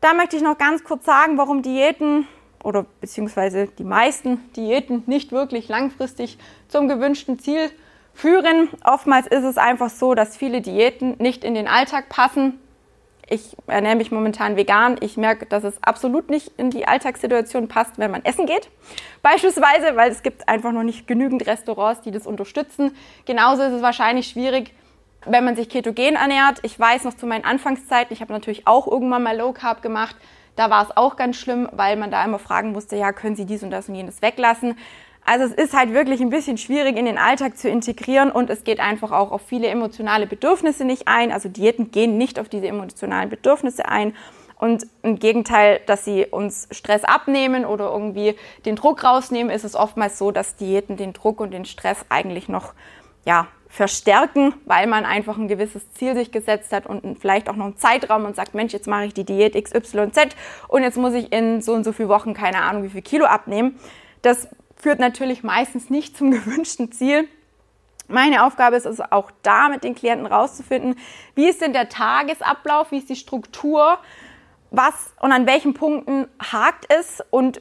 Da 0.00 0.14
möchte 0.14 0.36
ich 0.36 0.42
noch 0.42 0.56
ganz 0.56 0.84
kurz 0.84 1.04
sagen, 1.04 1.36
warum 1.36 1.62
Diäten 1.62 2.26
oder 2.64 2.86
beziehungsweise 3.00 3.66
die 3.66 3.84
meisten 3.84 4.50
Diäten 4.54 5.02
nicht 5.06 5.32
wirklich 5.32 5.68
langfristig 5.68 6.38
zum 6.68 6.88
gewünschten 6.88 7.38
Ziel 7.38 7.70
führen. 8.14 8.68
Oftmals 8.84 9.26
ist 9.26 9.44
es 9.44 9.58
einfach 9.58 9.90
so, 9.90 10.14
dass 10.14 10.36
viele 10.36 10.60
Diäten 10.60 11.16
nicht 11.18 11.44
in 11.44 11.54
den 11.54 11.68
Alltag 11.68 12.08
passen, 12.08 12.58
ich 13.30 13.56
ernähre 13.66 13.96
mich 13.96 14.10
momentan 14.10 14.56
vegan. 14.56 14.96
Ich 15.00 15.16
merke, 15.16 15.46
dass 15.46 15.64
es 15.64 15.82
absolut 15.82 16.30
nicht 16.30 16.52
in 16.56 16.70
die 16.70 16.88
Alltagssituation 16.88 17.68
passt, 17.68 17.98
wenn 17.98 18.10
man 18.10 18.24
essen 18.24 18.46
geht. 18.46 18.70
Beispielsweise, 19.22 19.96
weil 19.96 20.10
es 20.10 20.22
gibt 20.22 20.48
einfach 20.48 20.72
noch 20.72 20.82
nicht 20.82 21.06
genügend 21.06 21.46
Restaurants, 21.46 22.00
die 22.02 22.10
das 22.10 22.26
unterstützen. 22.26 22.96
Genauso 23.26 23.62
ist 23.62 23.72
es 23.72 23.82
wahrscheinlich 23.82 24.28
schwierig, 24.28 24.74
wenn 25.26 25.44
man 25.44 25.56
sich 25.56 25.68
ketogen 25.68 26.16
ernährt. 26.16 26.58
Ich 26.62 26.78
weiß 26.78 27.04
noch 27.04 27.14
zu 27.14 27.26
meinen 27.26 27.44
Anfangszeiten, 27.44 28.12
ich 28.12 28.20
habe 28.20 28.32
natürlich 28.32 28.66
auch 28.66 28.86
irgendwann 28.86 29.22
mal 29.22 29.36
Low 29.36 29.52
Carb 29.52 29.82
gemacht. 29.82 30.16
Da 30.56 30.70
war 30.70 30.82
es 30.82 30.96
auch 30.96 31.16
ganz 31.16 31.36
schlimm, 31.36 31.68
weil 31.72 31.96
man 31.96 32.10
da 32.10 32.24
immer 32.24 32.38
fragen 32.38 32.72
musste, 32.72 32.96
ja, 32.96 33.12
können 33.12 33.36
Sie 33.36 33.46
dies 33.46 33.62
und 33.62 33.70
das 33.70 33.88
und 33.88 33.94
jenes 33.94 34.22
weglassen? 34.22 34.76
Also 35.28 35.44
es 35.44 35.52
ist 35.52 35.76
halt 35.76 35.92
wirklich 35.92 36.22
ein 36.22 36.30
bisschen 36.30 36.56
schwierig 36.56 36.96
in 36.96 37.04
den 37.04 37.18
Alltag 37.18 37.58
zu 37.58 37.68
integrieren 37.68 38.30
und 38.30 38.48
es 38.48 38.64
geht 38.64 38.80
einfach 38.80 39.12
auch 39.12 39.30
auf 39.30 39.42
viele 39.42 39.66
emotionale 39.66 40.26
Bedürfnisse 40.26 40.86
nicht 40.86 41.06
ein. 41.06 41.32
Also 41.32 41.50
Diäten 41.50 41.90
gehen 41.90 42.16
nicht 42.16 42.40
auf 42.40 42.48
diese 42.48 42.66
emotionalen 42.66 43.28
Bedürfnisse 43.28 43.86
ein. 43.86 44.16
Und 44.58 44.86
im 45.02 45.18
Gegenteil, 45.18 45.80
dass 45.84 46.06
sie 46.06 46.24
uns 46.24 46.66
Stress 46.70 47.04
abnehmen 47.04 47.66
oder 47.66 47.92
irgendwie 47.92 48.36
den 48.64 48.74
Druck 48.74 49.04
rausnehmen, 49.04 49.54
ist 49.54 49.64
es 49.64 49.76
oftmals 49.76 50.16
so, 50.16 50.30
dass 50.30 50.56
Diäten 50.56 50.96
den 50.96 51.12
Druck 51.12 51.40
und 51.40 51.50
den 51.50 51.66
Stress 51.66 52.06
eigentlich 52.08 52.48
noch 52.48 52.72
ja, 53.26 53.48
verstärken, 53.68 54.54
weil 54.64 54.86
man 54.86 55.04
einfach 55.04 55.36
ein 55.36 55.46
gewisses 55.46 55.92
Ziel 55.92 56.14
sich 56.14 56.32
gesetzt 56.32 56.72
hat 56.72 56.86
und 56.86 57.18
vielleicht 57.18 57.50
auch 57.50 57.56
noch 57.56 57.66
einen 57.66 57.76
Zeitraum 57.76 58.24
und 58.24 58.34
sagt, 58.34 58.54
Mensch, 58.54 58.72
jetzt 58.72 58.88
mache 58.88 59.04
ich 59.04 59.12
die 59.12 59.24
Diät 59.24 59.62
XYZ 59.62 60.34
und 60.68 60.82
jetzt 60.82 60.96
muss 60.96 61.12
ich 61.12 61.30
in 61.34 61.60
so 61.60 61.74
und 61.74 61.84
so 61.84 61.92
viele 61.92 62.08
Wochen 62.08 62.32
keine 62.32 62.62
Ahnung 62.62 62.82
wie 62.82 62.88
viel 62.88 63.02
Kilo 63.02 63.26
abnehmen. 63.26 63.78
Das 64.22 64.48
führt 64.80 65.00
natürlich 65.00 65.42
meistens 65.42 65.90
nicht 65.90 66.16
zum 66.16 66.30
gewünschten 66.32 66.92
Ziel. 66.92 67.28
Meine 68.08 68.44
Aufgabe 68.44 68.76
ist 68.76 68.86
also 68.86 69.04
auch 69.10 69.30
da 69.42 69.68
mit 69.68 69.84
den 69.84 69.94
Klienten 69.94 70.26
rauszufinden, 70.26 70.96
wie 71.34 71.46
ist 71.46 71.60
denn 71.60 71.74
der 71.74 71.90
Tagesablauf, 71.90 72.90
wie 72.90 72.98
ist 72.98 73.10
die 73.10 73.16
Struktur, 73.16 73.98
was 74.70 75.12
und 75.20 75.32
an 75.32 75.46
welchen 75.46 75.74
Punkten 75.74 76.26
hakt 76.40 76.86
es 76.92 77.22
und 77.30 77.60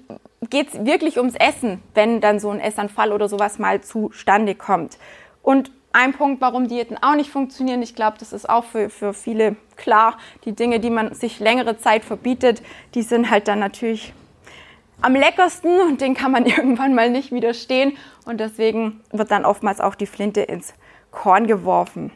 geht 0.50 0.70
es 0.70 0.86
wirklich 0.86 1.18
ums 1.18 1.36
Essen, 1.36 1.82
wenn 1.94 2.22
dann 2.22 2.40
so 2.40 2.50
ein 2.50 2.60
Essanfall 2.60 3.12
oder 3.12 3.28
sowas 3.28 3.60
mal 3.60 3.82
zustande 3.82 4.56
kommt. 4.56 4.98
Und 5.42 5.72
ein 5.94 6.14
Punkt, 6.14 6.42
warum 6.42 6.68
Diäten 6.68 6.98
auch 7.02 7.16
nicht 7.16 7.32
funktionieren, 7.32 7.82
ich 7.82 7.96
glaube, 7.96 8.18
das 8.20 8.32
ist 8.32 8.50
auch 8.50 8.66
für, 8.66 8.90
für 8.90 9.14
viele 9.14 9.56
klar, 9.76 10.18
die 10.46 10.54
Dinge, 10.54 10.80
die 10.80 10.90
man 10.90 11.14
sich 11.14 11.40
längere 11.40 11.78
Zeit 11.78 12.06
verbietet, 12.06 12.62
die 12.94 13.02
sind 13.02 13.30
halt 13.32 13.48
dann 13.48 13.60
natürlich 13.60 14.14
am 15.02 15.16
leckersten 15.16 15.82
und 15.88 16.02
den 16.02 16.14
kann 16.14 16.32
man 16.32 16.46
irgendwann 16.48 16.96
mal 16.96 17.10
nicht 17.10 17.32
widerstehen 17.32 17.98
und 18.26 18.40
deswegen 18.40 19.02
wird 19.12 19.32
dann 19.32 19.46
oftmals 19.46 19.80
auch 19.82 19.96
die 19.96 20.08
Flinte 20.08 20.42
ins 20.42 20.74
Korn 21.12 21.48
geworfen. 21.48 22.12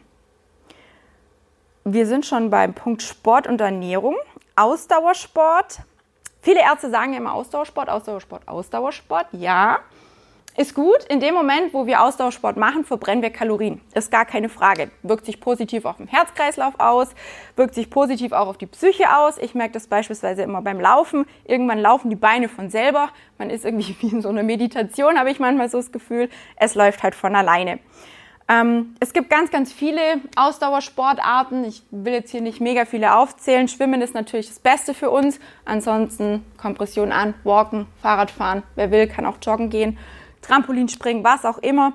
Wir 1.84 2.06
sind 2.06 2.26
schon 2.26 2.50
beim 2.50 2.74
Punkt 2.74 3.02
Sport 3.02 3.48
und 3.48 3.60
Ernährung. 3.60 4.14
Ausdauersport. 4.54 5.80
Viele 6.40 6.60
Ärzte 6.60 6.90
sagen 6.90 7.12
ja 7.12 7.18
immer 7.18 7.32
Ausdauersport, 7.34 7.88
Ausdauersport, 7.88 8.46
Ausdauersport. 8.46 9.26
Ja, 9.32 9.80
ist 10.56 10.74
gut. 10.74 11.04
In 11.08 11.20
dem 11.20 11.34
Moment, 11.34 11.72
wo 11.72 11.86
wir 11.86 12.02
Ausdauersport 12.02 12.56
machen, 12.56 12.84
verbrennen 12.84 13.22
wir 13.22 13.30
Kalorien. 13.30 13.80
Ist 13.94 14.10
gar 14.10 14.26
keine 14.26 14.48
Frage. 14.48 14.90
Wirkt 15.02 15.24
sich 15.24 15.40
positiv 15.40 15.84
auf 15.84 15.96
den 15.96 16.08
Herzkreislauf 16.08 16.74
aus, 16.78 17.08
wirkt 17.56 17.74
sich 17.74 17.88
positiv 17.88 18.32
auch 18.32 18.48
auf 18.48 18.58
die 18.58 18.66
Psyche 18.66 19.16
aus. 19.16 19.38
Ich 19.38 19.54
merke 19.54 19.72
das 19.72 19.86
beispielsweise 19.86 20.42
immer 20.42 20.60
beim 20.60 20.80
Laufen. 20.80 21.24
Irgendwann 21.44 21.78
laufen 21.78 22.10
die 22.10 22.16
Beine 22.16 22.48
von 22.48 22.68
selber. 22.68 23.08
Man 23.38 23.50
ist 23.50 23.64
irgendwie 23.64 23.96
wie 24.00 24.08
in 24.08 24.22
so 24.22 24.28
einer 24.28 24.42
Meditation, 24.42 25.18
habe 25.18 25.30
ich 25.30 25.40
manchmal 25.40 25.70
so 25.70 25.78
das 25.78 25.92
Gefühl. 25.92 26.28
Es 26.56 26.74
läuft 26.74 27.02
halt 27.02 27.14
von 27.14 27.34
alleine. 27.34 27.78
Ähm, 28.48 28.96
es 29.00 29.12
gibt 29.12 29.30
ganz, 29.30 29.50
ganz 29.50 29.72
viele 29.72 30.00
Ausdauersportarten. 30.36 31.64
Ich 31.64 31.82
will 31.90 32.12
jetzt 32.12 32.30
hier 32.30 32.40
nicht 32.40 32.60
mega 32.60 32.84
viele 32.84 33.16
aufzählen. 33.16 33.68
Schwimmen 33.68 34.02
ist 34.02 34.14
natürlich 34.14 34.48
das 34.48 34.58
Beste 34.58 34.94
für 34.94 35.10
uns. 35.10 35.38
Ansonsten 35.64 36.44
Kompression 36.58 37.12
an, 37.12 37.34
Walken, 37.44 37.86
Fahrradfahren. 38.02 38.62
Wer 38.74 38.90
will, 38.90 39.06
kann 39.06 39.26
auch 39.26 39.36
joggen 39.42 39.70
gehen. 39.70 39.98
Trampolinspringen, 40.42 41.24
was 41.24 41.44
auch 41.44 41.58
immer. 41.58 41.94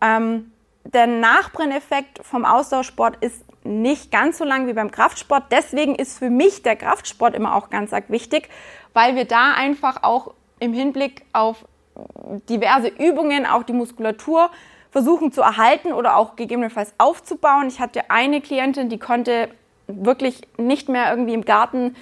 Ähm, 0.00 0.52
der 0.84 1.06
Nachbrenneffekt 1.06 2.24
vom 2.24 2.44
Ausdauersport 2.44 3.16
ist 3.22 3.44
nicht 3.64 4.12
ganz 4.12 4.38
so 4.38 4.44
lang 4.44 4.66
wie 4.66 4.72
beim 4.72 4.90
Kraftsport. 4.90 5.44
Deswegen 5.50 5.96
ist 5.96 6.18
für 6.18 6.30
mich 6.30 6.62
der 6.62 6.76
Kraftsport 6.76 7.34
immer 7.34 7.56
auch 7.56 7.70
ganz 7.70 7.92
arg 7.92 8.04
wichtig, 8.08 8.48
weil 8.92 9.16
wir 9.16 9.24
da 9.24 9.52
einfach 9.54 10.02
auch 10.02 10.34
im 10.60 10.72
Hinblick 10.72 11.22
auf 11.32 11.64
diverse 12.48 12.88
Übungen, 12.88 13.46
auch 13.46 13.62
die 13.62 13.72
Muskulatur 13.72 14.50
versuchen 14.90 15.32
zu 15.32 15.42
erhalten 15.42 15.92
oder 15.92 16.16
auch 16.16 16.36
gegebenenfalls 16.36 16.94
aufzubauen. 16.98 17.68
Ich 17.68 17.80
hatte 17.80 18.10
eine 18.10 18.40
Klientin, 18.40 18.88
die 18.88 18.98
konnte 18.98 19.48
wirklich 19.86 20.42
nicht 20.56 20.88
mehr 20.88 21.10
irgendwie 21.10 21.34
im 21.34 21.44
Garten 21.44 21.96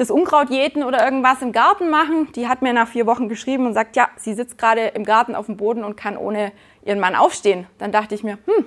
das 0.00 0.10
Unkraut 0.10 0.48
jäten 0.48 0.82
oder 0.82 1.04
irgendwas 1.04 1.42
im 1.42 1.52
Garten 1.52 1.90
machen. 1.90 2.32
Die 2.34 2.48
hat 2.48 2.62
mir 2.62 2.72
nach 2.72 2.88
vier 2.88 3.04
Wochen 3.04 3.28
geschrieben 3.28 3.66
und 3.66 3.74
sagt, 3.74 3.96
ja, 3.96 4.08
sie 4.16 4.32
sitzt 4.32 4.56
gerade 4.56 4.86
im 4.86 5.04
Garten 5.04 5.34
auf 5.34 5.44
dem 5.44 5.58
Boden 5.58 5.84
und 5.84 5.94
kann 5.94 6.16
ohne 6.16 6.52
ihren 6.82 7.00
Mann 7.00 7.14
aufstehen. 7.14 7.66
Dann 7.76 7.92
dachte 7.92 8.14
ich 8.14 8.24
mir, 8.24 8.38
hm, 8.46 8.64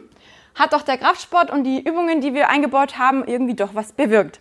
hat 0.54 0.74
doch 0.74 0.84
der 0.84 1.00
Kraftsport 1.00 1.50
und 1.50 1.63
die 1.63 1.80
Übungen, 1.80 2.22
die 2.22 2.36
wir 2.36 2.50
eingebaut 2.50 3.00
haben, 3.00 3.26
irgendwie 3.26 3.56
doch 3.56 3.74
was 3.74 3.93
bewirkt. 3.93 4.39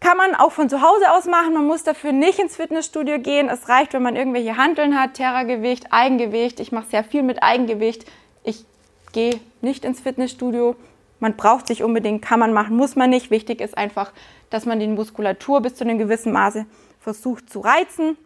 Kann 0.00 0.18
man 0.18 0.34
auch 0.34 0.52
von 0.52 0.68
zu 0.68 0.82
Hause 0.82 1.10
aus 1.12 1.24
machen. 1.24 1.54
Man 1.54 1.66
muss 1.66 1.82
dafür 1.82 2.12
nicht 2.12 2.38
ins 2.38 2.56
Fitnessstudio 2.56 3.18
gehen. 3.18 3.48
Es 3.48 3.70
reicht, 3.70 3.94
wenn 3.94 4.02
man 4.02 4.14
irgendwelche 4.14 4.58
Hanteln 4.58 5.00
hat, 5.00 5.14
Terragewicht, 5.14 5.94
Eigengewicht. 5.94 6.60
Ich 6.60 6.72
mache 6.72 6.90
sehr 6.90 7.04
viel 7.04 7.22
mit 7.22 7.42
Eigengewicht. 7.42 8.04
Ich 8.44 8.66
gehe 9.12 9.40
nicht 9.62 9.86
ins 9.86 10.00
Fitnessstudio. 10.00 10.76
Man 11.22 11.36
braucht 11.36 11.68
sich 11.68 11.84
unbedingt, 11.84 12.20
kann 12.20 12.40
man 12.40 12.52
machen, 12.52 12.76
muss 12.76 12.96
man 12.96 13.08
nicht. 13.08 13.30
Wichtig 13.30 13.60
ist 13.60 13.78
einfach, 13.78 14.12
dass 14.50 14.66
man 14.66 14.80
die 14.80 14.88
Muskulatur 14.88 15.60
bis 15.60 15.76
zu 15.76 15.84
einem 15.84 15.96
gewissen 15.96 16.32
Maße 16.32 16.66
versucht 16.98 17.48
zu 17.48 17.60
reizen, 17.60 18.16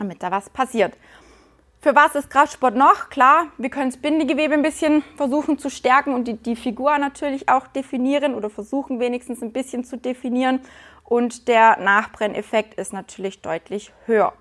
damit 0.00 0.20
da 0.20 0.32
was 0.32 0.50
passiert. 0.50 0.94
Für 1.80 1.94
was 1.94 2.16
ist 2.16 2.30
Kraftsport 2.30 2.74
noch? 2.74 3.08
Klar, 3.08 3.46
wir 3.56 3.70
können 3.70 3.92
das 3.92 4.00
Bindegewebe 4.00 4.52
ein 4.52 4.62
bisschen 4.62 5.04
versuchen 5.14 5.60
zu 5.60 5.70
stärken 5.70 6.12
und 6.12 6.26
die, 6.26 6.36
die 6.36 6.56
Figur 6.56 6.98
natürlich 6.98 7.48
auch 7.48 7.68
definieren 7.68 8.34
oder 8.34 8.50
versuchen 8.50 8.98
wenigstens 8.98 9.40
ein 9.40 9.52
bisschen 9.52 9.84
zu 9.84 9.96
definieren. 9.96 10.58
Und 11.04 11.46
der 11.46 11.78
Nachbrenneffekt 11.78 12.74
ist 12.74 12.92
natürlich 12.92 13.42
deutlich 13.42 13.92
höher. 14.06 14.32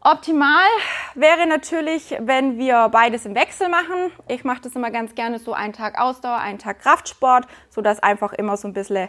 Optimal 0.00 0.68
wäre 1.16 1.48
natürlich, 1.48 2.14
wenn 2.20 2.56
wir 2.56 2.88
beides 2.88 3.26
im 3.26 3.34
Wechsel 3.34 3.68
machen. 3.68 4.12
Ich 4.28 4.44
mache 4.44 4.60
das 4.62 4.76
immer 4.76 4.92
ganz 4.92 5.16
gerne 5.16 5.40
so 5.40 5.52
einen 5.52 5.72
Tag 5.72 6.00
Ausdauer, 6.00 6.38
einen 6.38 6.60
Tag 6.60 6.80
Kraftsport, 6.80 7.48
sodass 7.68 8.00
einfach 8.00 8.32
immer 8.32 8.56
so 8.56 8.68
ein 8.68 8.74
bisschen 8.74 9.08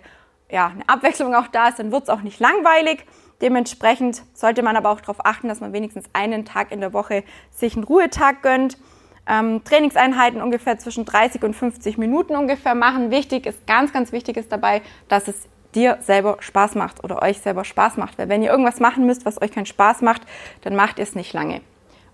ja, 0.50 0.68
eine 0.68 0.90
Abwechslung 0.90 1.36
auch 1.36 1.48
da 1.48 1.68
ist. 1.68 1.78
Dann 1.78 1.92
wird 1.92 2.04
es 2.04 2.10
auch 2.10 2.22
nicht 2.22 2.40
langweilig. 2.40 3.06
Dementsprechend 3.40 4.24
sollte 4.34 4.64
man 4.64 4.76
aber 4.76 4.90
auch 4.90 5.00
darauf 5.00 5.24
achten, 5.26 5.48
dass 5.48 5.60
man 5.60 5.74
wenigstens 5.74 6.06
einen 6.14 6.44
Tag 6.44 6.72
in 6.72 6.82
der 6.82 6.92
Woche 6.92 7.24
sich 7.52 7.76
einen 7.76 7.84
Ruhetag 7.84 8.42
gönnt. 8.42 8.78
Ähm, 9.28 9.64
Trainingseinheiten 9.64 10.42
ungefähr 10.42 10.80
zwischen 10.80 11.06
30 11.06 11.44
und 11.44 11.56
50 11.56 12.00
Minuten 12.00 12.36
ungefähr 12.36 12.74
machen. 12.74 13.12
Wichtig 13.12 13.46
ist, 13.46 13.68
ganz, 13.68 13.94
ganz 13.94 14.12
wichtig 14.12 14.38
ist 14.38 14.52
dabei, 14.52 14.82
dass 15.08 15.28
es 15.28 15.48
dir 15.76 15.98
selber 16.02 16.38
Spaß 16.40 16.76
macht 16.76 17.04
oder 17.04 17.22
euch 17.22 17.40
selber 17.40 17.64
Spaß 17.64 17.98
macht. 17.98 18.18
Weil 18.18 18.30
wenn 18.30 18.42
ihr 18.42 18.50
irgendwas 18.50 18.80
machen 18.80 19.06
müsst, 19.06 19.26
was 19.26 19.42
euch 19.42 19.52
keinen 19.52 19.66
Spaß 19.66 20.02
macht, 20.02 20.24
dann 20.62 20.76
macht 20.76 21.00
ihr 21.00 21.04
es 21.04 21.16
nicht 21.16 21.34
lange. 21.34 21.62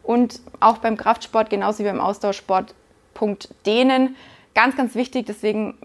Und 0.04 0.42
auch 0.60 0.78
beim 0.78 0.98
Kraftsport, 0.98 1.50
genauso 1.50 1.80
wie 1.80 1.88
beim 1.88 2.00
Ausdauersport, 2.00 2.76
Punkt 3.14 3.50
Dehnen. 3.66 4.16
Ganz, 4.54 4.76
ganz 4.76 4.96
wichtig. 4.96 5.26
Deswegen 5.26 5.78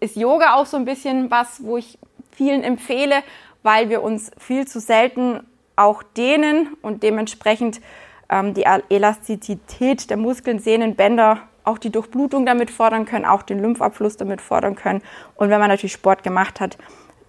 ist 0.00 0.16
Yoga 0.16 0.54
auch 0.54 0.66
so 0.66 0.76
ein 0.76 0.84
bisschen 0.84 1.30
was, 1.30 1.62
wo 1.62 1.76
ich 1.76 1.98
vielen 2.32 2.62
empfehle, 2.62 3.22
weil 3.62 3.88
wir 3.90 4.02
uns 4.02 4.30
viel 4.38 4.66
zu 4.66 4.80
selten 4.80 5.40
auch 5.76 6.02
dehnen 6.02 6.76
und 6.82 7.02
dementsprechend 7.02 7.80
ähm, 8.28 8.54
die 8.54 8.64
Elastizität 8.88 10.10
der 10.10 10.16
Muskeln, 10.16 10.58
Sehnen, 10.58 10.94
Bänder, 10.94 11.42
auch 11.64 11.78
die 11.78 11.90
Durchblutung 11.90 12.46
damit 12.46 12.70
fordern 12.70 13.04
können, 13.04 13.24
auch 13.24 13.42
den 13.42 13.60
Lymphabfluss 13.60 14.16
damit 14.16 14.40
fordern 14.40 14.74
können. 14.74 15.02
Und 15.36 15.50
wenn 15.50 15.60
man 15.60 15.68
natürlich 15.68 15.92
Sport 15.92 16.22
gemacht 16.22 16.60
hat, 16.60 16.78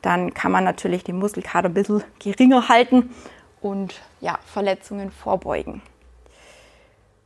dann 0.02 0.34
kann 0.34 0.52
man 0.52 0.64
natürlich 0.64 1.04
den 1.04 1.20
Muskelkater 1.20 1.70
ein 1.70 1.74
bisschen 1.74 2.04
geringer 2.20 2.70
halten 2.70 3.14
und 3.62 4.02
ja, 4.20 4.40
Verletzungen 4.46 5.12
vorbeugen. 5.12 5.82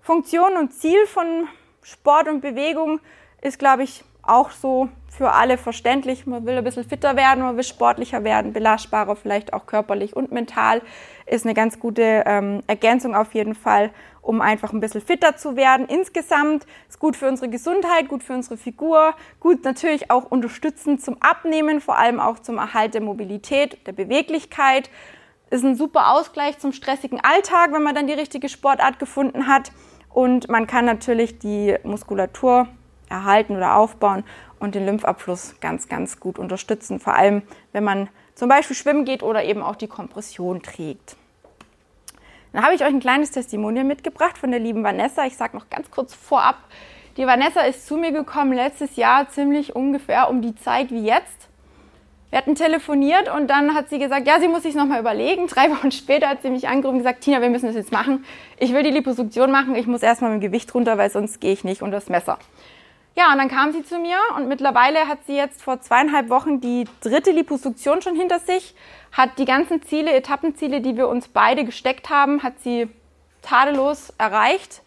Funktion 0.01 0.57
und 0.57 0.73
Ziel 0.73 1.07
von 1.07 1.47
Sport 1.81 2.27
und 2.27 2.41
Bewegung 2.41 2.99
ist, 3.41 3.59
glaube 3.59 3.83
ich, 3.83 4.03
auch 4.27 4.51
so 4.51 4.89
für 5.09 5.31
alle 5.31 5.57
verständlich. 5.57 6.25
Man 6.25 6.45
will 6.45 6.57
ein 6.57 6.63
bisschen 6.63 6.83
fitter 6.83 7.15
werden, 7.15 7.43
man 7.43 7.55
will 7.55 7.63
sportlicher 7.63 8.23
werden, 8.23 8.53
belastbarer, 8.53 9.15
vielleicht 9.15 9.53
auch 9.53 9.65
körperlich 9.65 10.15
und 10.15 10.31
mental. 10.31 10.81
Ist 11.25 11.45
eine 11.45 11.53
ganz 11.53 11.79
gute 11.79 12.23
ähm, 12.25 12.61
Ergänzung 12.67 13.15
auf 13.15 13.33
jeden 13.33 13.55
Fall, 13.55 13.91
um 14.21 14.41
einfach 14.41 14.73
ein 14.73 14.79
bisschen 14.79 15.01
fitter 15.01 15.37
zu 15.37 15.55
werden. 15.55 15.87
Insgesamt 15.87 16.65
ist 16.89 16.99
gut 16.99 17.15
für 17.15 17.27
unsere 17.27 17.49
Gesundheit, 17.49 18.07
gut 18.09 18.23
für 18.23 18.33
unsere 18.33 18.57
Figur, 18.57 19.13
gut 19.39 19.63
natürlich 19.63 20.11
auch 20.11 20.25
unterstützend 20.25 21.01
zum 21.01 21.17
Abnehmen, 21.21 21.79
vor 21.79 21.97
allem 21.97 22.19
auch 22.19 22.39
zum 22.39 22.57
Erhalt 22.57 22.93
der 22.93 23.01
Mobilität, 23.01 23.87
der 23.87 23.93
Beweglichkeit. 23.93 24.89
Ist 25.49 25.63
ein 25.63 25.75
super 25.75 26.11
Ausgleich 26.11 26.57
zum 26.57 26.73
stressigen 26.73 27.19
Alltag, 27.23 27.71
wenn 27.71 27.83
man 27.83 27.95
dann 27.95 28.07
die 28.07 28.13
richtige 28.13 28.49
Sportart 28.49 28.99
gefunden 28.99 29.47
hat. 29.47 29.71
Und 30.09 30.49
man 30.49 30.65
kann 30.65 30.85
natürlich 30.85 31.39
die 31.39 31.75
Muskulatur 31.83 32.67
erhalten 33.15 33.55
oder 33.55 33.75
aufbauen 33.75 34.23
und 34.59 34.75
den 34.75 34.85
Lymphabfluss 34.85 35.55
ganz, 35.61 35.87
ganz 35.87 36.19
gut 36.19 36.39
unterstützen. 36.39 36.99
Vor 36.99 37.15
allem, 37.15 37.41
wenn 37.71 37.83
man 37.83 38.09
zum 38.35 38.49
Beispiel 38.49 38.75
schwimmen 38.75 39.05
geht 39.05 39.23
oder 39.23 39.43
eben 39.43 39.61
auch 39.61 39.75
die 39.75 39.87
Kompression 39.87 40.61
trägt. 40.61 41.15
Dann 42.51 42.63
habe 42.63 42.75
ich 42.75 42.81
euch 42.81 42.87
ein 42.87 42.99
kleines 42.99 43.31
Testimonial 43.31 43.85
mitgebracht 43.85 44.37
von 44.37 44.51
der 44.51 44.59
lieben 44.59 44.83
Vanessa. 44.83 45.25
Ich 45.25 45.35
sage 45.35 45.57
noch 45.57 45.69
ganz 45.69 45.91
kurz 45.91 46.13
vorab, 46.13 46.57
die 47.17 47.25
Vanessa 47.25 47.61
ist 47.61 47.87
zu 47.87 47.95
mir 47.95 48.11
gekommen 48.11 48.53
letztes 48.53 48.97
Jahr 48.97 49.29
ziemlich 49.29 49.75
ungefähr 49.75 50.29
um 50.29 50.41
die 50.41 50.55
Zeit 50.55 50.91
wie 50.91 51.05
jetzt. 51.05 51.49
Wir 52.29 52.39
hatten 52.39 52.55
telefoniert 52.55 53.33
und 53.33 53.47
dann 53.47 53.73
hat 53.73 53.89
sie 53.89 53.99
gesagt, 53.99 54.27
ja, 54.27 54.41
sie 54.41 54.49
muss 54.49 54.63
sich 54.63 54.75
nochmal 54.75 54.99
überlegen. 54.99 55.47
Drei 55.47 55.69
Wochen 55.69 55.91
später 55.91 56.27
hat 56.27 56.41
sie 56.41 56.49
mich 56.49 56.67
angerufen 56.67 56.97
und 56.97 57.03
gesagt, 57.03 57.21
Tina, 57.21 57.41
wir 57.41 57.49
müssen 57.49 57.67
das 57.67 57.75
jetzt 57.75 57.93
machen. 57.93 58.25
Ich 58.59 58.73
will 58.73 58.83
die 58.83 58.91
Liposuktion 58.91 59.51
machen, 59.51 59.75
ich 59.75 59.87
muss 59.87 60.03
erstmal 60.03 60.31
mit 60.31 60.41
dem 60.41 60.51
Gewicht 60.51 60.73
runter, 60.73 60.97
weil 60.97 61.09
sonst 61.09 61.39
gehe 61.39 61.53
ich 61.53 61.63
nicht 61.63 61.81
unter 61.81 61.97
das 61.97 62.09
Messer. 62.09 62.37
Ja, 63.17 63.31
und 63.31 63.37
dann 63.37 63.47
kam 63.47 63.71
sie 63.71 63.83
zu 63.83 63.97
mir 63.97 64.17
und 64.35 64.49
mittlerweile 64.49 65.07
hat 65.07 65.19
sie 65.25 65.37
jetzt 65.37 65.61
vor 65.61 65.79
zweieinhalb 65.79 66.29
Wochen 66.29 66.59
die 66.59 66.85
dritte 67.01 67.31
Liposuktion 67.31 68.01
schon 68.01 68.15
hinter 68.15 68.39
sich, 68.39 68.75
hat 69.13 69.39
die 69.39 69.45
ganzen 69.45 69.81
Ziele, 69.81 70.11
Etappenziele, 70.11 70.81
die 70.81 70.97
wir 70.97 71.07
uns 71.07 71.29
beide 71.29 71.63
gesteckt 71.63 72.09
haben, 72.09 72.43
hat 72.43 72.59
sie 72.59 72.89
tadellos 73.41 74.13
erreicht. 74.17 74.81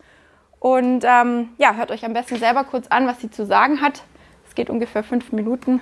Und 0.61 1.05
ähm, 1.05 1.51
ja, 1.57 1.75
hört 1.75 1.91
euch 1.91 2.05
am 2.05 2.13
besten 2.13 2.37
selber 2.37 2.65
kurz 2.65 2.89
an, 2.89 3.07
was 3.07 3.21
sie 3.21 3.31
zu 3.31 3.47
sagen 3.47 3.81
hat. 3.81 4.03
Es 4.47 4.55
geht 4.55 4.69
ungefähr 4.69 5.05
fünf 5.05 5.33
Minuten. 5.33 5.81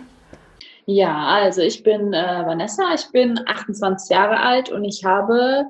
Ja, 0.84 1.26
also 1.26 1.62
ich 1.62 1.82
bin 1.82 2.12
äh, 2.12 2.46
Vanessa, 2.46 2.94
ich 2.94 3.10
bin 3.10 3.40
28 3.44 4.10
Jahre 4.10 4.38
alt 4.38 4.70
und 4.70 4.84
ich 4.84 5.04
habe 5.04 5.64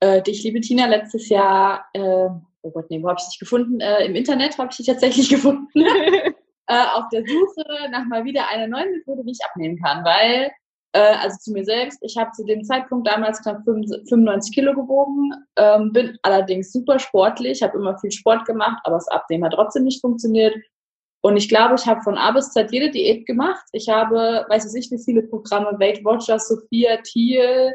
äh, 0.00 0.22
dich, 0.22 0.42
liebe 0.42 0.60
Tina, 0.60 0.86
letztes 0.86 1.28
Jahr 1.28 1.84
äh, 1.92 2.30
oh 2.62 2.70
Gott, 2.70 2.90
nee, 2.90 3.02
wo 3.02 3.08
habe 3.08 3.18
ich 3.20 3.28
dich 3.28 3.38
gefunden? 3.38 3.80
Äh, 3.80 4.04
Im 4.06 4.14
Internet 4.14 4.58
habe 4.58 4.68
ich 4.70 4.76
dich 4.76 4.86
tatsächlich 4.86 5.28
gefunden. 5.30 5.80
äh, 6.66 6.84
auf 6.94 7.08
der 7.12 7.24
Suche 7.26 7.64
nach 7.90 8.06
mal 8.06 8.24
wieder 8.24 8.48
einer 8.48 8.66
neuen 8.66 8.92
Methode, 8.92 9.24
wie 9.24 9.32
ich 9.32 9.44
abnehmen 9.44 9.80
kann, 9.82 10.04
weil, 10.04 10.50
äh, 10.92 11.16
also 11.16 11.36
zu 11.38 11.52
mir 11.52 11.64
selbst, 11.64 11.98
ich 12.02 12.16
habe 12.16 12.30
zu 12.32 12.44
dem 12.44 12.64
Zeitpunkt 12.64 13.08
damals 13.08 13.42
knapp 13.42 13.62
95 13.64 14.54
Kilo 14.54 14.74
gewogen, 14.74 15.32
ähm, 15.56 15.92
bin 15.92 16.18
allerdings 16.22 16.72
super 16.72 16.98
sportlich, 16.98 17.62
habe 17.62 17.78
immer 17.78 17.98
viel 17.98 18.12
Sport 18.12 18.44
gemacht, 18.44 18.80
aber 18.84 18.96
das 18.96 19.08
Abnehmen 19.08 19.44
hat 19.44 19.54
trotzdem 19.54 19.84
nicht 19.84 20.00
funktioniert. 20.00 20.54
Und 21.22 21.36
ich 21.36 21.48
glaube, 21.48 21.74
ich 21.74 21.86
habe 21.86 22.00
von 22.00 22.16
A 22.16 22.30
bis 22.30 22.50
Z 22.52 22.72
jede 22.72 22.90
Diät 22.90 23.26
gemacht. 23.26 23.64
Ich 23.72 23.90
habe, 23.90 24.46
weiß 24.48 24.66
ich 24.66 24.72
nicht, 24.72 24.90
wie 24.90 25.04
viele 25.04 25.22
Programme, 25.22 25.78
Weight 25.78 26.02
Watchers, 26.02 26.48
Sophia, 26.48 26.96
Thiel, 27.02 27.74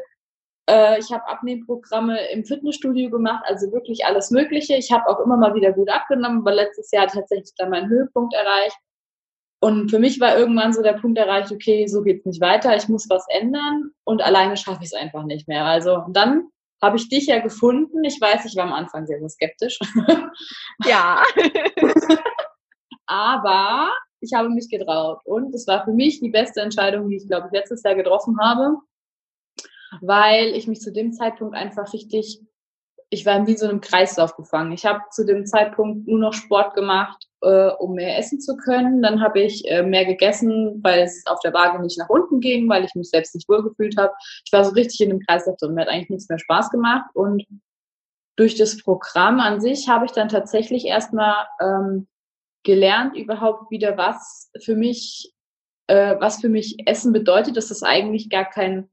äh, 0.68 0.98
ich 0.98 1.10
habe 1.12 1.28
Abnehmprogramme 1.28 2.18
im 2.32 2.44
Fitnessstudio 2.44 3.10
gemacht, 3.10 3.44
also 3.46 3.72
wirklich 3.72 4.04
alles 4.04 4.30
Mögliche. 4.30 4.74
Ich 4.76 4.90
habe 4.90 5.06
auch 5.08 5.20
immer 5.20 5.36
mal 5.36 5.54
wieder 5.54 5.72
gut 5.72 5.90
abgenommen, 5.90 6.44
weil 6.44 6.56
letztes 6.56 6.90
Jahr 6.90 7.06
tatsächlich 7.06 7.52
dann 7.56 7.70
meinen 7.70 7.88
Höhepunkt 7.88 8.34
erreicht. 8.34 8.76
Und 9.60 9.90
für 9.90 9.98
mich 9.98 10.20
war 10.20 10.36
irgendwann 10.36 10.72
so 10.72 10.82
der 10.82 10.94
Punkt 10.94 11.18
erreicht, 11.18 11.50
okay, 11.50 11.86
so 11.86 12.02
geht's 12.02 12.26
nicht 12.26 12.40
weiter, 12.40 12.76
ich 12.76 12.88
muss 12.88 13.08
was 13.08 13.24
ändern 13.30 13.90
und 14.04 14.22
alleine 14.22 14.56
schaffe 14.56 14.80
ich 14.82 14.88
es 14.88 14.94
einfach 14.94 15.24
nicht 15.24 15.48
mehr. 15.48 15.64
Also 15.64 16.04
dann 16.10 16.48
habe 16.82 16.98
ich 16.98 17.08
dich 17.08 17.26
ja 17.26 17.38
gefunden. 17.38 18.04
Ich 18.04 18.20
weiß, 18.20 18.44
ich 18.44 18.56
war 18.56 18.64
am 18.64 18.72
Anfang 18.72 19.06
sehr, 19.06 19.18
sehr 19.18 19.28
skeptisch. 19.28 19.78
Ja. 20.84 21.22
Aber 23.06 23.90
ich 24.20 24.34
habe 24.34 24.50
mich 24.50 24.68
getraut 24.68 25.20
und 25.24 25.54
es 25.54 25.66
war 25.66 25.84
für 25.84 25.92
mich 25.92 26.20
die 26.20 26.28
beste 26.28 26.60
Entscheidung, 26.60 27.08
die 27.08 27.16
ich, 27.16 27.26
glaube 27.26 27.46
ich, 27.46 27.52
letztes 27.52 27.82
Jahr 27.82 27.94
getroffen 27.94 28.36
habe 28.40 28.76
weil 30.00 30.54
ich 30.54 30.66
mich 30.66 30.80
zu 30.80 30.92
dem 30.92 31.12
Zeitpunkt 31.12 31.54
einfach 31.54 31.92
richtig, 31.92 32.40
ich 33.10 33.24
war 33.24 33.46
wie 33.46 33.56
so 33.56 33.68
einem 33.68 33.80
Kreislauf 33.80 34.36
gefangen. 34.36 34.72
Ich 34.72 34.84
habe 34.84 35.00
zu 35.10 35.24
dem 35.24 35.46
Zeitpunkt 35.46 36.08
nur 36.08 36.18
noch 36.18 36.32
Sport 36.32 36.74
gemacht, 36.74 37.28
äh, 37.40 37.68
um 37.78 37.94
mehr 37.94 38.18
essen 38.18 38.40
zu 38.40 38.56
können. 38.56 39.00
Dann 39.02 39.20
habe 39.20 39.40
ich 39.40 39.68
äh, 39.70 39.82
mehr 39.82 40.04
gegessen, 40.04 40.80
weil 40.82 41.02
es 41.02 41.24
auf 41.26 41.38
der 41.40 41.54
Waage 41.54 41.80
nicht 41.80 41.98
nach 41.98 42.08
unten 42.08 42.40
ging, 42.40 42.68
weil 42.68 42.84
ich 42.84 42.94
mich 42.94 43.10
selbst 43.10 43.34
nicht 43.34 43.48
wohlgefühlt 43.48 43.96
habe. 43.96 44.12
Ich 44.44 44.52
war 44.52 44.64
so 44.64 44.72
richtig 44.72 45.00
in 45.00 45.10
dem 45.10 45.20
Kreislauf 45.20 45.56
und 45.60 45.74
mir 45.74 45.82
hat 45.82 45.88
eigentlich 45.88 46.10
nichts 46.10 46.28
mehr 46.28 46.38
Spaß 46.38 46.70
gemacht. 46.70 47.08
Und 47.14 47.44
durch 48.36 48.56
das 48.56 48.82
Programm 48.82 49.40
an 49.40 49.60
sich 49.60 49.88
habe 49.88 50.04
ich 50.04 50.12
dann 50.12 50.28
tatsächlich 50.28 50.84
erstmal 50.86 51.46
ähm, 51.60 52.08
gelernt, 52.64 53.16
überhaupt 53.16 53.70
wieder 53.70 53.96
was 53.96 54.50
für 54.62 54.74
mich, 54.74 55.32
äh, 55.86 56.16
was 56.18 56.40
für 56.40 56.48
mich 56.48 56.76
Essen 56.86 57.12
bedeutet, 57.12 57.56
dass 57.56 57.68
das 57.68 57.82
eigentlich 57.82 58.28
gar 58.28 58.44
kein 58.44 58.90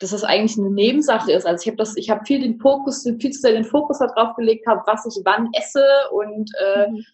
dass 0.00 0.10
das 0.10 0.24
eigentlich 0.24 0.58
eine 0.58 0.70
Nebensache 0.70 1.30
ist. 1.30 1.46
Also 1.46 1.62
ich 1.62 1.68
habe 1.68 1.76
das, 1.76 1.96
ich 1.96 2.10
habe 2.10 2.24
viel 2.24 2.40
den 2.40 2.58
Fokus, 2.58 3.02
viel 3.02 3.30
zu 3.30 3.40
sehr 3.40 3.52
den 3.52 3.64
Fokus 3.64 3.98
darauf 3.98 4.34
gelegt 4.34 4.66
habe, 4.66 4.82
was 4.86 5.06
ich 5.06 5.22
wann 5.24 5.50
esse 5.52 5.84
und 6.10 6.50
äh, 6.58 6.88
mhm. 6.88 7.04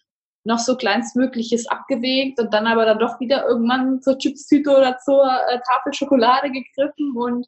noch 0.45 0.59
so 0.59 0.75
kleinstmögliches 0.77 1.67
abgewegt 1.67 2.39
und 2.39 2.53
dann 2.53 2.65
aber 2.65 2.85
dann 2.85 2.99
doch 2.99 3.19
wieder 3.19 3.45
irgendwann 3.45 4.01
zur 4.01 4.17
Chipstüte 4.17 4.71
oder 4.71 4.97
zur 4.99 5.23
äh, 5.23 5.59
Tafel 5.69 5.93
Schokolade 5.93 6.49
gegriffen 6.49 7.15
und 7.15 7.45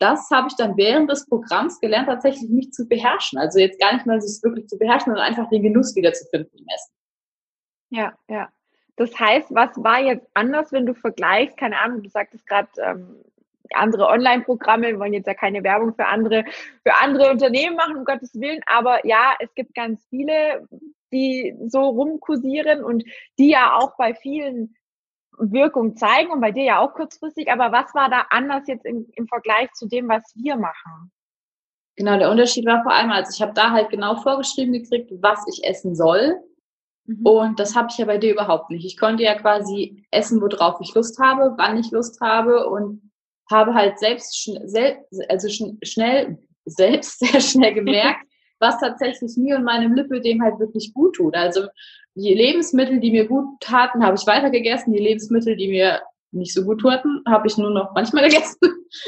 das 0.00 0.30
habe 0.30 0.48
ich 0.48 0.56
dann 0.56 0.76
während 0.76 1.10
des 1.10 1.26
Programms 1.26 1.78
gelernt, 1.78 2.08
tatsächlich 2.08 2.48
mich 2.50 2.72
zu 2.72 2.88
beherrschen. 2.88 3.38
Also 3.38 3.58
jetzt 3.58 3.78
gar 3.78 3.92
nicht 3.92 4.06
mal 4.06 4.20
sich 4.20 4.42
wirklich 4.42 4.66
zu 4.66 4.78
beherrschen, 4.78 5.12
sondern 5.12 5.26
einfach 5.26 5.48
den 5.50 5.62
Genuss 5.62 5.94
wiederzufinden 5.94 6.58
im 6.58 6.64
Essen. 6.74 6.92
Ja, 7.90 8.14
ja. 8.28 8.48
Das 8.96 9.18
heißt, 9.18 9.54
was 9.54 9.76
war 9.76 10.00
jetzt 10.00 10.26
anders, 10.32 10.72
wenn 10.72 10.86
du 10.86 10.94
vergleichst? 10.94 11.58
Keine 11.58 11.78
Ahnung, 11.78 12.02
du 12.02 12.08
sagtest 12.08 12.46
gerade 12.46 12.68
ähm, 12.82 13.22
andere 13.74 14.06
Online-Programme, 14.06 14.88
wir 14.88 14.98
wollen 14.98 15.12
jetzt 15.12 15.26
ja 15.26 15.34
keine 15.34 15.62
Werbung 15.62 15.94
für 15.94 16.06
andere, 16.06 16.44
für 16.82 16.94
andere 17.00 17.30
Unternehmen 17.30 17.76
machen, 17.76 17.96
um 17.96 18.04
Gottes 18.04 18.34
Willen, 18.34 18.60
aber 18.66 19.06
ja, 19.06 19.34
es 19.40 19.54
gibt 19.54 19.74
ganz 19.74 20.04
viele, 20.08 20.66
die 21.12 21.54
so 21.66 21.80
rumkursieren 21.88 22.84
und 22.84 23.04
die 23.38 23.50
ja 23.50 23.76
auch 23.76 23.96
bei 23.96 24.14
vielen 24.14 24.74
Wirkung 25.38 25.96
zeigen 25.96 26.30
und 26.30 26.40
bei 26.40 26.52
dir 26.52 26.64
ja 26.64 26.78
auch 26.78 26.92
kurzfristig. 26.94 27.50
Aber 27.50 27.72
was 27.72 27.94
war 27.94 28.10
da 28.10 28.26
anders 28.30 28.66
jetzt 28.66 28.84
im, 28.84 29.06
im 29.14 29.26
Vergleich 29.26 29.72
zu 29.72 29.88
dem, 29.88 30.08
was 30.08 30.22
wir 30.36 30.56
machen? 30.56 31.10
Genau, 31.96 32.18
der 32.18 32.30
Unterschied 32.30 32.66
war 32.66 32.82
vor 32.82 32.92
allem, 32.92 33.10
also 33.10 33.32
ich 33.34 33.42
habe 33.42 33.52
da 33.54 33.70
halt 33.70 33.90
genau 33.90 34.16
vorgeschrieben 34.16 34.72
gekriegt, 34.72 35.10
was 35.20 35.44
ich 35.48 35.64
essen 35.64 35.94
soll. 35.94 36.36
Mhm. 37.04 37.26
Und 37.26 37.60
das 37.60 37.74
habe 37.74 37.88
ich 37.90 37.98
ja 37.98 38.06
bei 38.06 38.18
dir 38.18 38.32
überhaupt 38.32 38.70
nicht. 38.70 38.84
Ich 38.84 38.96
konnte 38.96 39.22
ja 39.22 39.34
quasi 39.34 40.06
essen, 40.10 40.40
worauf 40.40 40.80
ich 40.80 40.94
Lust 40.94 41.18
habe, 41.18 41.54
wann 41.56 41.78
ich 41.78 41.90
Lust 41.90 42.20
habe 42.20 42.68
und 42.68 43.10
habe 43.50 43.74
halt 43.74 43.98
selbst, 43.98 44.38
schn 44.38 44.68
sel 44.68 44.98
also 45.28 45.48
schn 45.48 45.78
schnell, 45.82 46.38
selbst 46.64 47.18
sehr 47.20 47.40
schnell 47.40 47.74
gemerkt, 47.74 48.26
was 48.58 48.78
tatsächlich 48.78 49.36
mir 49.36 49.56
und 49.56 49.64
meinem 49.64 49.94
Lipödem 49.94 50.42
halt 50.42 50.58
wirklich 50.58 50.92
gut 50.94 51.16
tut. 51.16 51.34
Also 51.34 51.66
die 52.14 52.34
Lebensmittel, 52.34 53.00
die 53.00 53.10
mir 53.10 53.26
gut 53.26 53.60
taten, 53.60 54.04
habe 54.04 54.16
ich 54.16 54.26
weiter 54.26 54.50
gegessen. 54.50 54.92
Die 54.92 54.98
Lebensmittel, 54.98 55.56
die 55.56 55.68
mir 55.68 56.02
nicht 56.32 56.52
so 56.52 56.64
gut 56.64 56.82
taten, 56.82 57.22
habe 57.26 57.46
ich 57.46 57.56
nur 57.56 57.70
noch 57.70 57.92
manchmal 57.94 58.24
gegessen, 58.28 58.58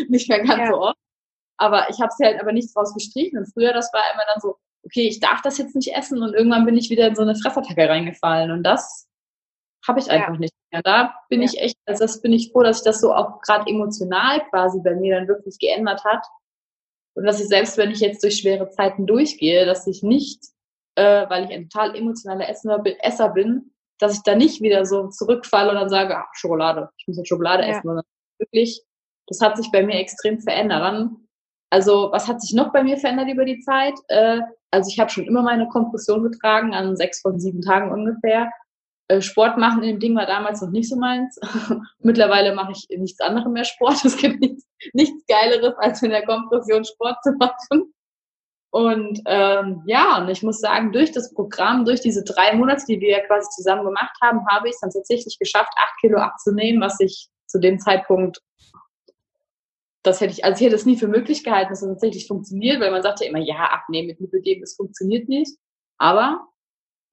nicht 0.09 0.29
mehr 0.29 0.41
ganz 0.41 0.61
ja. 0.61 0.67
so 0.69 0.81
oft. 0.81 0.99
Aber 1.59 1.89
ich 1.91 2.01
habe 2.01 2.13
sie 2.17 2.25
halt 2.25 2.41
aber 2.41 2.53
nicht 2.53 2.75
draus 2.75 2.95
gestrichen. 2.95 3.39
Und 3.39 3.53
früher, 3.53 3.73
das 3.73 3.93
war 3.93 4.03
immer 4.15 4.25
dann 4.33 4.41
so, 4.41 4.57
okay, 4.85 5.07
ich 5.07 5.21
darf 5.21 5.43
das 5.43 5.59
jetzt 5.59 5.77
nicht 5.77 5.95
essen. 5.95 6.23
Und 6.23 6.35
irgendwann 6.35 6.65
bin 6.65 6.77
ich 6.77 6.91
wieder 6.91 7.07
in 7.07 7.15
so 7.15 7.23
eine 7.23 7.37
Fressattacke 7.37 7.89
reingefallen. 7.89 8.51
Und 8.51 8.63
das 8.65 9.09
habe 9.87 10.01
ich 10.01 10.11
einfach 10.11 10.35
ja. 10.35 10.39
nicht 10.39 10.55
mehr. 10.73 10.83
Da 10.83 11.15
bin 11.29 11.43
ja. 11.43 11.49
ich 11.49 11.61
echt, 11.61 11.77
also 11.87 12.05
das 12.05 12.21
bin 12.21 12.33
ich 12.33 12.51
froh, 12.51 12.63
dass 12.63 12.79
sich 12.79 12.85
das 12.85 13.01
so 13.01 13.15
auch 13.15 13.41
gerade 13.43 13.71
emotional 13.71 14.45
quasi 14.51 14.81
bei 14.83 14.95
mir 14.95 15.17
dann 15.17 15.29
wirklich 15.29 15.59
geändert 15.59 16.05
hat. 16.05 16.25
Und 17.15 17.25
dass 17.25 17.41
ich 17.41 17.49
selbst, 17.49 17.77
wenn 17.77 17.91
ich 17.91 18.01
jetzt 18.01 18.23
durch 18.23 18.39
schwere 18.39 18.71
Zeiten 18.71 19.07
durchgehe, 19.07 19.67
dass 19.67 19.87
ich 19.87 20.03
nicht, 20.03 20.43
äh, 20.97 21.29
weil 21.29 21.45
ich 21.45 21.51
ein 21.51 21.69
total 21.69 21.95
emotionaler 21.95 22.49
Esser 22.49 23.29
bin, 23.29 23.73
dass 23.99 24.15
ich 24.15 24.23
da 24.23 24.35
nicht 24.35 24.61
wieder 24.61 24.85
so 24.85 25.09
zurückfalle 25.09 25.71
und 25.71 25.77
dann 25.77 25.89
sage, 25.89 26.17
ach, 26.17 26.35
Schokolade, 26.35 26.89
ich 26.97 27.07
muss 27.07 27.19
jetzt 27.19 27.29
Schokolade 27.29 27.63
ja. 27.63 27.71
essen, 27.71 27.83
sondern 27.85 28.05
wirklich, 28.39 28.83
das 29.29 29.41
hat 29.41 29.57
sich 29.57 29.71
bei 29.71 29.83
mir 29.83 29.95
extrem 29.97 30.41
verändert. 30.41 30.81
Dann, 30.81 31.29
also 31.71 32.11
was 32.13 32.27
hat 32.29 32.41
sich 32.41 32.55
noch 32.55 32.73
bei 32.73 32.83
mir 32.83 32.97
verändert 32.97 33.29
über 33.29 33.45
die 33.45 33.61
Zeit? 33.61 33.95
Äh, 34.09 34.41
also 34.71 34.89
ich 34.91 34.99
habe 34.99 35.11
schon 35.11 35.25
immer 35.25 35.43
meine 35.43 35.69
Kompression 35.69 36.23
getragen, 36.23 36.75
an 36.75 36.97
sechs 36.97 37.21
von 37.21 37.39
sieben 37.39 37.61
Tagen 37.61 37.93
ungefähr. 37.93 38.51
Äh, 39.12 39.20
Sport 39.20 39.59
machen 39.59 39.83
in 39.83 39.90
dem 39.90 40.01
Ding 40.01 40.16
war 40.16 40.27
damals 40.27 40.62
noch 40.62 40.70
nicht 40.70 40.88
so 40.88 40.96
meins. 40.96 41.38
Mittlerweile 41.98 42.55
mache 42.55 42.72
ich 42.72 42.87
nichts 42.98 43.20
anderes 43.20 43.51
mehr 43.53 43.64
Sport. 43.64 43.96
Es 44.05 44.16
gibt 44.16 44.40
nichts, 44.40 44.66
nichts 44.92 45.25
Geileres, 45.27 45.75
als 45.79 46.03
in 46.03 46.11
der 46.11 46.25
Kompression 46.25 46.85
Sport 46.85 47.16
zu 47.22 47.33
machen. 47.33 47.92
Und 48.70 49.20
ähm, 49.27 49.83
ja, 49.87 50.18
und 50.18 50.31
ich 50.31 50.42
muss 50.42 50.61
sagen, 50.61 50.92
durch 50.92 51.12
das 51.12 51.35
Programm, 51.35 51.85
durch 51.85 52.01
diese 52.01 52.25
drei 52.25 52.55
Monate, 52.55 52.85
die 52.88 53.01
wir 53.01 53.11
ja 53.11 53.27
quasi 53.27 53.48
zusammen 53.51 53.85
gemacht 53.85 54.16
haben, 54.22 54.46
habe 54.51 54.68
ich 54.68 54.75
es 54.75 54.81
dann 54.81 54.90
tatsächlich 54.90 55.38
geschafft, 55.38 55.72
acht 55.77 56.01
Kilo 56.01 56.18
abzunehmen, 56.18 56.81
was 56.81 56.98
ich 56.98 57.29
zu 57.46 57.61
dem 57.61 57.79
Zeitpunkt, 57.79 58.40
das 60.03 60.22
hätte 60.22 60.33
ich, 60.33 60.44
also 60.44 60.59
ich 60.59 60.66
hätte 60.66 60.77
es 60.77 60.87
nie 60.87 60.96
für 60.96 61.07
möglich 61.07 61.44
gehalten, 61.44 61.68
dass 61.68 61.83
es 61.83 61.88
tatsächlich 61.88 62.27
funktioniert, 62.27 62.81
weil 62.81 62.90
man 62.90 63.03
sagt 63.03 63.20
ja 63.20 63.27
immer, 63.29 63.40
ja, 63.40 63.66
abnehmen 63.66 64.09
mit 64.09 64.20
Lipidem, 64.20 64.62
das 64.62 64.75
funktioniert 64.75 65.29
nicht. 65.29 65.55
Aber 65.98 66.48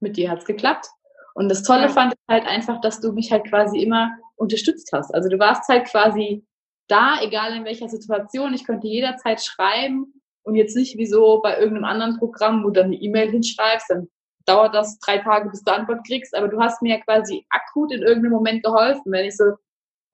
mit 0.00 0.16
dir 0.16 0.30
hat 0.30 0.38
es 0.38 0.46
geklappt. 0.46 0.86
Und 1.34 1.48
das 1.48 1.62
Tolle 1.62 1.82
ja. 1.82 1.88
fand 1.88 2.14
ich 2.14 2.20
halt 2.28 2.46
einfach, 2.46 2.80
dass 2.80 3.00
du 3.00 3.12
mich 3.12 3.30
halt 3.32 3.48
quasi 3.48 3.80
immer 3.80 4.10
unterstützt 4.36 4.90
hast. 4.92 5.14
Also 5.14 5.28
du 5.28 5.38
warst 5.38 5.68
halt 5.68 5.86
quasi 5.86 6.44
da, 6.88 7.20
egal 7.22 7.54
in 7.54 7.64
welcher 7.64 7.88
Situation. 7.88 8.54
Ich 8.54 8.66
konnte 8.66 8.88
jederzeit 8.88 9.42
schreiben 9.42 10.20
und 10.42 10.54
jetzt 10.54 10.76
nicht 10.76 10.96
wie 10.98 11.06
so 11.06 11.40
bei 11.42 11.58
irgendeinem 11.58 11.84
anderen 11.84 12.18
Programm, 12.18 12.62
wo 12.62 12.68
du 12.68 12.80
dann 12.80 12.86
eine 12.86 12.96
E-Mail 12.96 13.30
hinschreibst, 13.30 13.90
dann 13.90 14.08
dauert 14.46 14.74
das 14.74 14.98
drei 14.98 15.18
Tage, 15.18 15.50
bis 15.50 15.62
du 15.62 15.72
Antwort 15.72 16.06
kriegst. 16.06 16.34
Aber 16.34 16.48
du 16.48 16.60
hast 16.60 16.82
mir 16.82 16.96
ja 16.96 17.00
quasi 17.02 17.46
akut 17.50 17.92
in 17.92 18.02
irgendeinem 18.02 18.32
Moment 18.32 18.64
geholfen, 18.64 19.12
wenn 19.12 19.26
ich 19.26 19.36
so, 19.36 19.44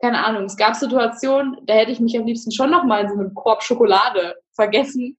keine 0.01 0.25
Ahnung, 0.25 0.45
es 0.45 0.57
gab 0.57 0.75
Situationen, 0.75 1.57
da 1.65 1.75
hätte 1.75 1.93
ich 1.93 2.01
mich 2.01 2.19
am 2.19 2.27
liebsten 2.27 2.53
schon 2.53 2.71
nochmal 2.71 3.05
in 3.05 3.09
so 3.09 3.15
einem 3.15 3.35
Korb 3.35 3.63
Schokolade 3.63 4.37
vergessen. 4.53 5.17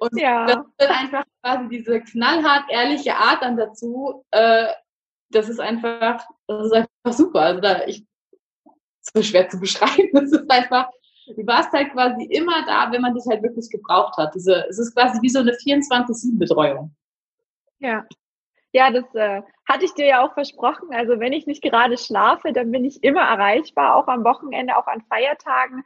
Und 0.00 0.18
ja. 0.18 0.46
das 0.46 0.56
ist 0.56 0.74
dann 0.78 0.90
einfach 0.90 1.24
quasi 1.42 1.68
diese 1.68 2.00
knallhart 2.00 2.64
ehrliche 2.70 3.14
Art 3.14 3.42
dann 3.42 3.56
dazu, 3.56 4.24
äh, 4.30 4.68
das 5.30 5.48
ist 5.48 5.60
einfach, 5.60 6.26
das 6.46 6.66
ist 6.66 6.72
einfach 6.72 7.18
super. 7.18 7.40
Also 7.40 7.60
da, 7.60 7.84
ich, 7.86 8.04
so 9.00 9.22
schwer 9.22 9.48
zu 9.48 9.58
beschreiben. 9.58 10.10
Das 10.12 10.32
ist 10.32 10.50
einfach, 10.50 10.88
du 11.26 11.46
warst 11.46 11.72
halt 11.72 11.92
quasi 11.92 12.24
immer 12.24 12.64
da, 12.66 12.90
wenn 12.92 13.02
man 13.02 13.14
dich 13.14 13.24
halt 13.28 13.42
wirklich 13.42 13.70
gebraucht 13.70 14.16
hat. 14.16 14.34
Diese, 14.34 14.66
es 14.68 14.78
ist 14.78 14.94
quasi 14.94 15.20
wie 15.22 15.28
so 15.28 15.40
eine 15.40 15.52
24-7-Betreuung. 15.52 16.94
Ja. 17.78 18.04
Ja, 18.72 18.90
das 18.92 19.04
äh, 19.14 19.42
hatte 19.68 19.84
ich 19.84 19.94
dir 19.94 20.06
ja 20.06 20.24
auch 20.24 20.32
versprochen. 20.34 20.88
Also 20.92 21.18
wenn 21.18 21.32
ich 21.32 21.46
nicht 21.46 21.62
gerade 21.62 21.98
schlafe, 21.98 22.52
dann 22.52 22.70
bin 22.70 22.84
ich 22.84 23.02
immer 23.02 23.22
erreichbar, 23.22 23.96
auch 23.96 24.06
am 24.06 24.22
Wochenende, 24.24 24.76
auch 24.76 24.86
an 24.86 25.02
Feiertagen. 25.08 25.82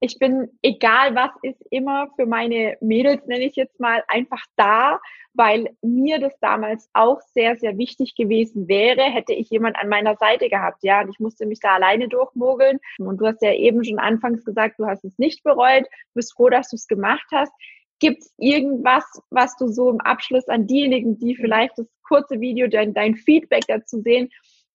Ich 0.00 0.18
bin, 0.18 0.48
egal 0.62 1.14
was 1.16 1.30
ist, 1.42 1.60
immer 1.70 2.08
für 2.14 2.26
meine 2.26 2.76
Mädels, 2.80 3.26
nenne 3.26 3.44
ich 3.44 3.56
jetzt 3.56 3.80
mal, 3.80 4.04
einfach 4.06 4.44
da, 4.56 5.00
weil 5.34 5.76
mir 5.82 6.20
das 6.20 6.38
damals 6.40 6.88
auch 6.92 7.20
sehr, 7.32 7.56
sehr 7.56 7.78
wichtig 7.78 8.14
gewesen 8.14 8.68
wäre, 8.68 9.02
hätte 9.02 9.32
ich 9.32 9.50
jemand 9.50 9.76
an 9.76 9.88
meiner 9.88 10.16
Seite 10.16 10.48
gehabt, 10.48 10.82
ja, 10.82 11.00
und 11.00 11.10
ich 11.10 11.18
musste 11.18 11.46
mich 11.46 11.60
da 11.60 11.74
alleine 11.74 12.08
durchmogeln. 12.08 12.78
Und 12.98 13.20
du 13.20 13.26
hast 13.26 13.42
ja 13.42 13.52
eben 13.52 13.84
schon 13.84 13.98
anfangs 13.98 14.44
gesagt, 14.44 14.78
du 14.78 14.86
hast 14.86 15.04
es 15.04 15.18
nicht 15.18 15.42
bereut, 15.42 15.86
bist 16.14 16.34
froh, 16.34 16.48
dass 16.48 16.68
du 16.68 16.76
es 16.76 16.86
gemacht 16.86 17.26
hast. 17.32 17.52
Gibt 18.00 18.22
es 18.22 18.32
irgendwas, 18.36 19.04
was 19.30 19.56
du 19.56 19.66
so 19.68 19.90
im 19.90 20.00
Abschluss 20.00 20.48
an 20.48 20.66
diejenigen, 20.66 21.18
die 21.18 21.34
vielleicht 21.34 21.76
das 21.76 21.88
kurze 22.06 22.40
Video, 22.40 22.68
dein, 22.68 22.94
dein 22.94 23.16
Feedback 23.16 23.64
dazu 23.66 24.00
sehen, 24.00 24.30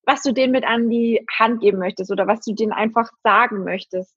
was 0.06 0.22
du 0.22 0.34
denen 0.34 0.52
mit 0.52 0.66
an 0.66 0.90
die 0.90 1.26
Hand 1.40 1.62
geben 1.62 1.80
möchtest 1.80 2.12
oder 2.12 2.28
was 2.28 2.42
du 2.42 2.54
denen 2.54 2.74
einfach 2.74 3.10
sagen 3.24 3.64
möchtest? 3.64 4.14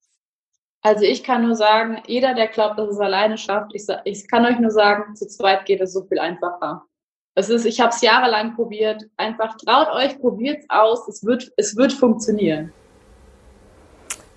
Also 0.83 1.05
ich 1.05 1.25
kann 1.25 1.43
nur 1.43 1.57
sagen, 1.57 2.01
jeder, 2.07 2.35
der 2.35 2.49
glaubt, 2.49 2.79
dass 2.79 2.91
es 2.91 3.01
alleine 3.01 3.39
schafft, 3.39 3.75
ich, 3.75 3.85
ich 4.05 4.29
kann 4.29 4.45
euch 4.47 4.59
nur 4.59 4.71
sagen, 4.71 5.17
zu 5.17 5.27
zweit 5.27 5.65
geht 5.67 5.81
es 5.81 5.93
so 5.93 6.05
viel 6.05 6.19
einfacher. 6.19 6.85
Es 7.35 7.51
ist, 7.51 7.67
ich 7.67 7.81
habe 7.81 7.91
es 7.91 8.01
jahrelang 8.01 8.55
probiert. 8.55 9.05
Einfach 9.17 9.57
traut 9.59 9.89
euch, 9.93 10.19
probiert 10.19 10.61
es 10.61 10.71
aus. 10.71 11.23
Wird, 11.23 11.53
es 11.57 11.77
wird 11.77 11.93
funktionieren. 11.93 12.73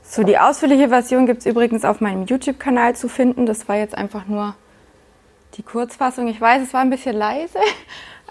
So, 0.01 0.23
die 0.23 0.37
ausführliche 0.37 0.89
Version 0.89 1.25
gibt 1.25 1.39
es 1.39 1.45
übrigens 1.45 1.85
auf 1.85 2.01
meinem 2.01 2.25
YouTube-Kanal 2.25 2.95
zu 2.95 3.07
finden. 3.07 3.45
Das 3.45 3.69
war 3.69 3.77
jetzt 3.77 3.95
einfach 3.95 4.25
nur 4.25 4.55
die 5.55 5.63
Kurzfassung. 5.63 6.27
Ich 6.27 6.41
weiß, 6.41 6.63
es 6.63 6.73
war 6.73 6.81
ein 6.81 6.89
bisschen 6.89 7.15
leise. 7.15 7.59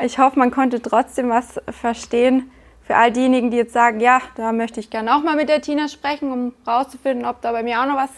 Ich 0.00 0.18
hoffe, 0.18 0.38
man 0.38 0.52
konnte 0.52 0.80
trotzdem 0.80 1.28
was 1.28 1.60
verstehen 1.70 2.52
für 2.88 2.96
all 2.96 3.12
diejenigen, 3.12 3.50
die 3.50 3.58
jetzt 3.58 3.74
sagen, 3.74 4.00
ja, 4.00 4.22
da 4.36 4.50
möchte 4.50 4.80
ich 4.80 4.88
gerne 4.88 5.14
auch 5.14 5.22
mal 5.22 5.36
mit 5.36 5.50
der 5.50 5.60
Tina 5.60 5.88
sprechen, 5.88 6.32
um 6.32 6.54
rauszufinden, 6.66 7.26
ob 7.26 7.42
da 7.42 7.52
bei 7.52 7.62
mir 7.62 7.82
auch 7.82 7.86
noch 7.86 7.96
was 7.96 8.08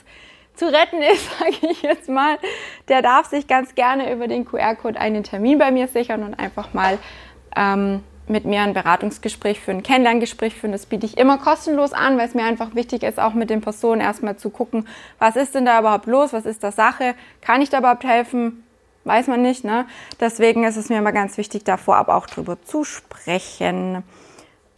zu 0.55 0.67
retten 0.67 1.03
ist, 1.03 1.29
sage 1.41 1.57
ich 1.69 1.83
jetzt 1.83 2.09
mal, 2.09 2.39
der 2.87 3.03
darf 3.03 3.27
sich 3.27 3.49
ganz 3.49 3.75
gerne 3.75 4.13
über 4.13 4.29
den 4.29 4.45
QR-Code 4.45 5.01
einen 5.01 5.25
Termin 5.25 5.59
bei 5.59 5.73
mir 5.73 5.89
sichern 5.89 6.23
und 6.23 6.35
einfach 6.35 6.73
mal 6.73 6.99
ähm, 7.57 8.05
mit 8.29 8.45
mir 8.45 8.63
ein 8.63 8.73
Beratungsgespräch 8.73 9.59
führen, 9.59 9.79
ein 9.79 9.83
Kennenlerngespräch 9.83 10.55
führen. 10.55 10.71
Das 10.71 10.87
biete 10.87 11.05
ich 11.05 11.19
immer 11.19 11.39
kostenlos 11.39 11.93
an, 11.93 12.17
weil 12.17 12.29
es 12.29 12.35
mir 12.35 12.45
einfach 12.45 12.77
wichtig 12.77 13.03
ist, 13.03 13.19
auch 13.19 13.35
mit 13.35 13.51
den 13.51 13.63
Personen 13.63 14.01
erstmal 14.01 14.37
zu 14.37 14.51
gucken, 14.51 14.87
was 15.19 15.35
ist 15.35 15.57
denn 15.57 15.65
da 15.65 15.81
überhaupt 15.81 16.07
los, 16.07 16.33
was 16.33 16.47
ist 16.47 16.63
da 16.63 16.71
Sache, 16.71 17.17
kann 17.41 17.61
ich 17.61 17.71
da 17.71 17.79
überhaupt 17.79 18.05
helfen, 18.05 18.63
weiß 19.03 19.27
man 19.27 19.43
nicht. 19.43 19.65
Ne? 19.65 19.87
Deswegen 20.21 20.63
ist 20.63 20.77
es 20.77 20.91
mir 20.91 20.99
immer 20.99 21.11
ganz 21.11 21.39
wichtig, 21.39 21.65
da 21.65 21.77
vorab 21.77 22.09
auch 22.09 22.29
drüber 22.29 22.63
zu 22.63 22.85
sprechen. 22.85 24.05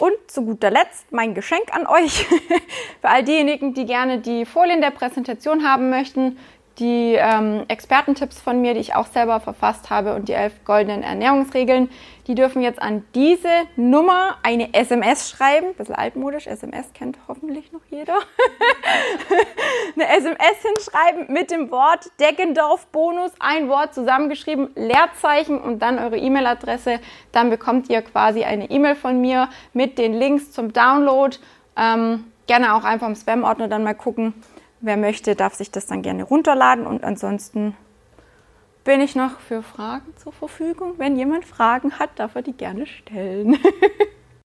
Und 0.03 0.17
zu 0.27 0.45
guter 0.45 0.73
Letzt 0.73 1.13
mein 1.13 1.33
Geschenk 1.33 1.73
an 1.73 1.87
euch. 1.87 2.25
Für 3.01 3.09
all 3.09 3.23
diejenigen, 3.23 3.73
die 3.73 3.87
gerne 3.87 4.19
die 4.19 4.45
Folien 4.45 4.81
der 4.81 4.91
Präsentation 4.91 5.63
haben 5.63 5.91
möchten 5.91 6.39
die 6.79 7.15
ähm, 7.19 7.65
Expertentipps 7.69 8.41
von 8.41 8.61
mir, 8.61 8.75
die 8.75 8.81
ich 8.81 8.95
auch 8.95 9.07
selber 9.07 9.41
verfasst 9.41 9.91
habe 9.91 10.15
und 10.15 10.29
die 10.29 10.33
elf 10.33 10.65
goldenen 10.65 11.03
Ernährungsregeln, 11.03 11.91
die 12.27 12.35
dürfen 12.35 12.63
jetzt 12.63 12.81
an 12.81 13.05
diese 13.15 13.49
Nummer 13.77 14.37
eine 14.43 14.73
SMS 14.75 15.31
schreiben. 15.31 15.75
Bisschen 15.75 15.95
altmodisch, 15.95 16.47
SMS 16.47 16.93
kennt 16.95 17.19
hoffentlich 17.29 17.73
noch 17.73 17.81
jeder. 17.91 18.15
eine 19.97 20.17
SMS 20.17 20.63
hinschreiben 20.63 21.33
mit 21.33 21.51
dem 21.51 21.71
Wort 21.71 22.11
Deggendorf 22.21 22.87
Bonus, 22.87 23.33
ein 23.39 23.69
Wort 23.69 23.95
zusammengeschrieben, 23.95 24.71
Leerzeichen 24.75 25.61
und 25.61 25.81
dann 25.81 25.99
eure 25.99 26.17
E-Mail-Adresse. 26.17 27.01
Dann 27.33 27.51
bekommt 27.51 27.91
ihr 27.91 28.03
quasi 28.03 28.45
eine 28.45 28.71
E-Mail 28.71 28.95
von 28.95 29.21
mir 29.21 29.49
mit 29.73 29.99
den 29.99 30.15
Links 30.15 30.53
zum 30.53 30.73
Download. 30.73 31.37
Ähm, 31.77 32.25
gerne 32.47 32.75
auch 32.75 32.85
einfach 32.85 33.09
im 33.09 33.17
Spam-Ordner 33.17 33.69
dann 33.69 33.83
mal 33.83 33.95
gucken 33.95 34.35
Wer 34.85 34.97
möchte, 34.97 35.37
darf 35.37 35.55
sich 35.55 35.71
das 35.71 35.87
dann 35.87 36.03
gerne 36.03 36.25
runterladen 36.25 36.87
und 36.87 37.05
ansonsten 37.05 37.77
bin 38.83 39.01
ich 39.01 39.15
noch 39.15 39.39
für 39.39 39.63
Fragen 39.63 40.13
zur 40.17 40.33
Verfügung. 40.33 40.95
Wenn 40.99 41.17
jemand 41.17 41.45
Fragen 41.45 42.01
hat, 42.01 42.19
darf 42.19 42.35
er 42.35 42.43
die 42.43 42.53
gerne 42.53 42.87
stellen. 42.87 43.57